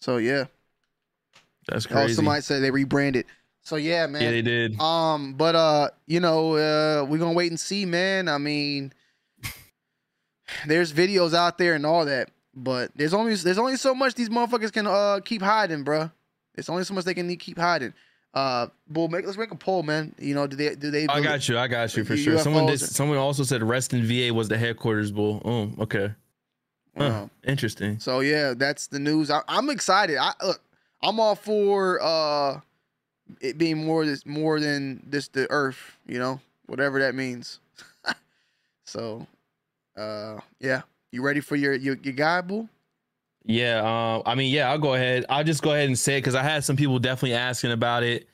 [0.00, 0.46] So yeah.
[1.68, 2.14] That's Oh, crazy.
[2.14, 3.26] somebody said they rebranded.
[3.68, 4.22] So yeah, man.
[4.22, 4.80] Yeah, they did.
[4.80, 8.26] Um, but uh, you know, uh, we're gonna wait and see, man.
[8.26, 8.94] I mean,
[10.66, 14.30] there's videos out there and all that, but there's only there's only so much these
[14.30, 16.10] motherfuckers can uh keep hiding, bruh.
[16.54, 17.92] There's only so much they can keep hiding.
[18.32, 20.14] Uh, bull, make let's make a poll, man.
[20.18, 21.06] You know, do they do they?
[21.06, 21.58] I got you.
[21.58, 22.38] I got you for sure.
[22.38, 25.42] Someone did, UFOs someone also said Reston VA was the headquarters bull.
[25.44, 26.14] Oh, okay.
[26.96, 27.30] Huh, Wow.
[27.44, 27.98] interesting.
[27.98, 29.30] So yeah, that's the news.
[29.30, 30.16] I, I'm excited.
[30.16, 30.62] I look,
[31.02, 32.60] I'm all for uh
[33.40, 35.96] it being more this more than just the Earth.
[36.06, 37.60] You know, whatever that means.
[38.84, 39.26] so,
[39.96, 40.82] uh, yeah,
[41.12, 42.68] you ready for your your, your guy, bull?
[43.44, 45.24] Yeah, uh, I mean, yeah, I'll go ahead.
[45.28, 48.02] I'll just go ahead and say it because I had some people definitely asking about
[48.02, 48.28] it.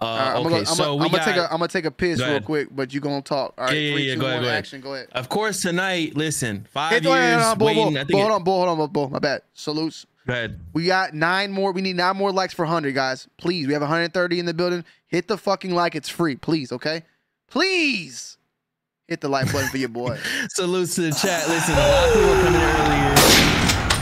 [0.00, 1.68] Uh, right, I'm okay, gonna, I'm so we I'm gonna got, take a I'm gonna
[1.68, 3.54] take a piss real quick, but you gonna talk.
[3.58, 4.14] All right, yeah, yeah, three, yeah.
[4.14, 4.58] two, Go ahead, go ahead.
[4.58, 4.80] action.
[4.80, 5.08] Go ahead.
[5.12, 6.16] Of course, tonight.
[6.16, 8.06] Listen, five Hey, years no, no, bull, waiting.
[8.08, 9.08] bull, hold on, bull, hold on, bull, bull.
[9.10, 9.42] My bad.
[9.54, 10.06] Salutes.
[10.26, 10.48] Go.
[10.72, 11.72] We got nine more.
[11.72, 13.28] We need nine more likes for 100, guys.
[13.36, 13.66] Please.
[13.66, 14.84] We have 130 in the building.
[15.06, 15.94] Hit the fucking like.
[15.94, 16.36] It's free.
[16.36, 17.02] Please, okay?
[17.50, 18.38] Please
[19.06, 20.18] hit the like button for your boy.
[20.50, 21.46] Salutes to the chat.
[21.48, 23.14] Listen, a lot of people were coming in earlier.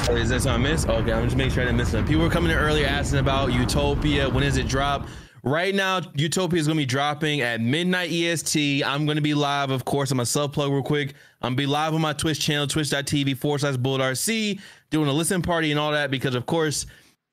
[0.08, 0.88] Oh, Is that something I missed?
[0.88, 2.06] Okay, I'm just making sure I didn't miss them.
[2.06, 4.28] People were coming in earlier asking about Utopia.
[4.28, 5.06] When does it drop?
[5.44, 8.84] Right now, Utopia is going to be dropping at midnight EST.
[8.84, 10.12] I'm going to be live, of course.
[10.12, 11.14] I'm going to self plug real quick.
[11.40, 14.60] I'm going to be live on my Twitch channel, twitch.tv forward slash RC,
[14.90, 16.86] doing a listen party and all that because, of course,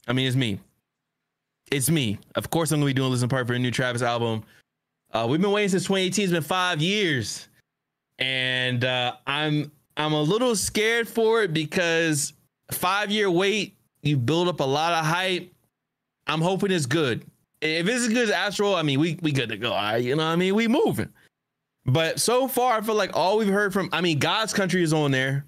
[0.07, 0.59] I mean, it's me.
[1.71, 2.17] It's me.
[2.33, 4.43] Of course, I'm going to be doing a listen party for a new Travis album.
[5.11, 6.23] Uh, we've been waiting since 2018.
[6.23, 7.47] It's been five years
[8.19, 12.33] and uh, I'm I'm a little scared for it because
[12.71, 15.51] five year wait, you build up a lot of hype.
[16.27, 17.25] I'm hoping it's good.
[17.61, 19.71] If it's as good as Astro, I mean, we we good to go.
[19.71, 21.09] Right, you know, what I mean, we moving.
[21.85, 24.93] But so far, I feel like all we've heard from, I mean, God's Country is
[24.93, 25.45] on there.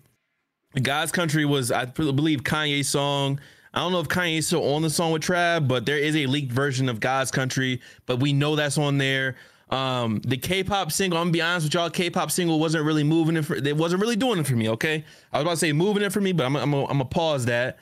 [0.82, 3.40] God's Country was, I believe, Kanye's song.
[3.74, 6.26] I don't know if Kanye's still on the song with Trav, but there is a
[6.26, 7.82] leaked version of God's Country.
[8.06, 9.36] But we know that's on there.
[9.70, 13.38] Um, the K-pop single, I'm gonna be honest with y'all, K-pop single wasn't really moving
[13.38, 14.68] it for, it wasn't really doing it for me.
[14.70, 17.06] Okay, I was about to say moving it for me, but I'm I'm I'm gonna
[17.06, 17.80] pause that.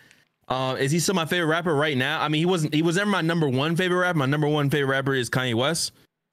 [0.49, 2.19] Uh, is he still my favorite rapper right now?
[2.21, 2.73] I mean, he wasn't.
[2.73, 4.17] He was never my number one favorite rapper.
[4.17, 5.91] My number one favorite rapper is Kanye West.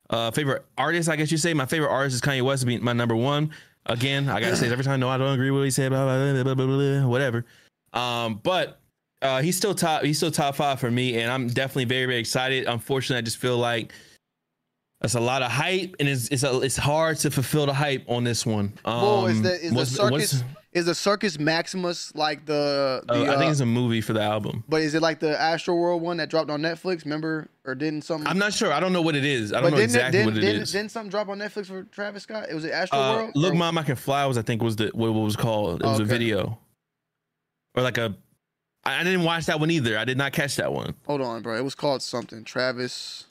[0.09, 1.53] Uh, favorite artist, I guess you say.
[1.53, 2.65] My favorite artist is Kanye West.
[2.65, 3.51] Being my number one.
[3.85, 5.01] Again, I gotta say this every time.
[5.01, 5.91] No, I don't agree with what he said.
[5.91, 7.45] Blah, blah, blah, blah, blah, blah, whatever.
[7.93, 8.81] Um, but
[9.23, 10.03] uh, he's still top.
[10.03, 12.67] He's still top five for me, and I'm definitely very very excited.
[12.67, 13.93] Unfortunately, I just feel like
[15.01, 18.05] that's a lot of hype, and it's it's a, it's hard to fulfill the hype
[18.09, 18.73] on this one.
[18.85, 20.43] Um, Bull, is the is the circus
[20.77, 24.13] is the circus Maximus like the, the uh, I think uh, it's a movie for
[24.13, 24.63] the album.
[24.69, 27.05] but is it like the Astro World one that dropped on Netflix?
[27.05, 28.27] Remember or didn't something?
[28.29, 28.73] I'm not sure.
[28.73, 29.53] I don't know what it is.
[29.55, 30.73] I don't know exactly didn't, what it didn't, is.
[30.73, 32.47] Didn't something drop on Netflix for Travis Scott?
[32.51, 33.31] It was it Astro Uh, World.
[33.35, 35.83] Look, Or- Mom, I Can Fly was I think was the what was called.
[35.83, 36.59] It was a video,
[37.75, 38.15] or like a.
[38.85, 39.99] I I didn't watch that one either.
[39.99, 40.95] I did not catch that one.
[41.07, 41.57] Hold on, bro.
[41.57, 42.45] It was called something.
[42.45, 43.25] Travis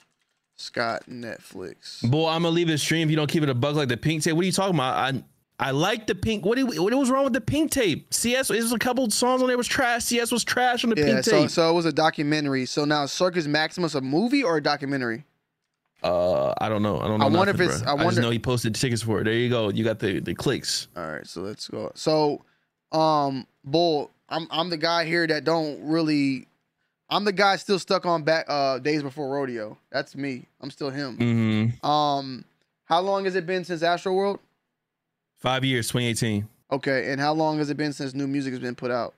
[0.56, 2.02] Scott Netflix.
[2.10, 3.96] Boy, I'm gonna leave it stream if you don't keep it a bug like the
[3.96, 4.34] pink tape.
[4.34, 4.96] What are you talking about?
[4.96, 5.22] I
[5.58, 6.44] I like the pink.
[6.44, 8.12] What did, what was wrong with the pink tape?
[8.12, 10.04] CS, it was a couple songs on there was trash.
[10.04, 11.50] CS was trash on the Yeah, pink so tape.
[11.50, 12.66] so it was a documentary.
[12.66, 15.24] So now Circus Maximus a movie or a documentary?
[16.02, 17.00] uh, I don't know.
[17.00, 17.24] I don't know.
[17.26, 17.92] I wonder nothing, if it's- bro.
[17.94, 19.24] I I, just know he posted tickets for it.
[19.24, 19.70] There you go.
[19.70, 20.88] You got the the clicks.
[20.96, 21.90] All right, so let's go.
[21.94, 22.42] So,
[22.92, 24.10] um, bull.
[24.28, 26.46] I'm I'm the guy here that don't really.
[27.08, 29.78] I'm the guy still stuck on back uh days before rodeo.
[29.90, 30.46] That's me.
[30.60, 31.16] I'm still him.
[31.16, 31.86] Mm-hmm.
[31.86, 32.44] Um,
[32.84, 34.38] how long has it been since Astro World?
[35.46, 36.48] Five years, 2018.
[36.72, 39.14] Okay, and how long has it been since new music has been put out?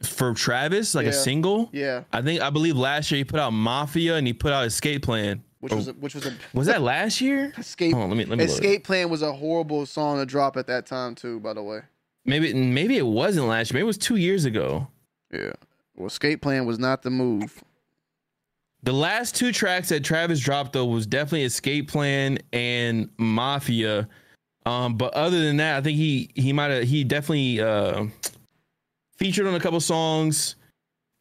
[0.00, 1.10] For Travis, like Yeah.
[1.10, 1.68] a single.
[1.72, 4.64] Yeah, I think I believe last year he put out Mafia and he put out
[4.64, 5.42] Escape Plan.
[5.58, 5.90] which was oh.
[5.90, 7.52] a, which was a was that last year?
[7.58, 7.96] Escape.
[7.96, 8.44] On, let me let me.
[8.44, 11.40] Escape Plan was a horrible song to drop at that time too.
[11.40, 11.80] By the way.
[12.24, 13.78] Maybe maybe it wasn't last year.
[13.78, 14.86] Maybe it was two years ago.
[15.32, 15.54] Yeah.
[15.96, 17.64] Well, Escape Plan was not the move.
[18.84, 24.08] The last two tracks that Travis dropped though was definitely Escape Plan and Mafia.
[24.66, 28.06] Um, but other than that, I think he he might have he definitely uh
[29.16, 30.56] featured on a couple songs.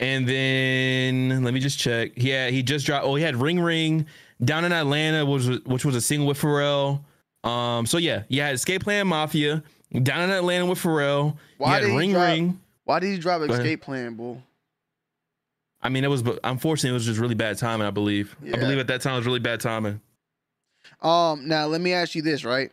[0.02, 2.11] And then let me just check.
[2.16, 3.06] Yeah, he just dropped.
[3.06, 4.06] Oh, he had Ring Ring
[4.44, 7.02] down in Atlanta, which was which was a single with Pharrell.
[7.44, 9.61] Um, so yeah, you had Escape Plan Mafia
[10.03, 11.38] down in Atlanta with Pharrell.
[11.57, 12.60] Why did Ring drop- Ring.
[12.86, 13.41] Why did he drop.
[13.41, 14.41] Escape Plan, bull?
[15.82, 17.86] I mean, it was but unfortunately it was just really bad timing.
[17.88, 18.36] I believe.
[18.41, 18.56] Yeah.
[18.56, 20.02] I believe at that time it was really bad timing.
[21.02, 22.72] Um, now let me ask you this, right?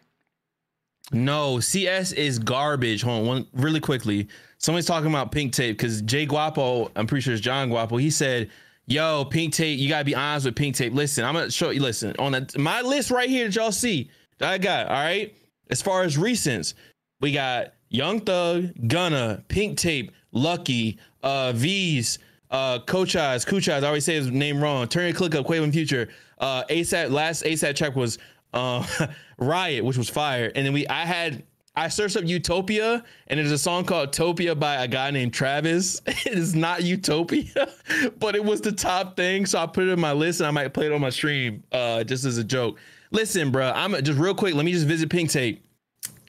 [1.13, 3.03] No, CS is garbage.
[3.03, 4.29] Hold on, one really quickly.
[4.59, 7.97] Somebody's talking about pink tape because Jay Guapo, I'm pretty sure it's John Guapo.
[7.97, 8.51] He said,
[8.87, 10.93] "Yo, pink tape, you gotta be honest with pink tape.
[10.93, 11.81] Listen, I'm gonna show you.
[11.81, 14.89] Listen on the, my list right here that y'all see that I got.
[14.89, 15.33] All right,
[15.71, 16.75] as far as recents,
[17.21, 22.19] we got Young Thug, Gunna, Pink Tape, Lucky, uh, V's,
[22.51, 23.85] uh, Coach Eyes, Cooch Eyes.
[23.85, 24.89] I always say his name wrong.
[24.89, 26.09] Turn your click up, Quaven Future.
[26.39, 27.11] Uh, ASAP.
[27.11, 28.19] Last ASAP track was
[28.57, 29.07] uh,
[29.39, 30.51] Riot, which was fire.
[30.55, 34.59] And then we, I had, I searched up Utopia, and there's a song called Topia
[34.59, 36.01] by a guy named Travis.
[36.07, 37.69] It is not Utopia,
[38.19, 40.51] but it was the top thing, so I put it in my list, and I
[40.51, 42.79] might play it on my stream, uh, just as a joke.
[43.11, 44.55] Listen, bro, I'm just real quick.
[44.55, 45.65] Let me just visit Pink Tape.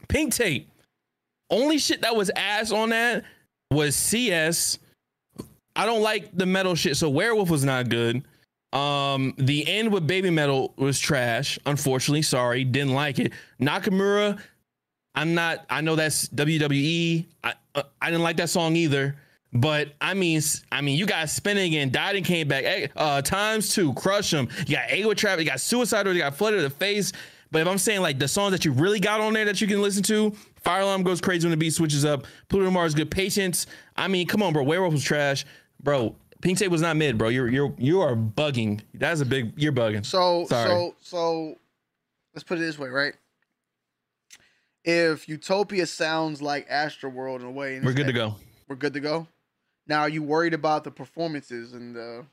[0.08, 0.70] Pink Tape.
[1.50, 3.24] Only shit that was ass on that
[3.72, 4.80] was CS.
[5.76, 8.24] I don't like the metal shit, so Werewolf was not good.
[8.74, 11.58] Um, the end with Baby Metal was trash.
[11.66, 13.32] Unfortunately, sorry, didn't like it.
[13.62, 14.40] Nakamura,
[15.16, 15.66] I'm not.
[15.70, 17.26] I know that's WWE.
[17.44, 19.16] I uh, I didn't like that song either.
[19.54, 20.42] But I mean,
[20.72, 22.92] I mean, you got spinning and died and came back.
[22.96, 24.50] Uh, times two, crush them.
[24.68, 25.40] You got Ego Trap.
[25.40, 26.14] You got Suicidal.
[26.14, 27.14] You got Flooded the Face.
[27.50, 29.68] But if I'm saying like the songs that you really got on there that you
[29.68, 32.26] can listen to, Fire Alarm goes crazy when the beat switches up.
[32.50, 33.10] Pluto Mars good.
[33.10, 33.68] Patience.
[33.96, 34.64] I mean, come on, bro.
[34.64, 35.46] Werewolf was trash,
[35.82, 36.16] bro.
[36.42, 37.30] Pink Tape was not mid, bro.
[37.30, 38.82] You're you're you are bugging.
[38.94, 39.54] That's a big.
[39.56, 40.06] You're bugging.
[40.06, 40.70] So Sorry.
[40.70, 41.56] so so
[42.34, 43.14] let's put it this way, right?
[44.84, 48.36] If Utopia sounds like Astroworld in a way, We're good to go.
[48.68, 49.28] We're good to go.
[49.88, 52.26] Now, are you worried about the performances and the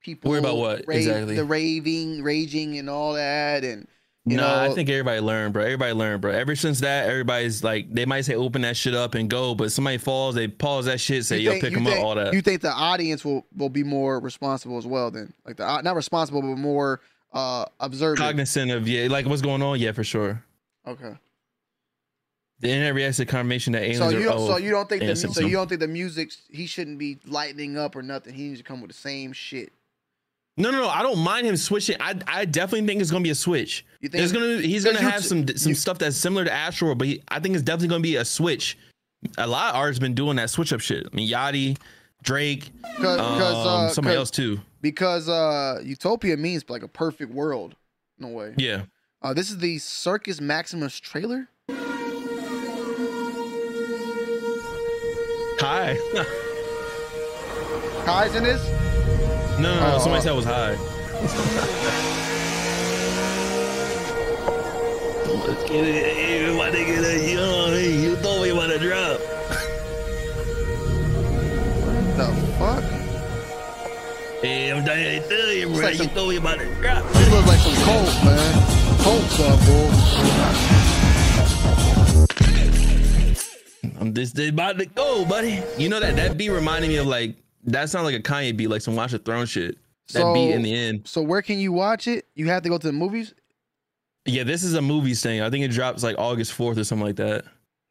[0.00, 0.30] people?
[0.30, 1.36] Worried about what, exactly?
[1.36, 3.86] The raving, raging, and all that, and
[4.26, 5.62] you no, know, I think everybody learned, bro.
[5.62, 6.30] Everybody learned, bro.
[6.30, 9.70] Ever since that, everybody's like, they might say open that shit up and go, but
[9.70, 12.32] somebody falls, they pause that shit, say, you yo, pick them think- up, all that.
[12.32, 15.10] You think the audience will will be more responsible as well?
[15.10, 17.00] Then, like the not responsible, but more
[17.32, 18.20] uh observant.
[18.20, 20.42] Cognizant of, yeah, like what's going on, yeah, for sure.
[20.86, 21.14] Okay.
[22.60, 25.02] The internet reacts to confirmation that aliens So you are, oh, so you don't think
[25.02, 28.32] the, so you don't think the music he shouldn't be lightening up or nothing.
[28.32, 29.70] He needs to come with the same shit.
[30.56, 30.88] No, no, no.
[30.88, 31.96] I don't mind him switching.
[32.00, 33.84] I, I definitely think it's gonna be a switch.
[34.00, 36.94] You think- There's gonna he's gonna have some some you- stuff that's similar to Astro,
[36.94, 38.78] but he, I think it's definitely gonna be a switch.
[39.38, 41.08] A lot of artists been doing that switch up shit.
[41.12, 41.78] I mean, Yachty,
[42.22, 44.60] Drake, Cause, um, cause, uh, somebody cause- else too.
[44.80, 47.74] Because uh, Utopia means like a perfect world.
[48.18, 48.54] No way.
[48.58, 48.82] Yeah.
[49.22, 51.48] Uh, this is the Circus Maximus trailer.
[55.60, 55.96] Hi.
[58.04, 58.83] Kai's in this.
[59.60, 59.98] No, no, no.
[59.98, 60.20] Somebody oh.
[60.20, 60.76] said it was high.
[65.46, 66.56] Let's get it.
[66.56, 68.02] My nigga, that- you know what I mean?
[68.02, 69.20] You told me about to drop.
[71.84, 72.26] What the
[72.58, 72.82] fuck?
[74.42, 75.76] Hey, I'm trying to tell you, bro.
[75.78, 77.04] like you some- told me about to drop.
[77.12, 78.54] This looks like some coke, man.
[79.04, 79.90] Coke stuff, bull.
[84.00, 85.62] I'm just about to go, buddy.
[85.78, 88.68] You know that that beat reminded me of like that sounds like a Kanye beat,
[88.68, 89.76] like some Watch the Throne shit.
[90.12, 91.02] That So- beat in the end.
[91.06, 92.26] So where can you watch it?
[92.34, 93.34] You have to go to the movies.
[94.26, 95.42] Yeah, this is a movies thing.
[95.42, 97.44] I think it drops like August fourth or something like that.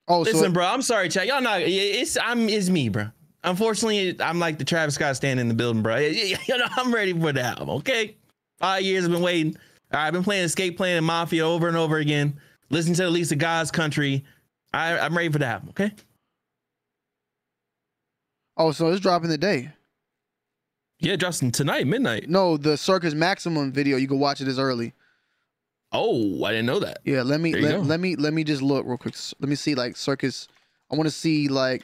[0.07, 0.65] Oh, Listen, so bro.
[0.65, 1.27] I'm sorry, chat.
[1.27, 1.61] Y'all not.
[1.61, 2.49] It's I'm.
[2.49, 3.07] It's me, bro.
[3.43, 5.97] Unfortunately, I'm like the Travis Scott stand in the building, bro.
[5.97, 7.69] You know, I'm ready for the album.
[7.69, 8.15] Okay,
[8.59, 9.55] five years I've been waiting.
[9.93, 12.39] All right, I've been playing Escape Plan and Mafia over and over again.
[12.69, 14.25] Listen to at least the God's Country.
[14.73, 15.69] I, I'm ready for the album.
[15.69, 15.91] Okay.
[18.57, 19.71] Oh, so it's dropping today.
[20.99, 22.29] Yeah, Justin, tonight, midnight.
[22.29, 23.97] No, the Circus Maximum video.
[23.97, 24.93] You can watch it as early.
[25.91, 26.99] Oh, I didn't know that.
[27.03, 29.15] Yeah, let me let, let me let me just look real quick.
[29.39, 30.47] Let me see like Circus.
[30.91, 31.83] I want to see like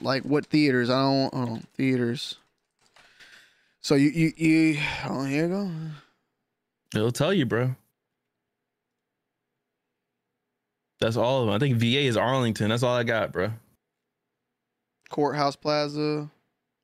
[0.00, 0.90] like what theaters.
[0.90, 2.36] I don't oh theaters.
[3.82, 5.70] So you you you oh here you go.
[6.96, 7.76] It'll tell you, bro.
[11.00, 11.54] That's all of them.
[11.54, 12.70] I think VA is Arlington.
[12.70, 13.52] That's all I got, bro.
[15.14, 16.28] Courthouse Plaza,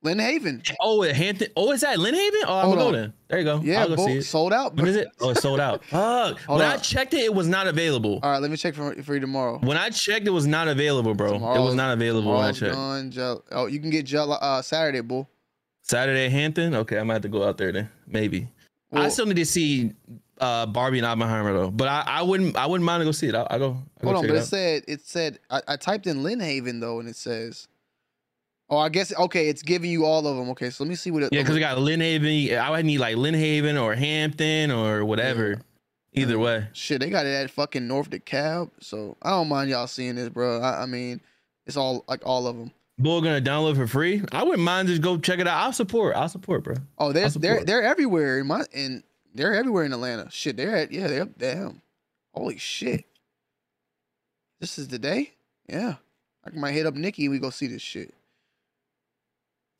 [0.05, 0.65] Lynnhaven.
[0.79, 1.49] Oh, at Hampton.
[1.57, 2.43] Oh, is that Lynnhaven?
[2.47, 3.13] Oh, I'm gonna go then.
[3.27, 3.59] There you go.
[3.61, 4.23] Yeah, I'll go see it.
[4.23, 4.73] sold out.
[4.73, 5.09] When is it?
[5.19, 5.83] Oh, it's sold out.
[5.91, 6.39] Fuck.
[6.47, 8.21] When I checked it, it was not available.
[8.23, 9.59] All right, let me check for for you tomorrow.
[9.59, 11.33] When I checked, it was not available, bro.
[11.35, 12.73] it was not available when I checked.
[12.73, 15.29] gone, Ju- oh, you can get Ju- uh, Saturday, bull.
[15.81, 16.73] Saturday at Hampton.
[16.73, 17.89] Okay, I might have to go out there then.
[18.07, 18.47] Maybe.
[18.93, 19.91] I still need to see
[20.39, 21.69] uh, Barbie and Oppenheimer though.
[21.69, 22.55] But I, I wouldn't.
[22.55, 23.35] I wouldn't mind to go see it.
[23.35, 23.65] I'll, I'll go.
[23.65, 26.79] I'll Hold go on, but it it said it said I, I typed in Lynnhaven
[26.79, 27.67] though, and it says,
[28.71, 30.49] oh, I guess okay, it's giving you all of them.
[30.51, 31.33] Okay, so let me see what it.
[31.33, 32.57] Yeah, because we got Lynnhaven.
[32.57, 35.61] I would need like Lynnhaven or Hampton or whatever.
[36.13, 38.71] Either way, Shit, they got it at fucking North DeKalb.
[38.81, 40.59] So I don't mind y'all seeing this, bro.
[40.59, 41.21] I, I mean,
[41.65, 42.71] it's all like all of them.
[42.97, 44.21] Bull gonna download for free.
[44.31, 45.57] I wouldn't mind just go check it out.
[45.63, 46.15] I'll support.
[46.15, 46.75] I'll support, bro.
[46.97, 49.03] Oh, they're they're they're everywhere in my and
[49.33, 50.27] they're everywhere in Atlanta.
[50.31, 51.81] Shit, they're at yeah, they're damn.
[52.33, 53.05] Holy shit.
[54.59, 55.31] This is the day?
[55.67, 55.95] Yeah.
[56.45, 58.13] I might hit up Nikki and we go see this shit.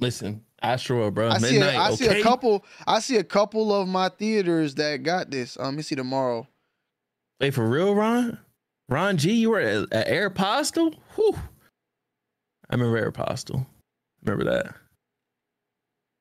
[0.02, 1.30] Listen, Astro, bro.
[1.30, 1.78] I see a, Midnight.
[1.78, 5.58] I see a couple I see a couple of my theaters that got this.
[5.58, 6.48] Um let me see tomorrow.
[7.40, 8.38] Wait for real, Ron?
[8.90, 10.96] Ron G, you were at, at Aeropostale?
[11.16, 11.36] Whew.
[12.70, 13.66] I remember Aeropostale.
[14.24, 14.76] Remember that,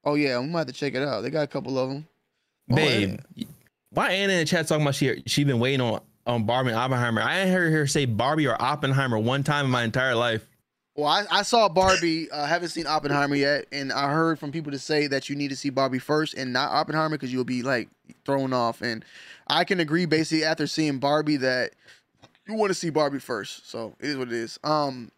[0.05, 1.23] Oh yeah, we might have to check it out.
[1.23, 2.09] They got a couple of them.
[2.69, 3.21] babe.
[3.91, 6.79] Why Anna in the chat talking about she she been waiting on on Barbie and
[6.79, 7.23] Oppenheimer?
[7.23, 10.47] I ain't heard her say Barbie or Oppenheimer one time in my entire life.
[11.01, 12.31] Well, I, I saw Barbie.
[12.31, 15.37] I uh, haven't seen Oppenheimer yet, and I heard from people to say that you
[15.37, 17.89] need to see Barbie first and not Oppenheimer because you'll be like
[18.27, 18.83] thrown off.
[18.83, 19.03] And
[19.47, 21.73] I can agree, basically, after seeing Barbie, that
[22.47, 23.71] you want to see Barbie first.
[23.71, 24.61] So it is what it is.
[24.63, 25.11] Um,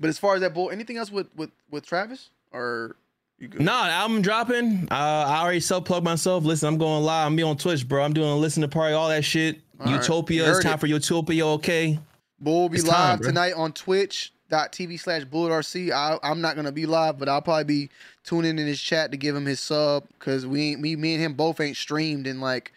[0.00, 2.96] but as far as that bull, anything else with with with Travis or
[3.38, 3.60] you good?
[3.60, 4.88] Nah, album dropping.
[4.90, 4.94] Uh,
[5.28, 6.42] I already self plug myself.
[6.42, 7.28] Listen, I'm going live.
[7.28, 8.02] I'm be on Twitch, bro.
[8.02, 9.60] I'm doing a listen to party, all that shit.
[9.78, 9.94] All right.
[9.94, 10.44] Utopia.
[10.44, 10.80] You It's time it.
[10.80, 11.46] for Utopia.
[11.46, 12.00] Okay.
[12.40, 13.72] Bull will be It's live time, tonight on
[14.48, 15.90] twitch.tv slash bulletrc.
[15.90, 17.90] I, I'm not going to be live, but I'll probably be
[18.24, 21.22] tuning in his chat to give him his sub because we ain't, me, me and
[21.22, 22.72] him both ain't streamed in like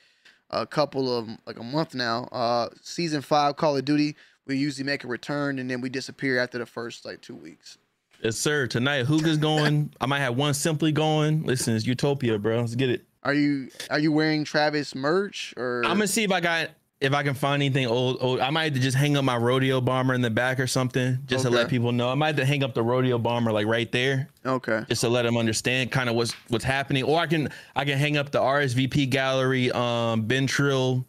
[0.49, 2.27] a couple of, like a month now.
[2.31, 4.15] Uh, season five Call of Duty,
[4.45, 7.77] we usually make a return and then we disappear after the first like two weeks.
[8.23, 8.67] Yes, sir.
[8.67, 9.93] Tonight, Hookah's going.
[10.01, 11.43] I might have one simply going.
[11.43, 12.59] Listen, it's Utopia, bro.
[12.59, 13.05] Let's get it.
[13.23, 16.69] Are you are you wearing Travis merch or I'm gonna see if I got
[17.01, 18.17] if I can find anything old.
[18.19, 18.39] Old.
[18.39, 21.19] I might have to just hang up my rodeo bomber in the back or something,
[21.25, 22.09] just to let people know.
[22.09, 24.83] I might have to hang up the rodeo bomber like right there, okay?
[24.89, 27.03] just to let them understand kind of what's what's happening.
[27.03, 31.05] Or I can I can hang up the RSVP gallery, um, Been Trill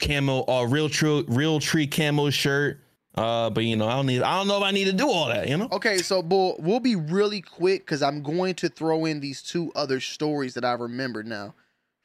[0.00, 2.80] camo, uh, real true real tree camo shirt.
[3.14, 5.08] Uh, but you know I don't need I don't know if I need to do
[5.08, 5.48] all that.
[5.48, 5.68] You know.
[5.72, 9.72] Okay, so bull, we'll be really quick because I'm going to throw in these two
[9.74, 11.54] other stories that I remember now.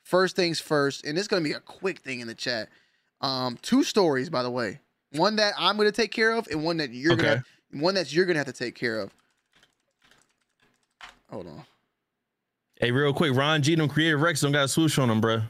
[0.04, 2.70] First things first, and it's gonna be a quick thing in the chat.
[3.26, 4.80] Um, two stories, by the way.
[5.14, 7.24] One that I'm gonna take care of, and one that you're Okay.
[7.24, 9.12] gonna one that you're gonna have to take care of.
[11.32, 11.66] Hold on.
[12.80, 15.42] Hey, real quick, Ron G, them creative Rex don't got a swoosh on them, bro.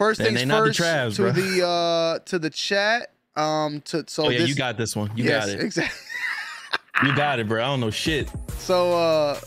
[0.00, 1.32] First things they not the first Travs, to bro.
[1.32, 3.12] the uh to the chat.
[3.36, 5.10] Um, to so oh yeah, this, you got this one.
[5.14, 5.60] You yes, got it.
[5.64, 5.96] exactly.
[7.04, 7.62] You got it, bro.
[7.62, 8.28] I don't know shit.
[8.58, 9.38] So uh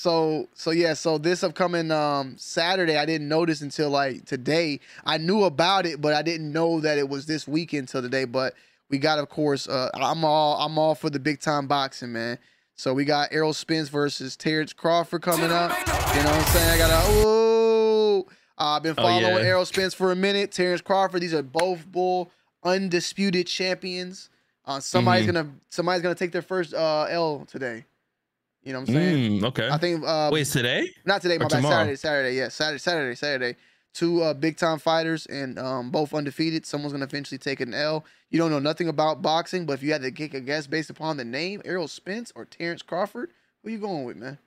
[0.00, 4.80] so so yeah, so this upcoming um Saturday I didn't notice until like today.
[5.04, 8.24] I knew about it, but I didn't know that it was this weekend till today.
[8.24, 8.54] But
[8.88, 12.38] we got of course uh I'm all I'm all for the big time boxing, man.
[12.76, 15.70] So we got Errol Spence versus Terrence Crawford coming up.
[16.16, 16.70] You know what I'm saying?
[16.70, 18.26] I got a oh
[18.58, 19.50] uh, I've been Oh, following yeah.
[19.50, 20.50] Errol Spence for a minute.
[20.50, 22.30] Terrence Crawford, these are both bull
[22.64, 24.30] undisputed champions.
[24.64, 25.34] Uh, somebody's Mhm.
[25.34, 27.84] gonna somebody's gonna take their first uh L today.
[28.62, 29.40] You know what I'm saying?
[29.40, 29.68] Mm, okay.
[29.70, 30.90] I think uh Wait, today?
[31.04, 31.56] not today, or my bad.
[31.56, 31.74] tomorrow?
[31.74, 33.56] Saturday, Saturday, yeah, Saturday, Saturday, Saturday.
[33.92, 36.64] Two uh, big time fighters and um, both undefeated.
[36.64, 38.04] Someone's gonna eventually take an L.
[38.30, 40.90] You don't know nothing about boxing, but if you had to kick a guess based
[40.90, 43.30] upon the name, Errol Spence or Terrence Crawford,
[43.62, 44.38] who you going with, man?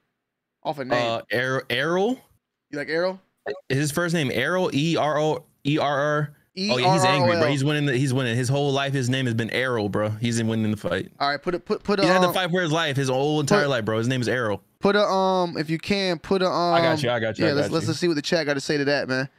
[0.64, 1.22] Off a name.
[1.32, 2.22] Uh, Errol.
[2.70, 3.20] You like Errol?
[3.68, 4.70] Is his first name Errol?
[4.74, 6.36] E R O E R R.
[6.56, 7.48] Oh yeah, he's angry, bro.
[7.48, 7.86] He's winning.
[7.88, 8.94] The, he's winning his whole life.
[8.94, 10.10] His name has been Errol, bro.
[10.10, 11.12] He's in winning the fight.
[11.20, 13.10] All right, put it put put He's had to um, fight for his life, his
[13.10, 13.98] whole entire put- life, bro.
[13.98, 14.62] His name is Errol.
[14.80, 17.46] Put a um if you can put a um I got you, I got you,
[17.46, 17.88] Yeah, let's got let's you.
[17.90, 19.30] let's see what the chat got to say to that, man.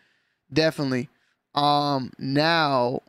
[0.53, 1.09] Definitely.
[1.55, 3.01] Um now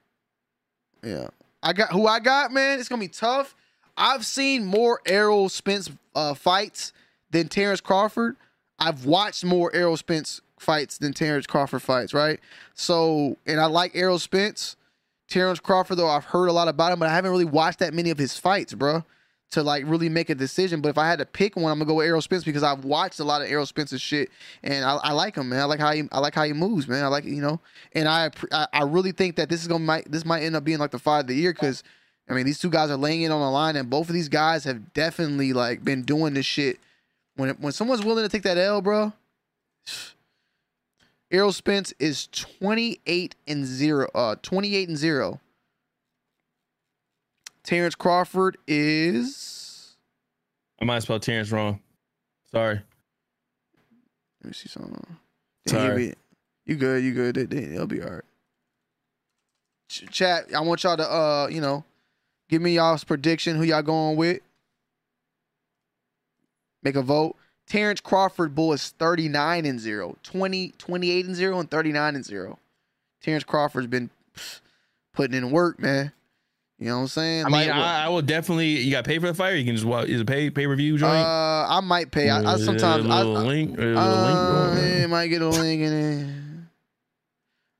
[1.03, 1.27] yeah.
[1.63, 2.79] I got who I got, man.
[2.79, 3.55] It's to be tough.
[3.97, 6.93] I've seen more Errol Spence uh fights
[7.31, 8.35] than Terrence Crawford.
[8.77, 12.39] I've watched more Errol Spence fights than Terrence Crawford fights, right?
[12.73, 14.75] So, and I like Errol Spence.
[15.27, 17.93] Terrence Crawford, though, I've heard a lot about him, but I haven't really watched that
[17.93, 19.03] many of his fights, bro,
[19.51, 20.81] to like really make a decision.
[20.81, 22.85] But if I had to pick one, I'm gonna go with Errol Spence because I've
[22.85, 24.29] watched a lot of Errol Spence's shit,
[24.63, 25.61] and I, I like him, man.
[25.61, 27.03] I like how he, I like how he moves, man.
[27.03, 27.59] I like, you know,
[27.93, 30.63] and I, I, I really think that this is gonna might, this might end up
[30.63, 31.83] being like the fight of the year because,
[32.29, 34.29] I mean, these two guys are laying it on the line, and both of these
[34.29, 36.79] guys have definitely like been doing this shit.
[37.35, 39.11] When when someone's willing to take that L, bro,
[41.35, 45.41] Errol Spence is 28 and 0 uh 28 and 0.
[47.61, 49.97] Terrence Crawford is
[50.81, 51.81] I might spell Terrence wrong.
[52.51, 52.75] Sorry.
[54.41, 55.17] let me see something.
[55.67, 56.13] Sorry.
[56.65, 57.35] You good, you good.
[57.35, 58.23] They, they, will be all right.
[59.89, 61.83] Ch- Chat, I want y'all to uh, you know,
[62.47, 64.39] give me y'all's prediction who y'all going with.
[66.81, 67.35] Make a vote.
[67.67, 70.17] Terrence Crawford bull is 39 and 0.
[70.23, 72.59] 20, 28 and 0 and 39 and 0.
[73.21, 74.09] Terrence Crawford's been
[75.13, 76.11] putting in work, man.
[76.77, 77.45] You know what I'm saying?
[77.45, 78.67] I mean, I, I will definitely.
[78.67, 79.53] You got to pay for the fight.
[79.53, 80.09] Or you can just watch.
[80.09, 81.13] Is it pay pay per view joint?
[81.13, 82.29] uh, I might pay.
[82.29, 83.79] I, I sometimes a I, little I, link.
[83.79, 86.35] A uh, link yeah, might get a link in it.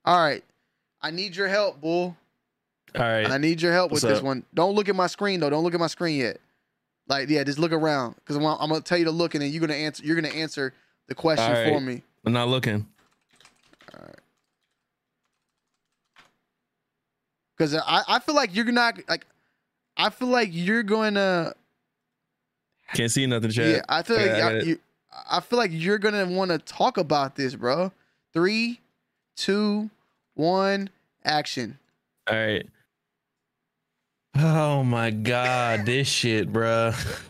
[0.06, 0.42] All right,
[1.02, 2.16] I need your help, bull.
[2.98, 3.30] All right.
[3.30, 4.44] I need your help What's with this one.
[4.54, 5.50] Don't look at my screen though.
[5.50, 6.40] Don't look at my screen yet.
[7.08, 9.50] Like, yeah, just look around because I'm, I'm gonna tell you to look, and then
[9.50, 10.04] you're gonna answer.
[10.04, 10.74] You're gonna answer
[11.06, 12.02] the question All for me.
[12.24, 12.86] I'm not looking.
[13.94, 14.18] All right.
[17.56, 19.26] Because I, I feel like you're not like,
[19.96, 21.54] I feel like you're going to.
[22.92, 23.66] Can't see nothing, chat.
[23.66, 24.78] Yeah, I feel like I, you,
[25.30, 27.92] I feel like you're gonna want to talk about this, bro.
[28.32, 28.80] Three,
[29.36, 29.90] two,
[30.34, 30.90] one,
[31.24, 31.78] action.
[32.28, 32.66] All right.
[34.38, 36.94] Oh my god, this shit, bruh.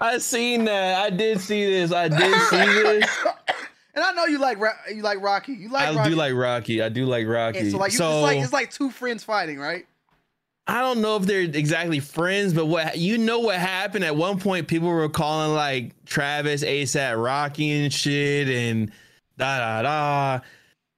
[0.00, 1.02] I seen that.
[1.02, 1.92] I did see this.
[1.92, 3.18] I did see this.
[3.92, 5.52] And I know you like Ra- you like Rocky.
[5.52, 6.10] You like I Rocky.
[6.10, 6.80] do like Rocky.
[6.80, 7.58] I do like Rocky.
[7.58, 9.84] And so like you, so it's like it's like two friends fighting, right?
[10.68, 14.38] I don't know if they're exactly friends, but what you know what happened at one
[14.38, 18.92] point, people were calling like Travis ASAP Rocky and shit and
[19.36, 20.44] da da da.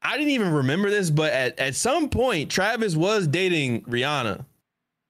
[0.03, 4.45] I didn't even remember this, but at, at some point, Travis was dating Rihanna.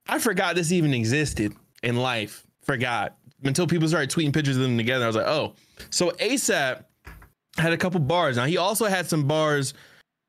[0.09, 2.47] I forgot this even existed in life.
[2.63, 5.05] Forgot until people started tweeting pictures of them together.
[5.05, 5.55] I was like, oh,
[5.91, 6.85] so ASAP
[7.57, 8.37] had a couple bars.
[8.37, 9.75] Now he also had some bars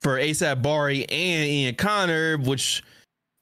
[0.02, 2.84] for ASAP Bari and Ian Connor, which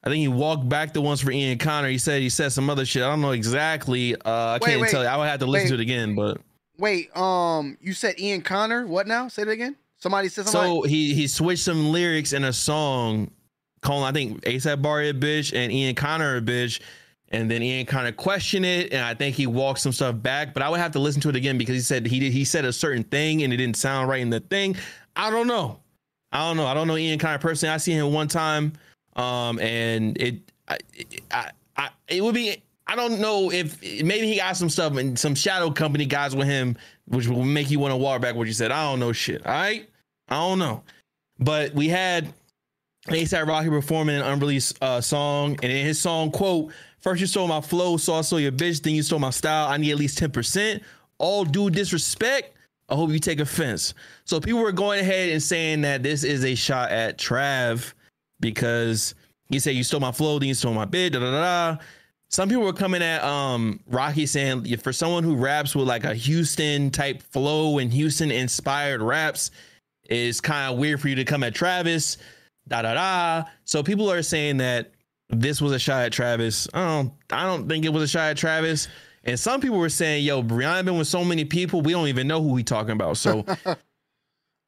[0.03, 1.89] I think he walked back the ones for Ian Connor.
[1.89, 3.03] He said he said some other shit.
[3.03, 4.15] I don't know exactly.
[4.15, 5.10] Uh, I Wait, can't wait, tell you.
[5.10, 5.77] I would have to listen wait.
[5.77, 6.41] to it again, but
[6.77, 8.88] Wait, um, you said Ian Connor.
[8.88, 9.27] What now?
[9.27, 9.76] Say it again.
[10.02, 10.82] Somebody said something.
[10.82, 13.30] so he he switched some lyrics in a song,
[13.82, 16.82] calling I think ASAP Bari a bitch and Ian Connor a bitch,
[17.30, 20.56] and then Ian kind of questioned it, and I think he walked some stuff back.
[20.56, 22.44] But I would have to listen to it again because he said he did he
[22.44, 24.76] said a certain thing and it didn't sound right in the thing.
[25.15, 25.80] I don't know.
[26.32, 26.65] I don't know.
[26.65, 27.73] I don't know Ian Connor personally.
[27.73, 28.73] I seen him one time,
[29.15, 30.78] um, and it I,
[31.32, 32.61] I, I it would be.
[32.88, 36.48] I don't know if maybe he got some stuff and some shadow company guys with
[36.48, 36.76] him,
[37.07, 38.72] which will make you want to walk back what you said.
[38.72, 39.45] I don't know shit.
[39.45, 39.88] All right.
[40.32, 40.84] I don't know.
[41.40, 42.34] But we had
[43.08, 47.48] ASAP Rocky performing an unreleased uh, song, and in his song, quote, First you stole
[47.48, 49.68] my flow, so I stole your bitch, then you stole my style.
[49.68, 50.82] I need at least 10%.
[51.18, 52.56] All due disrespect.
[52.90, 53.94] I hope you take offense.
[54.26, 57.94] So people were going ahead and saying that this is a shot at Trav
[58.40, 59.16] because
[59.49, 61.74] he said you stole my flow, then you stole my bitch, da da da.
[61.76, 61.82] da.
[62.30, 66.14] Some people were coming at um Rocky saying for someone who raps with like a
[66.14, 69.52] Houston type flow and Houston inspired raps,
[70.12, 72.18] it's kind of weird for you to come at Travis,
[72.68, 73.50] da da da.
[73.66, 74.92] So people are saying that
[75.30, 76.68] this was a shot at Travis.
[76.74, 78.88] I don't, I don't think it was a shot at Travis.
[79.24, 82.28] And some people were saying, "Yo, Rihanna been with so many people, we don't even
[82.28, 83.76] know who we talking about." So, uh,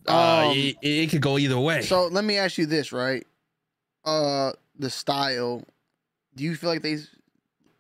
[0.07, 1.81] Um, it, it could go either way.
[1.81, 3.25] So let me ask you this, right?
[4.05, 5.63] Uh, the style.
[6.35, 6.97] Do you feel like they,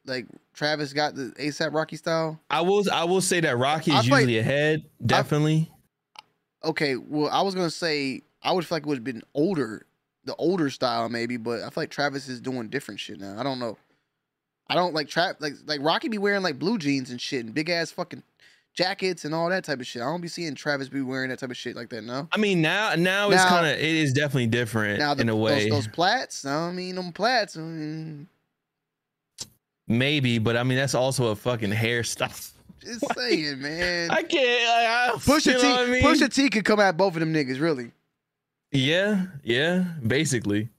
[0.05, 2.39] like Travis got the ASAP Rocky style?
[2.49, 5.69] I will, I will say that Rocky is like- usually ahead, definitely.
[6.63, 9.85] Okay, well, I was gonna say I would feel like it would have been older,
[10.25, 13.39] the older style maybe, but I feel like Travis is doing different shit now.
[13.39, 13.77] I don't know.
[14.67, 17.53] I don't like trap like like Rocky be wearing like blue jeans and shit and
[17.53, 18.23] big ass fucking
[18.73, 20.01] jackets and all that type of shit.
[20.01, 22.03] I don't be seeing Travis be wearing that type of shit like that.
[22.03, 22.27] No.
[22.31, 25.35] I mean, now, now it's kind of, it is definitely different Now the, in a
[25.35, 25.69] way.
[25.69, 26.45] those, those plats.
[26.45, 27.55] I mean them plats.
[27.57, 28.27] I mean,
[29.87, 32.52] Maybe, but I mean, that's also a fucking hairstyle.
[32.83, 34.11] Just saying, man.
[34.11, 34.67] I can't.
[34.67, 36.03] Like, I, Pusha T, what mean?
[36.03, 37.91] Pusha T could come at both of them niggas, really.
[38.71, 40.69] Yeah, yeah, basically.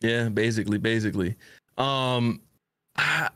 [0.00, 1.36] Yeah, basically, basically.
[1.76, 2.40] Um,
[2.96, 3.30] I,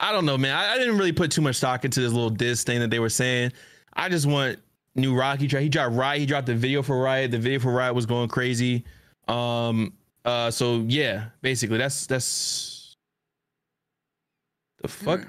[0.00, 0.56] I don't know, man.
[0.56, 2.98] I, I didn't really put too much stock into this little diss thing that they
[2.98, 3.52] were saying.
[3.92, 4.58] I just want
[4.94, 5.62] new Rocky track.
[5.62, 6.20] He dropped Riot.
[6.20, 7.30] He dropped the video for Riot.
[7.30, 8.84] The video for Riot was going crazy.
[9.28, 9.92] Um,
[10.24, 12.96] uh, so yeah, basically, that's that's
[14.80, 15.20] the fuck.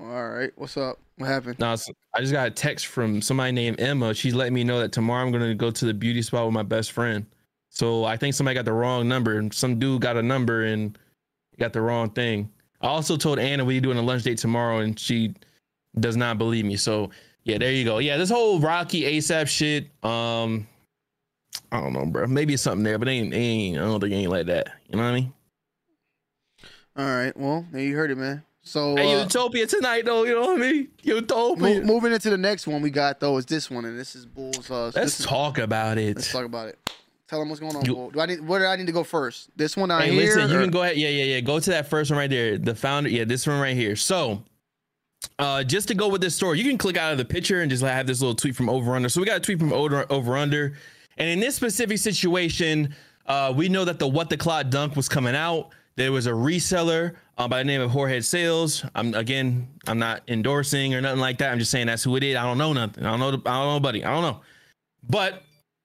[0.00, 0.98] All right, what's up?
[1.16, 1.58] What happened?
[1.58, 4.14] No, I just got a text from somebody named Emma.
[4.14, 6.62] She's letting me know that tomorrow I'm gonna go to the beauty spot with my
[6.62, 7.26] best friend.
[7.70, 10.96] So I think somebody got the wrong number, and some dude got a number and
[11.58, 12.48] got the wrong thing.
[12.80, 15.34] I also told Anna we doing a lunch date tomorrow, and she
[15.98, 16.76] does not believe me.
[16.76, 17.10] So
[17.42, 17.98] yeah, there you go.
[17.98, 19.88] Yeah, this whole Rocky ASAP shit.
[20.04, 20.68] Um,
[21.72, 22.26] I don't know, bro.
[22.28, 23.78] Maybe it's something there, but ain't, ain't.
[23.78, 24.68] I don't think it ain't like that.
[24.88, 25.32] You know what I mean?
[26.96, 28.44] All right, well, you heard it, man.
[28.62, 30.24] So Hey, uh, Utopia tonight, though.
[30.24, 30.88] You know what I mean?
[31.02, 31.80] Utopia.
[31.80, 34.26] mo- moving into the next one we got though is this one, and this is
[34.26, 34.70] Bulls.
[34.70, 36.16] Uh, Let's is- talk about it.
[36.16, 36.78] Let's talk about it.
[37.28, 37.84] Tell them what's going on.
[37.84, 38.10] You- Bull.
[38.10, 38.46] Do I need?
[38.46, 39.48] Where do I need to go first?
[39.56, 40.22] This one out Hey, here.
[40.36, 40.96] listen, you or- can go ahead.
[40.96, 41.40] Yeah, yeah, yeah.
[41.40, 42.58] Go to that first one right there.
[42.58, 43.08] The founder.
[43.10, 43.96] Yeah, this one right here.
[43.96, 44.42] So,
[45.38, 47.70] uh, just to go with this story, you can click out of the picture and
[47.70, 49.08] just have this little tweet from Over Under.
[49.08, 50.74] So we got a tweet from Over Over Under,
[51.16, 52.94] And in this specific situation,
[53.26, 55.70] uh, we know that the What the Clot dunk was coming out.
[55.96, 58.84] There was a reseller uh, by the name of Jorge Sales.
[58.94, 61.52] I'm again, I'm not endorsing or nothing like that.
[61.52, 62.36] I'm just saying that's who it is.
[62.36, 63.06] I don't know nothing.
[63.06, 63.28] I don't know.
[63.28, 64.04] I don't know, buddy.
[64.04, 64.40] I don't know.
[65.08, 65.42] But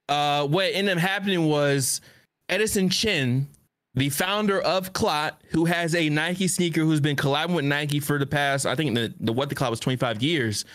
[0.09, 2.01] uh, what ended up happening was
[2.49, 3.47] Edison Chen,
[3.93, 8.17] the founder of Clot, who has a Nike sneaker, who's been collabing with Nike for
[8.17, 10.65] the past, I think the, the What the Clot was 25 years.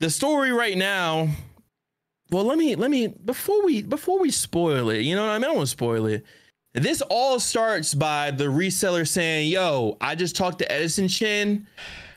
[0.00, 1.28] The story right now
[2.30, 5.38] well let me let me before we before we spoil it you know what i
[5.38, 6.24] mean i don't want to spoil it
[6.74, 11.66] this all starts by the reseller saying yo i just talked to edison chen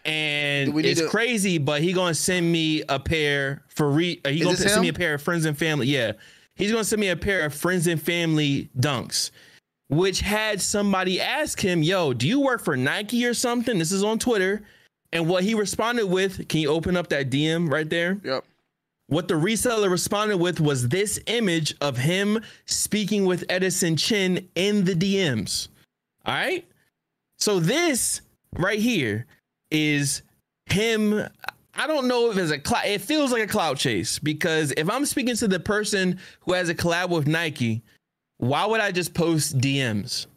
[0.06, 4.40] and it's to- crazy but he gonna send me a pair for re uh, he
[4.40, 6.14] Is gonna send me a pair of friends and family yeah.
[6.56, 9.32] He's gonna send me a pair of friends and family dunks
[9.90, 13.80] which had somebody ask him yo do you work for nike or something?
[13.80, 14.62] This is on twitter.
[15.12, 18.20] And what he responded with can you open up that dm right there?
[18.24, 18.46] Yep.
[19.08, 24.86] What the reseller responded with was this image of him speaking with Edison Chen in
[24.86, 25.68] the DMs.
[26.26, 26.66] All right.
[27.38, 28.22] So this
[28.56, 29.26] right here
[29.70, 30.22] is
[30.68, 31.28] him.
[31.76, 32.94] I don't know if it's a.
[32.94, 36.70] It feels like a cloud chase because if I'm speaking to the person who has
[36.70, 37.84] a collab with Nike,
[38.38, 40.28] why would I just post DMs?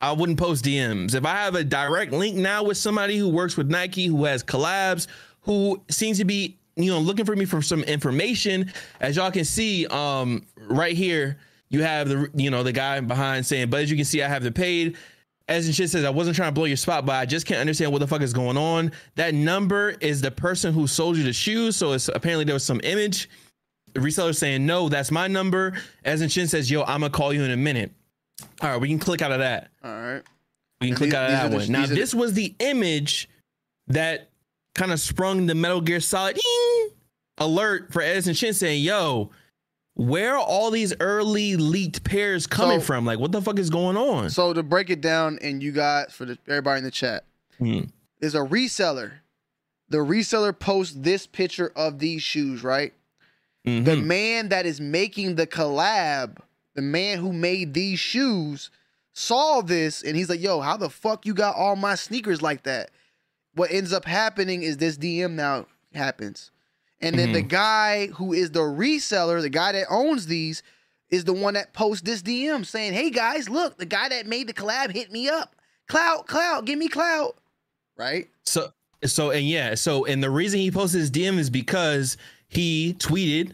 [0.00, 1.14] I wouldn't post DMs.
[1.14, 4.44] If I have a direct link now with somebody who works with Nike, who has
[4.44, 5.06] collabs,
[5.42, 9.44] who seems to be, you know, looking for me for some information, as y'all can
[9.44, 11.38] see, um, right here,
[11.70, 14.28] you have the, you know, the guy behind saying, but as you can see, I
[14.28, 14.96] have the paid.
[15.46, 17.60] As and shit says, I wasn't trying to blow your spot, but I just can't
[17.60, 18.92] understand what the fuck is going on.
[19.16, 21.76] That number is the person who sold you the shoes.
[21.76, 23.28] So it's apparently there was some image.
[23.92, 25.74] The reseller saying, no, that's my number.
[26.04, 27.92] Edison Chen says, yo, I'm gonna call you in a minute.
[28.62, 29.68] All right, we can click out of that.
[29.84, 30.22] All right.
[30.80, 31.70] We can And click these- out of that the- one.
[31.72, 33.28] Now, are the- this was the image
[33.88, 34.30] that
[34.74, 36.88] kind of sprung the Metal Gear Solid ding
[37.38, 39.30] alert for Edison Chen saying, yo,
[39.94, 43.04] where are all these early leaked pairs coming So- from?
[43.06, 44.30] Like, what the fuck is going on?
[44.30, 47.24] So to break it down, and you guys for the, everybody in the chat,
[47.58, 47.82] Hmm.
[48.20, 49.12] there's a reseller.
[49.90, 52.92] The reseller posts this picture of these shoes, right?
[53.66, 53.84] Mm-hmm.
[53.84, 56.38] The man that is making the collab,
[56.74, 58.70] the man who made these shoes,
[59.12, 62.64] saw this and he's like, "Yo, how the fuck you got all my sneakers like
[62.64, 62.90] that?"
[63.54, 66.50] What ends up happening is this DM now happens.
[67.00, 67.48] And then the Mhm.
[67.48, 70.62] guy who is the reseller, the guy that owns these,
[71.10, 74.46] is the one that posts this DM saying, "Hey guys, look, the guy that made
[74.48, 75.54] the collab hit me up.
[75.86, 77.36] Clout, clout, give me clout."
[77.96, 78.28] Right?
[78.44, 78.72] So
[79.04, 82.16] so and yeah, so and the reason he posted his DM is because
[82.48, 83.52] he tweeted,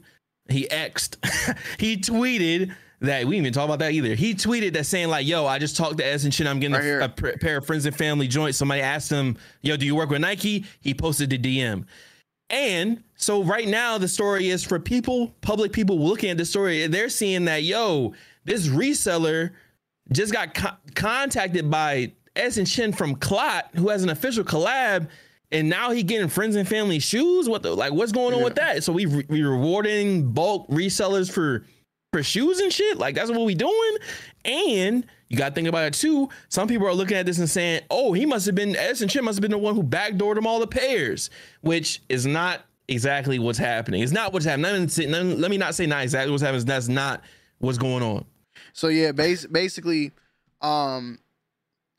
[0.48, 1.16] he xed,
[1.78, 4.14] he tweeted that we didn't even talk about that either.
[4.14, 6.47] He tweeted that saying like, "Yo, I just talked to S and shit.
[6.47, 9.36] I'm getting Right a, a pr- pair of friends and family joints." Somebody asked him,
[9.62, 11.86] "Yo, do you work with Nike?" He posted the DM.
[12.51, 16.86] And so right now the story is for people, public people looking at the story,
[16.89, 18.12] they're seeing that yo,
[18.44, 19.52] this reseller
[20.12, 25.09] just got co- contacted by Edison Chen from Clot, who has an official collab,
[25.52, 27.48] and now he getting friends and family shoes.
[27.48, 27.93] What the like?
[27.93, 28.82] What's going on with that?
[28.85, 31.64] So we re- we rewarding bulk resellers for
[32.12, 32.99] for shoes and shit.
[32.99, 33.97] Like that's what we doing.
[34.45, 36.28] And you got to think about it too.
[36.49, 39.24] Some people are looking at this and saying, "Oh, he must have been Edison Chen
[39.24, 41.31] must have been the one who backdoored him all the pairs,"
[41.61, 44.03] which is not exactly what's happening.
[44.03, 44.89] It's not what's happening.
[45.41, 46.65] Let me, not say not exactly what's happening.
[46.65, 47.23] That's not
[47.59, 48.24] what's going on.
[48.73, 50.12] So yeah, bas- basically,
[50.61, 51.20] um,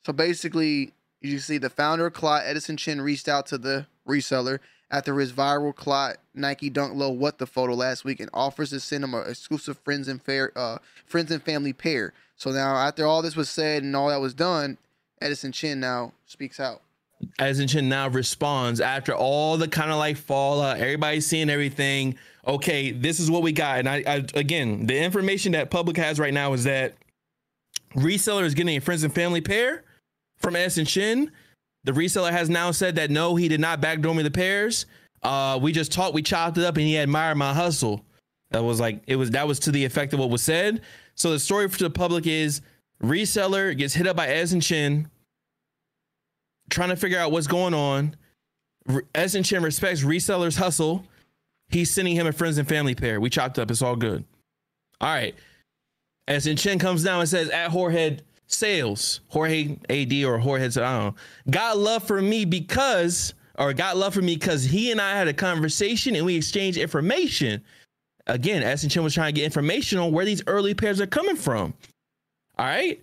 [0.06, 4.60] so basically, you see the founder of Clot, Edison Chen, reached out to the reseller
[4.92, 8.80] after his viral Clot Nike Dunk Low What the photo last week and offers to
[8.80, 12.14] send him a exclusive friends and fair uh friends and family pair.
[12.36, 14.78] So now after all this was said and all that was done,
[15.22, 16.82] Edison Chen now speaks out.
[17.40, 22.16] Edison in Chin now responds after all the kind of like fallout, everybody's seeing everything.
[22.48, 23.80] Okay, this is what we got.
[23.80, 26.96] And I, I again, the information that public has right now is that
[27.96, 29.84] reseller is getting a friends and family pair
[30.38, 31.32] from Edison Chen.
[31.84, 34.86] The reseller has now said that no, he did not backdoor me the pairs.
[35.24, 38.06] Uh, we just talked, we chopped it up, and he admired my hustle.
[38.52, 40.82] That was like it was that was to the effect of what was said.
[41.16, 42.62] So the story for the public is
[43.02, 45.10] reseller gets hit up by Edison Chen
[46.70, 48.16] trying to figure out what's going on.
[49.16, 51.06] Edison Chen respects resellers hustle.
[51.70, 53.22] He's sending him a friends and family pair.
[53.22, 53.72] We chopped up.
[53.72, 54.26] It's all good.
[55.00, 55.36] All right.
[56.28, 58.18] Edison Chen comes down and says at Jorge
[58.54, 61.16] sales, Jorge AD or Jorge, I don't know,
[61.50, 65.28] got love for me because, or got love for me because he and I had
[65.28, 67.64] a conversation and we exchanged information.
[68.28, 71.36] Again, Edison Chen was trying to get information on where these early pairs are coming
[71.36, 71.74] from.
[72.58, 73.02] All right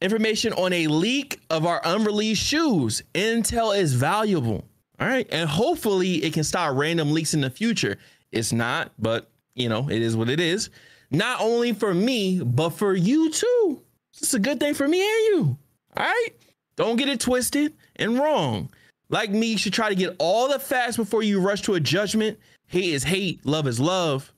[0.00, 3.02] information on a leak of our unreleased shoes.
[3.14, 4.64] Intel is valuable.
[5.00, 5.26] All right.
[5.30, 7.98] And hopefully it can stop random leaks in the future.
[8.32, 10.70] It's not, but you know, it is what it is.
[11.10, 13.80] not only for me, but for you too.
[14.18, 15.58] It's a good thing for me and you.
[15.96, 16.30] All right?
[16.76, 18.70] Don't get it twisted and wrong.
[19.08, 21.80] Like me, you should try to get all the facts before you rush to a
[21.80, 22.38] judgment.
[22.66, 24.32] Hate is hate, love is love.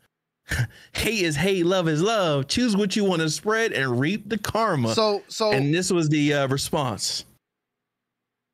[0.93, 2.49] hate is hate, love is love.
[2.49, 4.95] Choose what you want to spread and reap the karma.
[4.95, 7.25] So, so and this was the uh, response.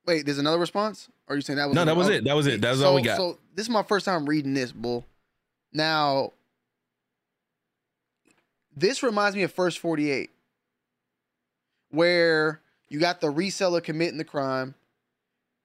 [0.07, 1.09] wait, there's another response?
[1.27, 2.25] Or are you saying that was No, that was oh, it.
[2.25, 2.61] That was it.
[2.61, 3.17] That was so, all we got.
[3.17, 5.05] So this is my first time reading this, bull.
[5.73, 6.33] Now,
[8.77, 10.31] this reminds me of First 48,
[11.95, 14.75] where you got the reseller committing the crime.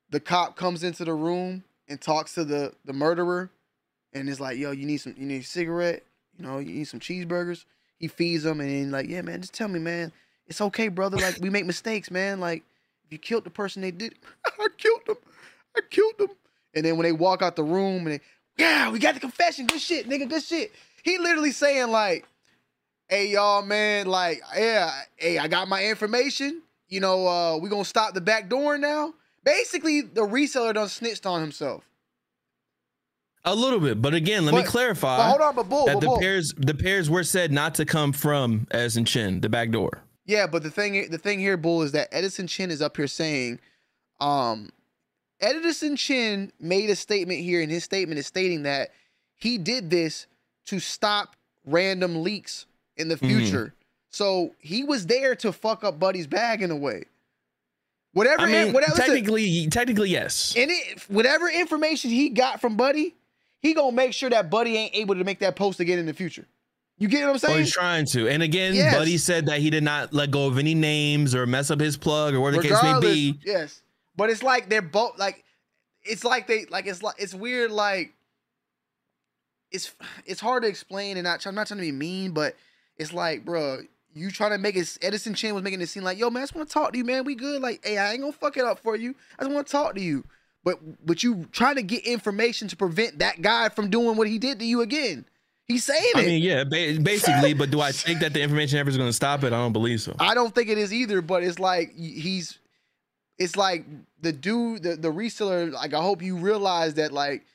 [0.10, 3.51] The cop comes into the room and talks to the, the murderer
[4.14, 6.03] and is like, yo, you need some you need a cigarette,
[6.38, 7.65] you know, you need some cheeseburgers.
[7.99, 10.11] He feeds them and like, yeah, man, just tell me, man.
[10.47, 11.18] It's okay, brother.
[11.18, 12.39] Like we make mistakes, man.
[12.39, 12.64] Like
[13.06, 14.15] if you killed the person they did,
[14.45, 15.18] I killed them.
[15.76, 16.30] I killed them.
[16.73, 18.22] And then when they walk out the room and they,
[18.57, 19.68] yeah, we got the confession.
[19.68, 20.27] Good shit, nigga.
[20.30, 20.72] Good shit.
[21.03, 22.26] He literally saying like,
[23.10, 26.61] hey y'all, man, like, yeah, hey, I got my information.
[26.88, 29.14] You know, uh, we gonna stop the back door now.
[29.44, 31.84] Basically, the reseller done snitched on himself.
[33.45, 35.18] A little bit, but again, let me clarify.
[35.18, 36.19] but hold on, but bull, that but the bull.
[36.19, 40.03] pairs the pairs were said not to come from Edison Chen, the back door.
[40.26, 43.07] Yeah, but the thing the thing here, Bull, is that Edison Chen is up here
[43.07, 43.60] saying,
[44.19, 44.69] um,
[45.40, 48.90] Edison Chen made a statement here, and his statement is stating that
[49.38, 50.27] he did this
[50.65, 52.65] to stop random leaks
[53.00, 53.28] in the Mhm.
[53.28, 53.74] future.
[54.12, 57.04] So he was there to fuck up Buddy's bag in a way.
[58.14, 60.54] Whatever, I mean, whatever listen, technically, technically, yes.
[60.58, 63.16] and it, whatever information he got from Buddy,
[63.62, 66.14] he gonna make sure that Buddy ain't able to make that post again in the
[66.14, 66.48] future.
[66.98, 67.60] You get what I'm Oh, saying?
[67.60, 68.28] he's trying to.
[68.28, 68.96] And again, Yes.
[68.96, 71.96] Buddy said that he did not let go of any names or mess up his
[71.98, 73.40] plug or whatever the case may be.
[73.46, 73.82] Yes,
[74.18, 75.46] but it's like they're both like,
[76.04, 77.70] it's like they like it's like it's weird.
[77.72, 78.14] Like
[79.72, 79.92] it's
[80.26, 82.56] it's hard to explain, and not I'm not trying to be mean, but
[83.00, 83.80] it's like, bro,
[84.14, 84.98] you trying to make it.
[85.02, 86.98] Edison Chen was making it seem like, yo, man, I just want to talk to
[86.98, 87.24] you, man.
[87.24, 87.62] We good.
[87.62, 89.16] Like, hey, I ain't gonna fuck it up for you.
[89.40, 90.26] I just want to talk to you.
[90.64, 94.38] But but you trying to get information to prevent that guy from doing what he
[94.38, 95.26] did to you again.
[95.66, 96.18] He's saying it.
[96.18, 97.54] I mean, yeah, ba- basically.
[97.54, 99.54] but do I think that the information ever is going to stop it?
[99.54, 100.16] I don't believe so.
[100.20, 102.58] I don't think it is either, but it's like he's
[103.38, 103.86] it's like
[104.20, 107.46] the dude, the, the reseller, like I hope you realize that like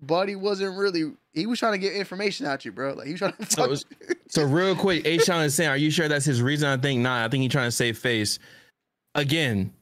[0.00, 2.94] Buddy wasn't really he was trying to get information out you, bro.
[2.94, 5.18] Like he was trying to So, fuck so real quick, A.
[5.18, 7.24] Sean is saying, "Are you sure that's his reason?" I think not.
[7.24, 8.38] I think he's trying to save face.
[9.14, 9.72] Again,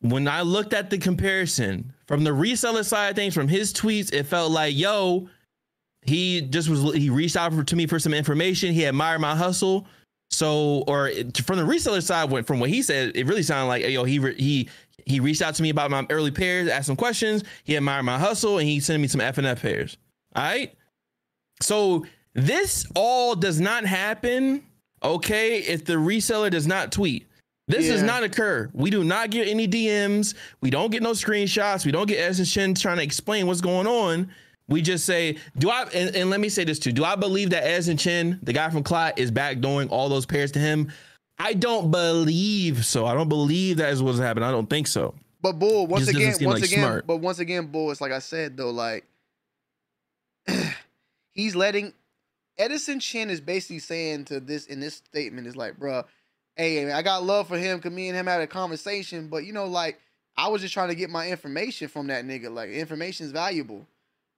[0.00, 4.12] when I looked at the comparison from the reseller side of things, from his tweets,
[4.12, 5.28] it felt like, yo,
[6.02, 8.72] he just was he reached out for, to me for some information.
[8.74, 9.86] He admired my hustle.
[10.30, 11.10] So, or
[11.44, 14.18] from the reseller side, went from what he said, it really sounded like, yo, he
[14.32, 14.68] he
[15.06, 17.44] he reached out to me about my early pairs, asked some questions.
[17.64, 19.96] He admired my hustle, and he sent me some F and F pairs.
[20.34, 20.74] All right.
[21.60, 24.64] So this all does not happen,
[25.02, 27.26] okay, if the reseller does not tweet.
[27.68, 28.06] This does Yeah.
[28.06, 28.68] not occur.
[28.72, 30.34] We do not get any DMs.
[30.60, 31.86] We don't get no screenshots.
[31.86, 34.30] We don't get Edison Chen trying to explain what's going on.
[34.68, 36.92] We just say, do I, and, and let me say this too.
[36.92, 40.50] Do I believe that Edison Chen, the guy from Clot, is backdooring all those pairs
[40.52, 40.90] to him?
[41.38, 43.06] I don't believe so.
[43.06, 44.48] I don't believe that is what's happening.
[44.48, 45.14] I don't think so.
[45.40, 47.06] But bull, once again, once like again, smart.
[47.06, 49.04] but once again, bull, it's like I said though, like
[51.32, 51.92] he's letting
[52.58, 56.04] Edison Chen is basically saying to this in this statement is like, bruh,
[56.56, 59.52] hey, I got love for him because me and him had a conversation, but you
[59.52, 60.00] know, like
[60.36, 62.52] I was just trying to get my information from that nigga.
[62.52, 63.86] Like information is valuable.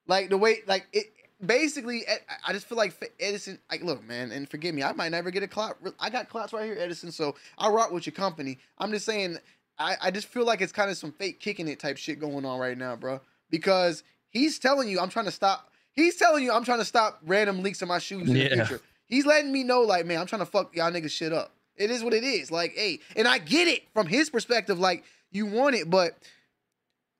[0.07, 1.11] Like the way, like it.
[1.45, 2.03] Basically,
[2.47, 3.59] I just feel like Edison.
[3.69, 5.77] Like, look, man, and forgive me, I might never get a clout.
[5.99, 7.11] I got clouts right here, Edison.
[7.11, 8.57] So I rock with your company.
[8.77, 9.37] I'm just saying,
[9.77, 12.45] I, I just feel like it's kind of some fake kicking it type shit going
[12.45, 13.19] on right now, bro.
[13.49, 15.71] Because he's telling you, I'm trying to stop.
[15.95, 18.49] He's telling you, I'm trying to stop random leaks in my shoes in Yeah.
[18.49, 18.81] the future.
[19.07, 21.51] He's letting me know, like, man, I'm trying to fuck y'all niggas shit up.
[21.77, 22.51] It is what it is.
[22.51, 24.79] Like, hey, and I get it from his perspective.
[24.79, 26.17] Like, you want it, but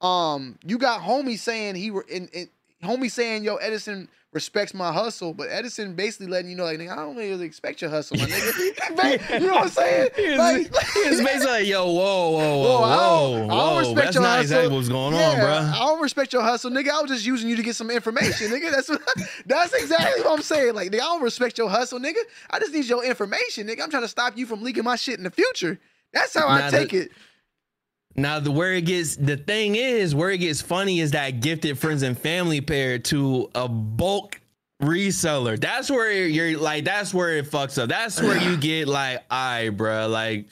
[0.02, 2.50] um, you got homie saying he were in, in
[2.86, 6.92] homie saying, yo, Edison respects my hustle, but Edison basically letting you know, like, nigga,
[6.92, 9.40] I don't really expect your hustle, my nigga.
[9.40, 10.10] you know what I'm saying?
[10.18, 10.68] It's, Like,
[10.98, 11.94] it's basically like, yo, whoa,
[12.32, 14.42] whoa, whoa, Whoa, I whoa, don't, I don't respect That's your not hustle.
[14.42, 15.48] exactly what's going on, bro.
[15.54, 16.90] I don't respect your hustle, nigga.
[16.90, 18.72] I was just using you to get some information, nigga.
[18.72, 19.02] That's what,
[19.46, 20.76] that's exactly what I'm saying.
[20.76, 22.20] Like, nigga, I don't respect your hustle, nigga.
[22.50, 23.82] I just need your information, nigga.
[23.84, 25.80] I'm trying to stop you from leaking my shit in the future.
[26.12, 27.12] That's how I take the- it.
[28.16, 31.78] Now the where it gets the thing is where it gets funny is that gifted
[31.78, 34.40] friends and family pair to a bulk
[34.82, 35.60] reseller.
[35.60, 37.90] That's where you're like that's where it fucks up.
[37.90, 40.46] That's where you get like, I bruh, like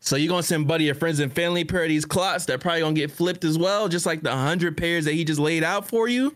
[0.00, 2.58] so you're gonna send buddy your friends and family pair of these clots that are
[2.58, 5.62] probably gonna get flipped as well, just like the hundred pairs that he just laid
[5.62, 6.34] out for you.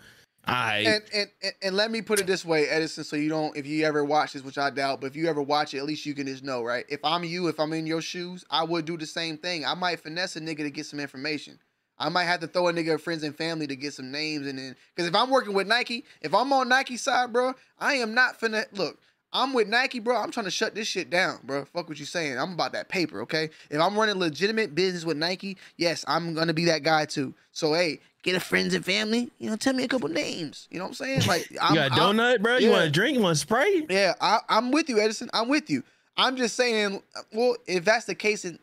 [0.48, 3.56] I And, and and and let me put it this way, Edison, so you don't
[3.56, 5.84] if you ever watch this, which I doubt, but if you ever watch it, at
[5.84, 6.84] least you can just know, right?
[6.88, 9.64] If I'm you, if I'm in your shoes, I would do the same thing.
[9.64, 11.58] I might finesse a nigga to get some information.
[11.98, 14.58] I might have to throw a nigga friends and family to get some names and
[14.58, 18.14] then because if I'm working with Nike, if I'm on Nike side, bro, I am
[18.14, 18.98] not finna look.
[19.32, 20.16] I'm with Nike, bro.
[20.16, 21.64] I'm trying to shut this shit down, bro.
[21.66, 22.38] Fuck what you saying.
[22.38, 23.50] I'm about that paper, okay?
[23.70, 27.34] If I'm running legitimate business with Nike, yes, I'm gonna be that guy too.
[27.52, 28.00] So hey,
[28.30, 29.30] get a friends and family.
[29.38, 30.68] You know, tell me a couple names.
[30.70, 31.26] You know what I'm saying?
[31.26, 32.56] Like, I'm, you got a I'm- donut, bro?
[32.58, 33.16] You want a drink?
[33.16, 33.86] You want a spray?
[33.88, 35.30] Yeah, I, I'm with you, Edison.
[35.32, 35.82] I'm with you.
[36.16, 37.02] I'm just saying.
[37.32, 38.58] Well, if that's the case, then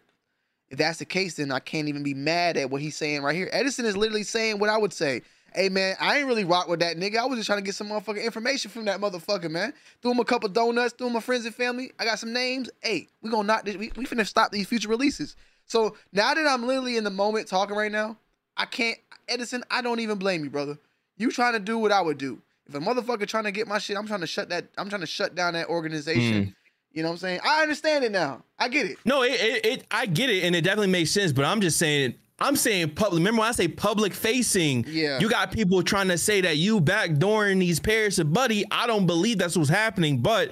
[0.70, 3.36] if that's the case, then I can't even be mad at what he's saying right
[3.36, 3.50] here.
[3.52, 5.22] Edison is literally saying what I would say.
[5.54, 7.16] Hey man, I ain't really rock with that nigga.
[7.18, 9.74] I was just trying to get some motherfucking information from that motherfucker, man.
[10.02, 11.94] Threw him a couple donuts, threw him a friends and family.
[11.98, 12.70] I got some names.
[12.82, 13.78] Hey, we gonna knock this.
[13.78, 15.38] We, we finna stop these future releases.
[15.66, 18.18] So now that I'm literally in the moment talking right now,
[18.58, 20.77] I can't Edison, I don't even blame you, brother.
[21.18, 22.41] You trying to do what I would do.
[22.68, 25.02] If a motherfucker trying to get my shit, I'm trying to shut that, I'm trying
[25.02, 26.45] to shut down that organization.
[26.45, 26.49] Hmm.
[26.91, 27.39] You know what I'm saying?
[27.45, 28.43] I understand it now.
[28.57, 28.97] I get it.
[29.03, 31.34] No, it, it, it I get it, and it definitely makes sense.
[31.34, 33.19] But I'm just saying, I'm saying public.
[33.19, 34.85] Remember when I say public facing?
[34.88, 35.19] Yeah.
[35.19, 38.64] You got people trying to say that you backdooring these Paris and Buddy.
[38.72, 40.52] I don't believe that's what's happening, but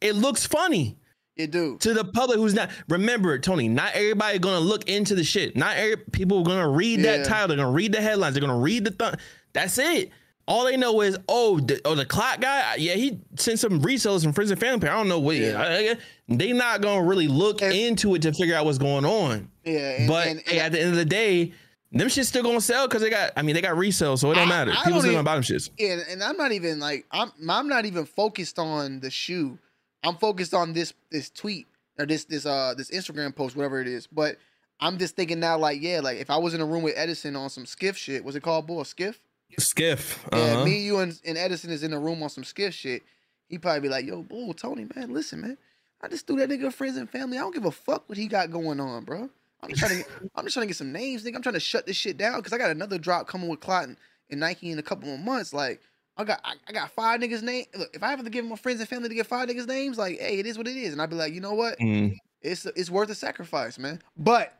[0.00, 0.98] it looks funny.
[1.36, 2.70] It do to the public who's not.
[2.88, 3.68] Remember, Tony.
[3.68, 5.54] Not everybody gonna look into the shit.
[5.56, 7.18] Not every people are gonna read Yeah.
[7.18, 7.48] that title.
[7.48, 8.34] They're gonna read the headlines.
[8.34, 8.90] They're gonna read the.
[8.92, 9.14] Th-
[9.52, 10.10] that's it.
[10.48, 12.76] All they know is, oh, the, oh, the Clot guy.
[12.78, 14.88] Yeah, he sent some resellers from friends and family.
[14.88, 15.36] I don't know what.
[15.36, 15.94] Yeah.
[16.28, 19.50] they not gonna really look into it to figure out what's going on.
[19.64, 21.52] Yeah, and- but and- hey, at the end of the day,
[21.92, 23.32] them shit's still gonna sell because they got.
[23.36, 24.70] I mean, they got resale, so it don't matter.
[24.70, 25.68] I People don't still even- gonna buy them shits.
[25.78, 29.58] Yeah, and I'm not even like I'm I'm not even focused on the shoe.
[30.06, 31.66] I'm focused on this this tweet
[31.98, 34.06] or this this uh this Instagram post, whatever it is.
[34.06, 34.36] But
[34.80, 37.34] I'm just thinking now, like, yeah, like if I was in a room with Edison
[37.36, 39.20] on some skiff shit, was it called boy skiff?
[39.58, 40.24] Skiff.
[40.32, 40.64] Yeah, Uh-huh.
[40.64, 43.02] me, you, and, and Edison is in a room on some skiff shit.
[43.48, 45.56] He probably be like, yo, bull, Tony, man, listen, man.
[46.02, 47.38] I just threw that nigga friends and family.
[47.38, 49.30] I don't give a fuck what he got going on, bro.
[49.62, 51.36] I'm just trying to get, I'm just trying to get some names, nigga.
[51.36, 53.96] I'm trying to shut this shit down because I got another drop coming with Cotton
[54.30, 55.54] and Nike in a couple of months.
[55.54, 55.80] Like,
[56.16, 57.66] I got I, I got five niggas name.
[57.76, 59.98] Look, if I have to give my friends and family to get five niggas names,
[59.98, 60.92] like, hey, it is what it is.
[60.92, 61.78] And I'd be like, you know what?
[61.78, 62.16] Mm.
[62.42, 64.00] It's it's worth a sacrifice, man.
[64.16, 64.56] But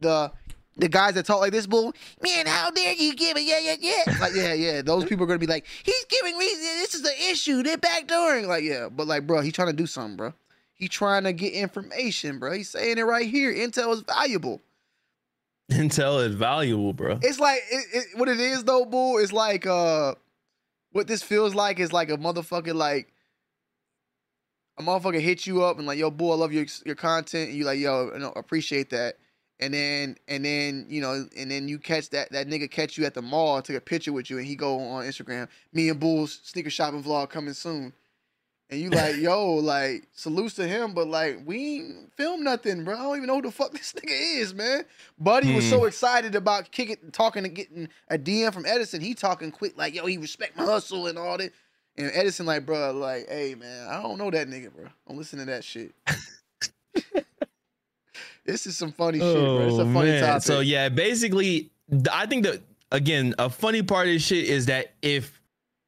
[0.00, 0.32] the
[0.76, 1.92] the guys that talk like this, bull,
[2.22, 3.42] man, how dare you give it?
[3.42, 4.18] Yeah, yeah, yeah.
[4.18, 4.82] Like, yeah, yeah.
[4.82, 6.58] Those people are gonna be like, he's giving reason.
[6.60, 7.62] This is the issue.
[7.62, 8.46] They're backdooring.
[8.46, 10.34] Like, yeah, but like, bro, he's trying to do something, bro.
[10.74, 12.52] He trying to get information, bro.
[12.52, 13.54] He's saying it right here.
[13.54, 14.60] Intel is valuable.
[15.70, 17.18] Intel is valuable, bro.
[17.22, 19.18] It's like it, it, what it is though, bull.
[19.18, 20.14] It's like uh,
[20.92, 23.12] what this feels like is like a motherfucker like
[24.78, 27.50] a motherfucker hit you up and like, yo, bull, I love your your content.
[27.50, 29.16] And you like, yo, appreciate that.
[29.60, 33.04] And then and then you know, and then you catch that that nigga catch you
[33.04, 35.48] at the mall, take a picture with you, and he go on Instagram.
[35.72, 37.92] Me and Bull's sneaker shopping vlog coming soon.
[38.72, 42.94] And you like, yo, like, salutes to him, but like, we ain't film nothing, bro.
[42.94, 44.86] I don't even know who the fuck this nigga is, man.
[45.18, 45.88] Buddy was so Hmm.
[45.88, 49.02] excited about kicking, talking and getting a DM from Edison.
[49.02, 51.52] He talking quick, like, yo, he respect my hustle and all that.
[51.98, 54.86] And Edison, like, bro, like, hey, man, I don't know that nigga, bro.
[55.06, 55.92] Don't listen to that shit.
[58.46, 59.66] this is some funny shit, bro.
[59.66, 60.22] It's a Oh, funny man.
[60.22, 60.42] topic.
[60.44, 61.70] So yeah, basically,
[62.10, 65.42] I think that again, a funny part of this shit is that if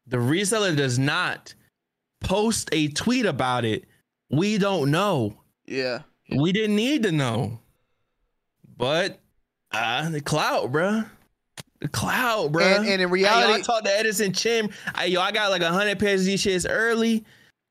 [0.07, 1.55] the reseller does not
[2.25, 3.85] post a tweet about it,
[4.31, 5.39] we don't know.
[5.67, 6.01] yeah.
[6.37, 7.61] We didn't need to know.
[8.77, 9.21] But
[9.73, 11.09] uh the clout, bruh.
[11.81, 12.79] The clout, bruh.
[12.79, 14.71] And- and in reality- yo, I talked to Edison Chen.
[14.97, 17.25] Hey, yo, I got like a hundred pairs of these shits early.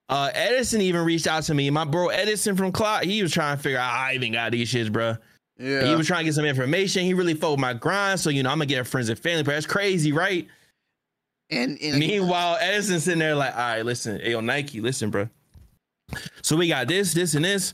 [0.09, 1.69] Uh, Edison even reached out to me.
[1.69, 4.71] My bro Edison from Clot, he was trying to figure out I even got these
[4.71, 5.17] shits, bruh.
[5.57, 5.85] Yeah.
[5.85, 7.03] He was trying to get some information.
[7.05, 8.19] He really fought with my grind.
[8.19, 10.47] So, you know, I'm gonna get friends and family, but that's crazy, right?
[11.53, 15.29] And, and meanwhile, Edison sitting there like, all right, listen, hey, yo, Nike, listen, bro.
[16.41, 17.73] So we got this, this, and this.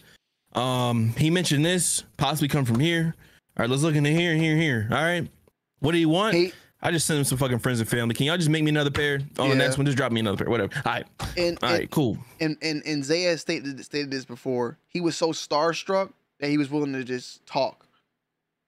[0.54, 3.16] Um, he mentioned this, possibly come from here.
[3.58, 4.88] All right, let's look into here, here, here.
[4.92, 5.28] All right.
[5.80, 6.36] What do you want?
[6.82, 8.16] I just sent him some fucking friends and family.
[8.16, 9.50] Can y'all just make me another pair on Yeah.
[9.50, 9.86] the next one?
[9.86, 10.72] Just drop me another pair, whatever.
[10.86, 11.06] All right.
[11.36, 12.18] And, All right, and- cool.
[12.40, 14.78] And and and Zaya stated stated this before.
[14.88, 17.86] He was so starstruck that he was willing to just talk.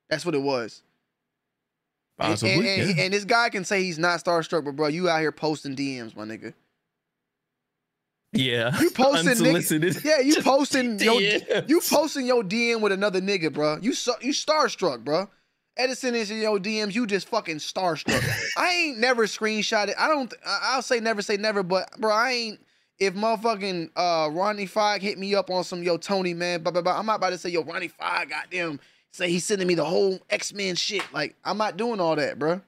[0.09, 0.83] That's what it was.
[2.22, 2.53] And- Possibly.
[2.53, 3.03] And, and, yeah.
[3.06, 6.15] and this guy can say he's not starstruck, but bro, you out here posting DMs,
[6.15, 6.53] my nigga.
[8.34, 8.80] yeah.
[8.80, 11.69] You posting nigga, Yeah, you posting your DMs.
[11.69, 13.77] you posting your DM with another nigga, bro.
[13.81, 15.30] You so, you starstruck, bro.
[15.77, 16.93] Edison is in your DMs.
[16.95, 18.22] You just fucking starstruck.
[18.57, 19.93] I ain't never screenshotted.
[19.98, 20.34] I don't.
[20.45, 22.60] I'll say never say never, but bro, I ain't.
[22.99, 26.81] If motherfucking uh Ronnie Fieg hit me up on some yo Tony man, blah blah
[26.84, 28.80] blah, I'm not about to say yo Ronnie Fieg, goddamn,
[29.11, 31.03] say he's sending me the whole X Men shit.
[31.13, 32.61] Like I'm not doing all that, bro.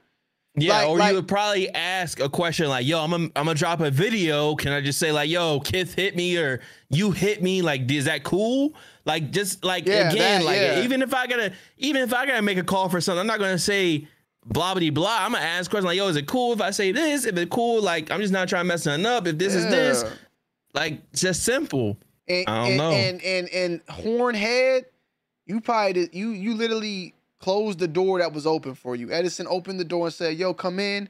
[0.56, 3.45] Yeah, Like- or like- you would probably ask a question like, "Yo, I'm gonna, I'm
[3.45, 4.56] gonna drop a video.
[4.56, 6.60] Can I just say like, yo, Kith hit me or
[6.90, 7.64] you hit me?
[7.64, 8.74] Like, is that cool?
[9.06, 10.84] Like, just like Yeah, again, that- like yeah.
[10.84, 13.40] even if I gotta, even if I gotta make a call for something, I'm not
[13.40, 14.07] gonna say
[14.45, 15.18] blah blah blah.
[15.22, 17.26] I'm gonna ask questions like, yo, is it cool if I say this?
[17.26, 19.26] If it's cool, like I'm just not trying to mess nothing up.
[19.26, 20.03] If this is this,
[20.76, 21.98] like just simple.
[22.28, 22.91] And, I don't and, know.
[22.91, 24.86] And and and Hornhead,
[25.45, 29.11] you probably did, you you literally closed the door that was open for you.
[29.11, 31.10] Edison opened the door and said, "Yo, come in."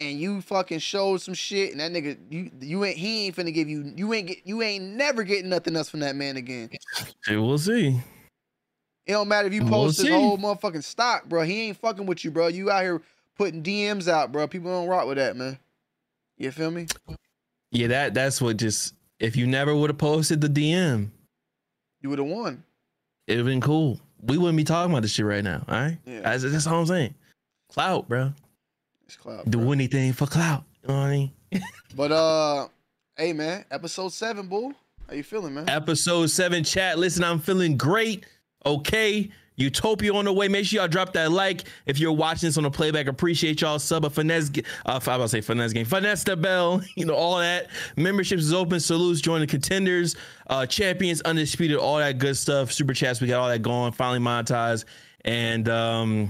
[0.00, 3.54] And you fucking showed some shit, and that nigga, you you ain't he ain't finna
[3.54, 6.68] give you you ain't get you ain't never getting nothing else from that man again.
[7.22, 8.00] Shit, we'll see.
[9.06, 10.12] It don't matter if you We'll post his see.
[10.12, 11.42] whole motherfucking stock, bro.
[11.42, 12.48] He ain't fucking with you, bro.
[12.48, 13.02] You out here
[13.36, 14.48] putting DMs out, bro.
[14.48, 15.58] People don't rock with that, man.
[16.38, 16.86] You feel me?
[17.70, 21.10] Yeah, that that's what just if you never would have posted the DM,
[22.00, 22.63] You would have won.
[23.26, 24.00] It'd have been cool.
[24.22, 25.64] We wouldn't be talking about this shit right now.
[25.68, 26.20] All right, Yeah.
[26.20, 27.14] that's, that's all I'm saying.
[27.68, 28.32] Clout, bro.
[29.06, 29.50] It's cloud.
[29.50, 30.64] Do anything for clout.
[30.82, 31.32] You know what I mean?
[31.96, 32.66] But uh,
[33.16, 34.72] hey man, episode seven, bull.
[35.08, 35.68] How you feeling, man?
[35.68, 36.98] Episode seven chat.
[36.98, 38.24] Listen, I'm feeling great.
[38.66, 39.30] Okay.
[39.56, 40.48] Utopia on the way.
[40.48, 41.64] Make sure y'all drop that like.
[41.86, 43.78] If you're watching this on the playback, appreciate y'all.
[43.78, 44.50] Sub a finesse.
[44.84, 45.84] Uh, I was to say finesse game.
[45.86, 46.80] Finesse the bell.
[46.96, 47.68] You know all that.
[47.96, 48.80] Memberships is open.
[48.80, 49.20] Salutes.
[49.20, 50.16] Join the contenders.
[50.48, 51.76] Uh, champions, undisputed.
[51.76, 52.72] All that good stuff.
[52.72, 53.20] Super chats.
[53.20, 53.92] We got all that going.
[53.92, 54.84] Finally monetized.
[55.24, 56.28] And um,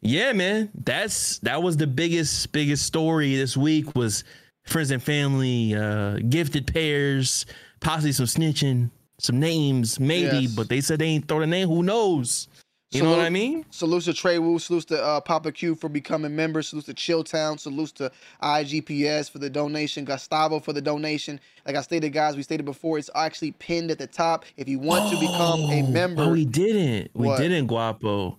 [0.00, 4.24] yeah, man, that's that was the biggest biggest story this week was
[4.64, 7.46] friends and family, uh, gifted pairs,
[7.80, 10.54] possibly some snitching, some names, maybe, Yes.
[10.54, 11.66] but they said they ain't throw the name.
[11.68, 12.46] Who knows?
[12.90, 13.66] You know what I mean?
[13.70, 17.60] Salutes to Trey Wu, salutes to uh, Papa Q for becoming members, salutes to Chilltown,
[17.60, 18.10] salutes to
[18.42, 21.38] IGPS for the donation, Gustavo for the donation.
[21.66, 24.46] Like I stated, guys, we stated before, it's actually pinned at the top.
[24.56, 27.10] If you want to become a member, Oh, we didn't.
[27.12, 27.38] We What?
[27.38, 28.38] didn't, Guapo.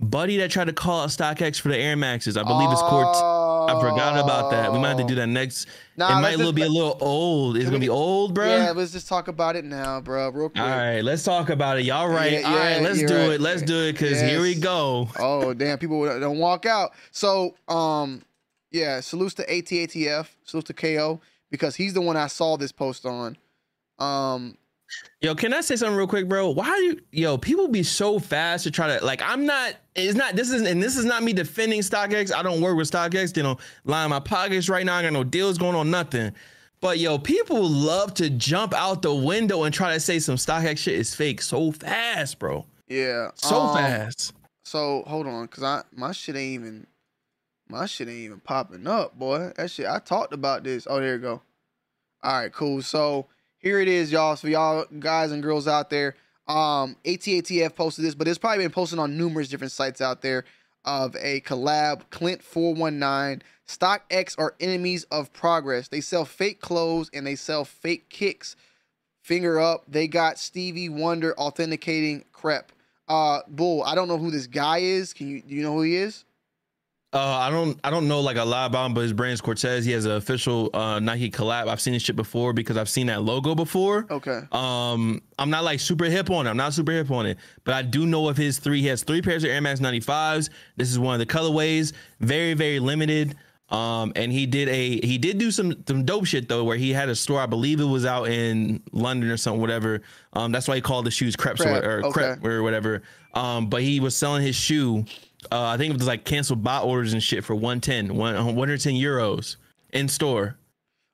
[0.00, 2.36] Buddy that tried to call out StockX for the Air Maxes.
[2.36, 3.16] I believe it's court.
[3.16, 4.72] I forgot about that.
[4.72, 5.66] We might have to do that next.
[5.96, 7.56] Nah, it might just be a little old.
[7.56, 8.46] It's gonna be old, bro.
[8.46, 10.62] yeah, let's just talk about it now, bro, real quick.
[10.62, 11.84] All right, let's talk about it.
[11.84, 12.32] Y'all right?
[12.32, 13.32] Yeah, All right, let's do right.
[13.32, 13.40] it.
[13.40, 15.08] Let's do it because here we go.
[15.18, 16.92] Oh damn, people don't walk out.
[17.10, 18.22] So um,
[18.70, 21.20] yeah, salutes to ATATF, salutes to KO
[21.50, 23.36] because he's the one I saw this post on.
[23.98, 24.56] Um,
[25.20, 26.50] Yo, can I say something real quick, bro?
[26.50, 29.20] Why you, yo people be so fast to try to like?
[29.22, 29.74] I'm not.
[29.94, 30.36] It's not.
[30.36, 32.32] This is and this is not me defending StockX.
[32.32, 33.36] I don't work with StockX.
[33.36, 34.96] You know, line my pockets right now.
[34.96, 36.32] I got no deals going on, nothing.
[36.80, 40.78] But yo, people love to jump out the window and try to say some StockX
[40.78, 42.64] shit is fake so fast, bro.
[42.86, 44.32] yeah, So um, fast.
[44.64, 46.86] So hold on, cause I my shit ain't even
[47.68, 49.50] my shit ain't even popping up, boy.
[49.56, 50.86] That shit I talked about this.
[50.88, 51.42] Oh, there you go.
[52.22, 52.82] All right, cool.
[52.82, 53.26] So
[53.58, 54.36] here it is, y'all.
[54.36, 56.14] So y'all guys and girls out there,
[56.46, 60.44] um, ATATF posted this, but it's probably been posted on numerous different sites out there
[60.84, 62.02] of a collab.
[62.10, 63.42] Clint four one nine.
[63.66, 65.88] StockX are enemies of progress.
[65.88, 68.56] They sell fake clothes and they sell fake kicks.
[69.20, 69.84] Finger up.
[69.86, 72.72] They got Stevie Wonder authenticating crep.
[73.08, 73.82] Uh, Bull.
[73.82, 75.12] I don't know who this guy is.
[75.12, 75.42] Can you?
[75.42, 76.24] Do you know who he is?
[77.10, 79.84] Uh, I don't I don't know like a lot about him, but his brand's Corteiz.
[79.84, 81.66] He has an official uh, Nike collab.
[81.66, 84.06] I've seen this shit before because I've seen that logo before.
[84.10, 84.42] Okay.
[84.52, 86.50] Um, I'm not like super hip on it.
[86.50, 88.82] I'm not super hip on it, but I do know of his three.
[88.82, 90.50] He has three pairs of Air Max 95s.
[90.76, 91.94] This is one of the colorways.
[92.20, 93.36] Very very limited.
[93.70, 96.92] Um, and he did a he did do some some dope shit though, where he
[96.92, 97.40] had a store.
[97.40, 100.02] I believe it was out in London or something, whatever.
[100.34, 102.12] Um, that's why he called the shoes crepes Crep, or, or okay.
[102.12, 103.02] crep or whatever.
[103.34, 105.04] Um, but he was selling his shoe.
[105.52, 109.56] Uh, I think it was like canceled bot orders and shit for 110, 110 euros
[109.92, 110.56] in store.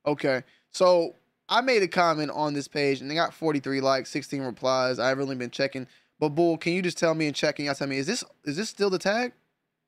[0.06, 0.42] Okay.
[0.70, 1.14] So
[1.48, 4.98] I made a comment on this page and they got 43 likes, 16 replies.
[4.98, 5.86] I've really been checking.
[6.18, 8.24] But Bull, can you just tell me and check and y'all tell me, is this
[8.44, 9.32] is this still the tag?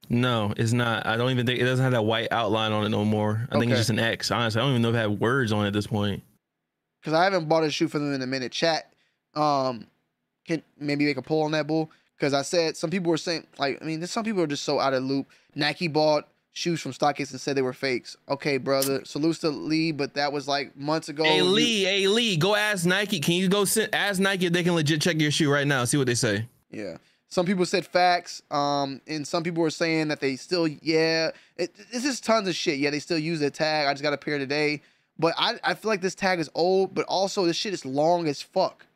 [0.08, 1.06] No, it's not.
[1.06, 3.48] I don't even think it doesn't have that white outline on it no more.
[3.50, 4.30] I think it's just an X.
[4.30, 6.22] Honestly, I don't even know if it had words on it at this point.
[7.00, 8.52] Because I haven't bought a shoe for them in a minute.
[8.52, 8.92] Chat,
[9.34, 9.86] um,
[10.46, 11.90] can maybe make a poll on that Bull?
[12.16, 14.80] Because I said some people were saying, like, I mean, some people are just so
[14.80, 15.28] out of loop.
[15.54, 18.16] Nike bought shoes from StockX and said they were fakes.
[18.28, 19.04] Okay, brother.
[19.04, 21.24] Salutes to Lee, but that was like months ago.
[21.24, 23.20] hey You- Lee, hey Lee, go ask Nike.
[23.20, 25.84] Can you go sit, ask Nike if they can legit check your shoe right now?
[25.84, 26.46] See what they say.
[26.70, 26.96] Yeah.
[27.28, 31.74] Some people said facts, um, and some people were saying that they still, yeah, it,
[31.92, 32.78] this is tons of shit.
[32.78, 33.88] Yeah, they still use the tag.
[33.88, 34.80] I just got a pair today,
[35.18, 38.28] but I, I feel like this tag is old, but also this shit is long
[38.28, 38.86] as fuck.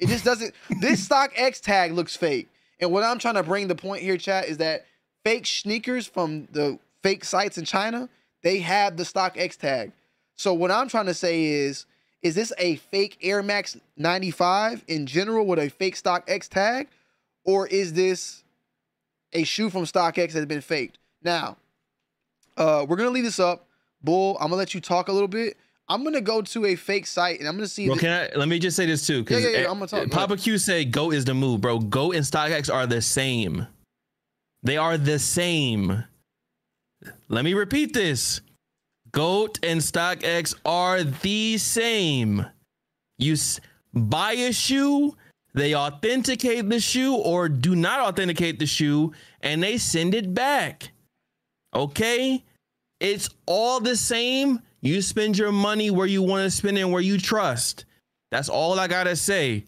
[0.00, 0.54] It just doesn't.
[0.80, 2.48] this StockX tag looks fake,
[2.80, 4.86] and what I'm trying to bring the point here, chat, is that
[5.24, 8.08] fake sneakers from the fake sites in China,
[8.42, 9.92] they have the StockX tag.
[10.36, 11.84] So what I'm trying to say is,
[12.22, 16.88] is this a fake Air Max 95 in general with a fake StockX tag?
[17.44, 18.42] Or is this
[19.32, 20.98] a shoe from StockX that's been faked?
[21.22, 21.56] Now,
[22.56, 23.66] Uh, we're gonna leave this up.
[24.02, 25.56] Bull, I'm gonna let you talk a little bit.
[25.90, 27.86] I'm gonna go to a fake site and I'm gonna see.
[27.88, 29.24] Bro, can I let me just say this too?
[29.28, 30.10] Yeah, yeah, yeah, eh, I'm gonna talk.
[30.10, 31.80] Papa Q said Goat is the move, bro.
[31.80, 33.66] Goat and StockX are the same.
[34.62, 36.04] They are the same.
[37.28, 38.40] Let me repeat this.
[39.10, 42.46] Goat and StockX are the same.
[43.18, 43.58] You s-
[43.92, 45.16] buy a shoe,
[45.54, 50.92] they authenticate the shoe or do not authenticate the shoe, and they send it back.
[51.74, 52.44] Okay?
[53.00, 54.60] It's all the same.
[54.82, 57.84] You spend your money where you want to spend it and where you trust.
[58.30, 59.64] That's all I gotta say.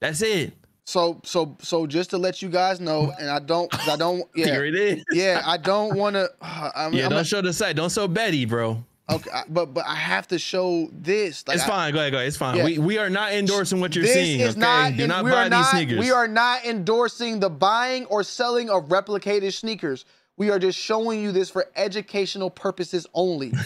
[0.00, 0.52] That's it.
[0.86, 4.46] So so so just to let you guys know, and I don't I don't, yeah,
[4.46, 5.04] Here it is.
[5.12, 6.28] yeah, I don't want to.
[6.42, 7.74] I Yeah, I'm don't not- show the site.
[7.76, 8.84] Don't show Betty, bro.
[9.10, 11.42] okay, I- but but I have to show this.
[11.48, 11.94] Like, it's I- fine.
[11.94, 12.28] Go ahead, go ahead.
[12.28, 12.56] It's fine.
[12.58, 12.64] Yeah.
[12.64, 14.40] We we are not endorsing what you're this seeing.
[14.40, 14.96] is okay, not.
[14.96, 15.58] do not buy not.
[15.62, 15.98] these sneakers.
[15.98, 20.04] We are not endorsing the buying or selling of replicated sneakers.
[20.36, 23.52] We are just showing you this for educational purposes only.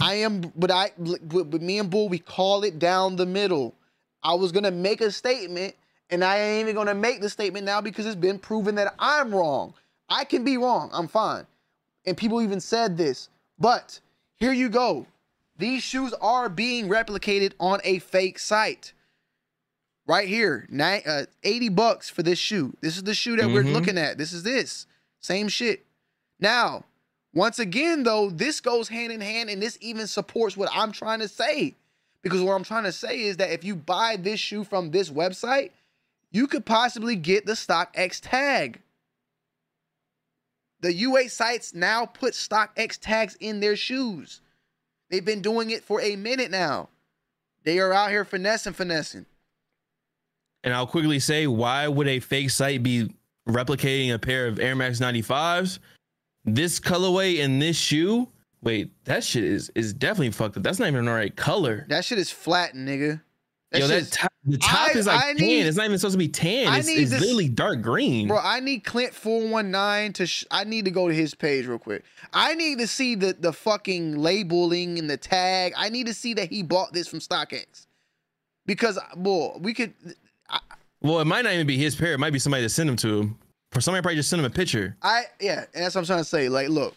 [0.00, 3.74] I am, but I, but, me and Bull, we call it down the middle.
[4.22, 5.74] I was gonna make a statement,
[6.10, 9.34] and I ain't even gonna make the statement now because it's been proven that I'm
[9.34, 9.74] wrong.
[10.08, 10.90] I can be wrong.
[10.92, 11.46] I'm fine.
[12.06, 13.28] And people even said this.
[13.58, 14.00] But
[14.36, 15.06] here you go.
[15.58, 18.92] These shoes are being replicated on a fake site.
[20.06, 22.74] Right here, nine, uh, 80 bucks for this shoe.
[22.80, 23.72] This is the shoe that we're Mhm.
[23.72, 24.16] looking at.
[24.16, 24.86] This is this.
[25.20, 25.84] Same shit.
[26.40, 26.84] Now,
[27.34, 31.20] once again, though, this goes hand in hand, and this even supports what I'm trying
[31.20, 31.74] to say.
[32.22, 35.10] Because what I'm trying to say is that if you buy this shoe from this
[35.10, 35.70] website,
[36.30, 38.82] you could possibly get the StockX tag.
[40.80, 44.40] The UA sites now put StockX tags in their shoes.
[45.10, 46.88] They've been doing it for a minute now.
[47.64, 49.26] They are out here finessing, finessing.
[50.64, 53.14] And I'll quickly say, why would a fake site be
[53.48, 55.78] replicating a pair of Air Max 95s?
[56.54, 58.28] This colorway and this shoe,
[58.62, 60.62] wait, that shit is is definitely fucked up.
[60.62, 61.86] That's not even the right color.
[61.88, 63.20] That shit is flat, nigga.
[63.70, 65.36] That Yo, that top, the top I- is like I tan.
[65.46, 66.72] need- it's not even supposed to be tan.
[66.78, 68.26] It's, it's this- literally dark green.
[68.28, 70.26] Bro, I need Clint four one nine to.
[70.26, 72.02] Sh- I need to go to his page real quick.
[72.32, 75.74] I need to see the the fucking labeling and the tag.
[75.76, 77.86] I need to see that he bought this from StockX,
[78.64, 79.92] because boy, we could.
[81.02, 82.14] Well, it might not even be his pair.
[82.14, 83.38] It might be somebody that sent him to him.
[83.70, 84.96] For somebody probably just sent him a picture.
[85.02, 86.48] I yeah, and that's what I'm trying to say.
[86.48, 86.96] Like, look,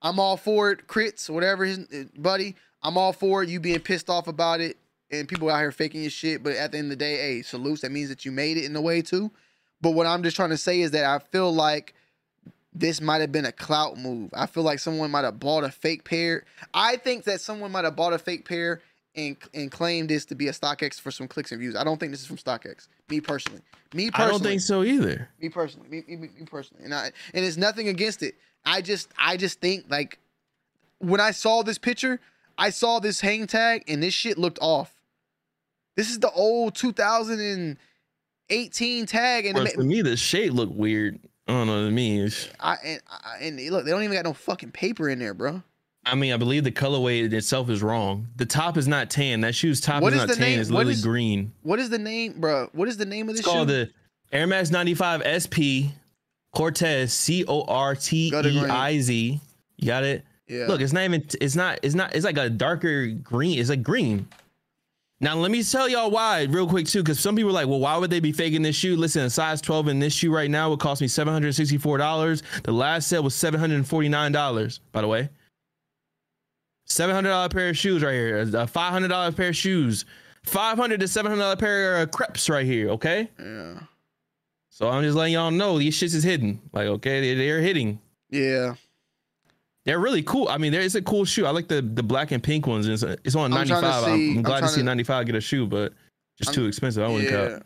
[0.00, 2.56] I'm all for it, crits, whatever his uh, buddy.
[2.82, 3.48] I'm all for it.
[3.48, 4.78] You being pissed off about it,
[5.10, 6.42] and people out here faking your shit.
[6.42, 7.82] But at the end of the day, hey, salutes.
[7.82, 9.30] That means that you made it in a way too.
[9.80, 11.94] But what I'm just trying to say is that I feel like
[12.72, 14.30] this might have been a clout move.
[14.32, 16.44] I feel like someone might have bought a fake pair.
[16.72, 18.82] I think that someone might have bought a fake pair
[19.18, 21.76] and and claimed this to be a StockX for some clicks and views.
[21.76, 22.88] I don't think this is from StockX.
[23.08, 23.62] Me personally.
[23.92, 24.28] Me personally.
[24.28, 25.28] I don't think so either.
[25.40, 28.36] Me personally, me, me, me personally, and I and it's nothing against it.
[28.64, 30.20] I just I just think like
[30.98, 32.20] when I saw this picture,
[32.56, 34.94] I saw this hang tag and this shit looked off.
[35.96, 41.18] This is the old 2018 tag, and to me, the shape look weird.
[41.48, 42.48] I don't know what it means.
[42.60, 45.64] I and, I, and look, they don't even got no fucking paper in there, bro.
[46.10, 48.28] I mean, I believe the colorway in itself is wrong.
[48.36, 49.40] The top is not tan.
[49.42, 50.50] That shoe's top What is is not the tan.
[50.50, 51.52] name- It's what literally is- green.
[51.62, 52.68] What is the name, bro?
[52.72, 53.74] What is the name of this It's called shoe?
[53.86, 53.90] the
[54.36, 55.92] Air Max 95 SP
[56.54, 59.40] Corteiz C O R T E I Z.
[59.76, 60.24] You got it?
[60.48, 60.66] Yeah.
[60.66, 63.58] Look, it's not even it's not it's not it's like a darker green.
[63.58, 64.26] It's like green.
[65.20, 67.80] Now let me tell y'all why real quick too, because some people are like, well,
[67.80, 68.96] why would they be faking this shoe?
[68.96, 72.42] Listen, a size 12 in this shoe right now would cost me $764.
[72.62, 75.28] The last set was $749, by the way.
[76.88, 78.38] $700 pair of shoes right here.
[78.40, 80.04] A $500 pair of shoes.
[80.44, 83.28] 500 to $700 pair of crepes right here, okay?
[83.38, 83.80] Yeah.
[84.70, 86.60] So I'm just letting y'all know these shits is hidden.
[86.72, 88.00] Like, okay, they, they're hitting.
[88.30, 88.74] Yeah.
[89.84, 90.48] They're really cool.
[90.48, 91.46] I mean, there is a cool shoe.
[91.46, 92.86] I like the the black and pink ones.
[92.86, 93.82] It's, it's on 95.
[93.82, 95.94] I'm, I'm I'm glad to see 95 get a shoe, but
[96.36, 97.02] just I'm- too expensive.
[97.02, 97.48] I wouldn't yeah.
[97.48, 97.62] cut.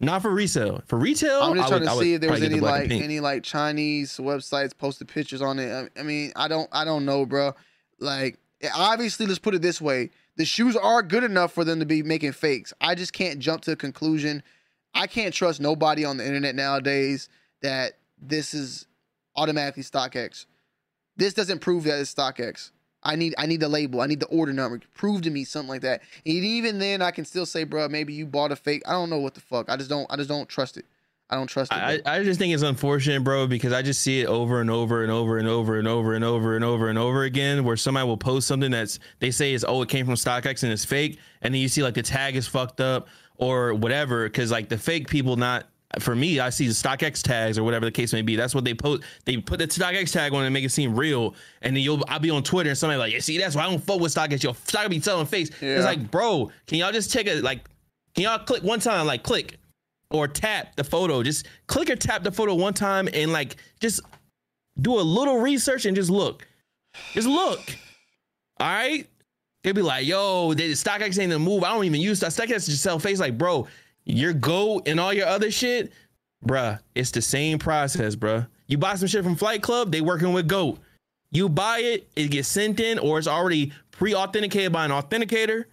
[0.00, 0.82] Not for resale.
[0.86, 3.20] For retail, I'm just trying would- to see if there was any the like any
[3.20, 5.70] like Chinese websites posted pictures on it.
[5.96, 7.54] I, I mean, I don't I don't know, bro.
[8.04, 11.80] Like eh, obviously, let's put it this way: the shoes are good enough for them
[11.80, 12.72] to be making fakes.
[12.80, 14.42] I just can't jump to a conclusion.
[14.94, 17.28] I can't trust nobody on the internet nowadays
[17.62, 18.86] that this is
[19.36, 20.46] automatically StockX.
[21.16, 22.70] This doesn't prove that it's StockX.
[23.02, 24.00] I need I need the label.
[24.00, 24.80] I need the order number.
[24.94, 26.02] Prove to me something like that.
[26.24, 28.82] And even then, I can still say, bro, maybe you bought a fake.
[28.86, 29.68] I don't know what the fuck.
[29.68, 30.06] I just don't.
[30.10, 30.86] I just don't trust it.
[31.30, 31.76] I don't trust it.
[31.76, 32.00] I.
[32.04, 35.10] I just think it's unfortunate, bro, because I just see it over and over and
[35.10, 38.16] over and over and over and over and over and over again where somebody will
[38.16, 41.54] post something that's they say is oh it came from StockX and it's fake, and
[41.54, 45.08] then you see like the tag is fucked up or whatever, because like the fake
[45.08, 45.66] people not
[45.98, 48.36] for me, I see the StockX tags or whatever the case may be.
[48.36, 49.02] That's what they post.
[49.24, 51.34] They put the StockX tag on and make it seem real.
[51.62, 53.70] And then you'll I'll be on Twitter and somebody like, yeah, see, that's why I
[53.70, 54.42] don't fuck with StockX.
[54.42, 55.50] Your stock be telling face.
[55.60, 55.76] Yeah.
[55.76, 57.60] It's like, bro, can y'all just take a like,
[58.14, 59.58] can y'all click one time, like click
[60.14, 61.22] or tap the photo?
[61.22, 64.00] Just click or tap the photo one time and like just
[64.80, 66.46] do a little research and just look.
[67.12, 67.60] Just look.
[68.60, 69.06] All right.
[69.62, 71.64] They'd be like, yo, the StockX ain't the move.
[71.64, 72.20] I don't even use.
[72.20, 73.18] StockX just sell face.
[73.18, 73.66] Like, bro,
[74.04, 75.92] your Goat and all your other shit,
[76.46, 78.46] bruh, it's the same process, bruh.
[78.66, 80.78] You buy some shit from Flight Club, they working with Goat.
[81.30, 85.64] You buy it, it gets sent in, or it's already pre-authenticated by an authenticator,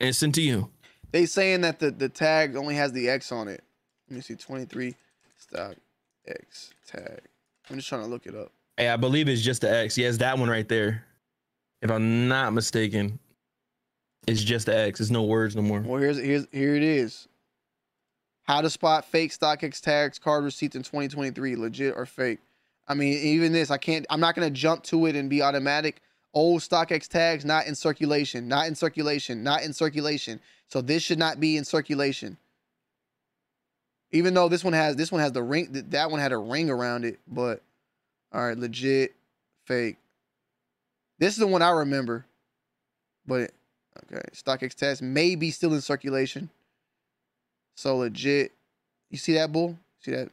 [0.00, 0.70] and sent to you.
[1.10, 3.62] They saying that the, the tag only has the X on it.
[4.12, 4.94] Let me see, 23
[5.38, 5.74] stock
[6.26, 7.22] X tag.
[7.70, 8.52] I'm just trying to look it up.
[8.76, 9.96] Hey, I believe it's just the X.
[9.96, 11.06] Yeah, that one right there.
[11.80, 13.18] If I'm not mistaken,
[14.26, 14.98] it's just the X.
[14.98, 15.80] There's no words no more.
[15.80, 17.26] Well, here's here's here it is.
[18.42, 22.40] How to spot fake StockX tags, card receipts in 2023, legit or fake.
[22.86, 24.04] I mean, even this, I can't.
[24.10, 26.02] I'm not gonna jump to it and be automatic.
[26.34, 30.38] Old StockX tags not in circulation, not in circulation, not in circulation.
[30.68, 32.36] So this should not be in circulation.
[34.12, 36.36] Even though this one has this one has the ring, th- that one had a
[36.36, 37.18] ring around it.
[37.26, 37.62] But
[38.32, 39.14] all right, legit,
[39.66, 39.96] fake.
[41.18, 42.26] This is the one I remember.
[43.26, 43.52] But
[44.04, 46.50] okay, StockX tags may be still in circulation.
[47.74, 48.52] So legit.
[49.10, 49.78] You see that bull?
[50.00, 50.30] See that?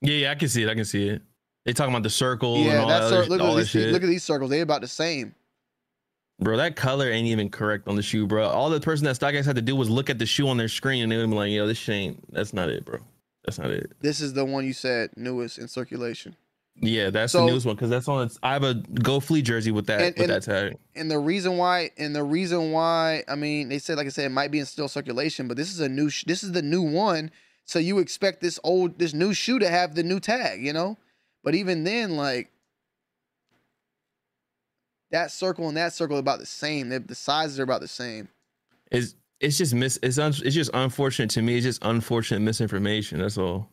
[0.00, 0.68] Yeah, yeah, I can see it.
[0.68, 1.22] I can see it.
[1.64, 4.22] They talking about the circle and Yeah, that, look, all at these, look at these
[4.22, 4.50] circles.
[4.50, 5.34] They about the same.
[6.40, 8.48] Bro, that color ain't even correct on the shoe, bro.
[8.48, 10.68] All the person that StockX had to do was look at the shoe on their
[10.68, 12.98] screen and they would be like, yo, this shit ain't, that's not it, bro.
[13.44, 13.92] That's not it.
[14.00, 16.36] This is the one you said newest in circulation.
[16.76, 18.26] Yeah, that's So- the newest one because that's on.
[18.26, 20.76] Its, I have a Go Fleet jersey with that And- with and- that tag.
[20.96, 24.24] And the reason why, and the reason why, I mean, they said, like I said,
[24.24, 26.62] it might be in still circulation, but this is a new, sh- this is the
[26.62, 27.30] new one.
[27.64, 30.98] So you expect this old, this new shoe to have the new tag, you know?
[31.44, 32.50] But even then, like
[35.10, 36.88] that circle and that circle are about the same.
[36.88, 38.28] They, the sizes are about the same.
[38.90, 39.98] It's it's just mis.
[40.02, 41.56] It's un, it's just unfortunate to me.
[41.56, 43.18] It's just unfortunate misinformation.
[43.20, 43.68] That's all.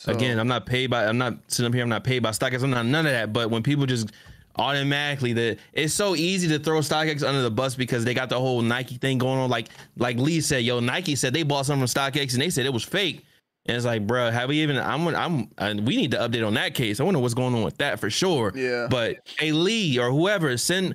[0.00, 1.06] So- Again, I'm not paid by.
[1.06, 1.82] I'm not sitting up here.
[1.82, 2.62] I'm not paid by StockX.
[2.62, 3.32] I'm not none of that.
[3.32, 4.10] But when people just
[4.56, 8.38] automatically that it's so easy to throw StockX under the bus because they got the
[8.38, 9.48] whole Nike thing going on.
[9.50, 12.66] Like like Lee said, yo, Nike said they bought something from StockX and they said
[12.66, 13.24] it was fake.
[13.66, 14.78] And it's like, bro, have we even?
[14.78, 17.00] I'm I'm and we need to update on that case.
[17.00, 18.52] I wonder what's going on with that for sure.
[18.54, 18.86] Yeah.
[18.90, 20.94] But hey, Lee or whoever, send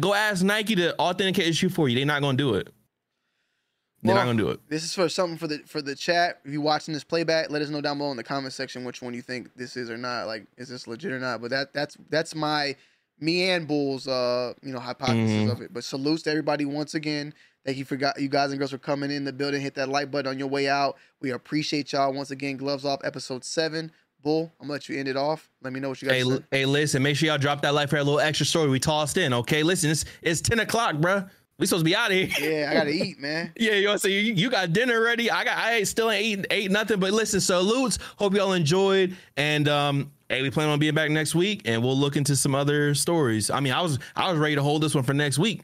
[0.00, 1.96] go ask Nike to authenticate the shoe for you.
[1.96, 2.68] They're not gonna do it.
[4.02, 4.60] They're Well, not gonna do it.
[4.68, 6.40] This is for something for the for the chat.
[6.44, 9.02] If you're watching this playback, let us know down below in the comment section which
[9.02, 10.26] one you think this is or not.
[10.28, 11.40] Like, is this legit or not?
[11.40, 12.76] But that that's that's my
[13.20, 15.50] me and Bull's uh you know hypothesis Mhm.
[15.50, 15.74] of it.
[15.74, 17.34] But salutes to everybody once again.
[17.66, 19.60] Thank you for got you guys and girls for coming in the building.
[19.60, 20.96] Hit that like button on your way out.
[21.20, 22.56] We appreciate y'all once again.
[22.56, 23.90] Gloves off, episode seven.
[24.22, 25.50] Bull, I'm gonna let you end it off.
[25.62, 26.24] Let me know what you guys.
[26.24, 28.78] Hey, hey, listen, make sure y'all drop that like for a little extra story we
[28.80, 29.32] tossed in.
[29.34, 31.28] Okay, listen, it's it's ten o'clock, bruh.
[31.58, 32.28] We supposed to be out of here.
[32.60, 33.52] Yeah, I gotta eat, man.
[33.56, 35.30] Yeah, you to say you, you got dinner ready?
[35.30, 37.00] I got I ain't still ain't eating ate nothing.
[37.00, 37.98] But listen, salutes.
[38.16, 39.16] Hope y'all enjoyed.
[39.36, 42.54] And um, hey, we plan on being back next week, and we'll look into some
[42.54, 43.50] other stories.
[43.50, 45.62] I mean, I was I was ready to hold this one for next week.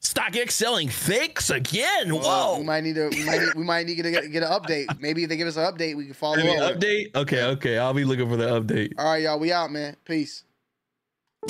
[0.00, 2.10] StockX selling fakes again.
[2.10, 2.58] Whoa.
[2.58, 3.08] we might need to.
[3.08, 5.00] We might need, we might need to get, get an update.
[5.00, 6.74] Maybe if they give us an update, we can follow Maybe up.
[6.74, 7.16] update.
[7.16, 7.78] Okay, okay.
[7.78, 8.92] I'll be looking for the update.
[8.98, 9.38] All right, y'all.
[9.40, 9.96] We out, man.
[10.04, 10.44] Peace.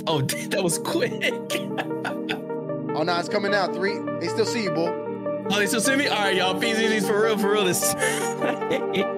[0.06, 1.12] Oh, that was quick.
[2.94, 3.74] Oh no, it's coming out.
[3.74, 3.98] Three.
[4.20, 4.90] They still see you, boy.
[5.50, 6.08] Oh, they still see me?
[6.08, 6.58] All right, y'all.
[6.60, 7.64] Peace, for real, for real.
[7.64, 7.94] This.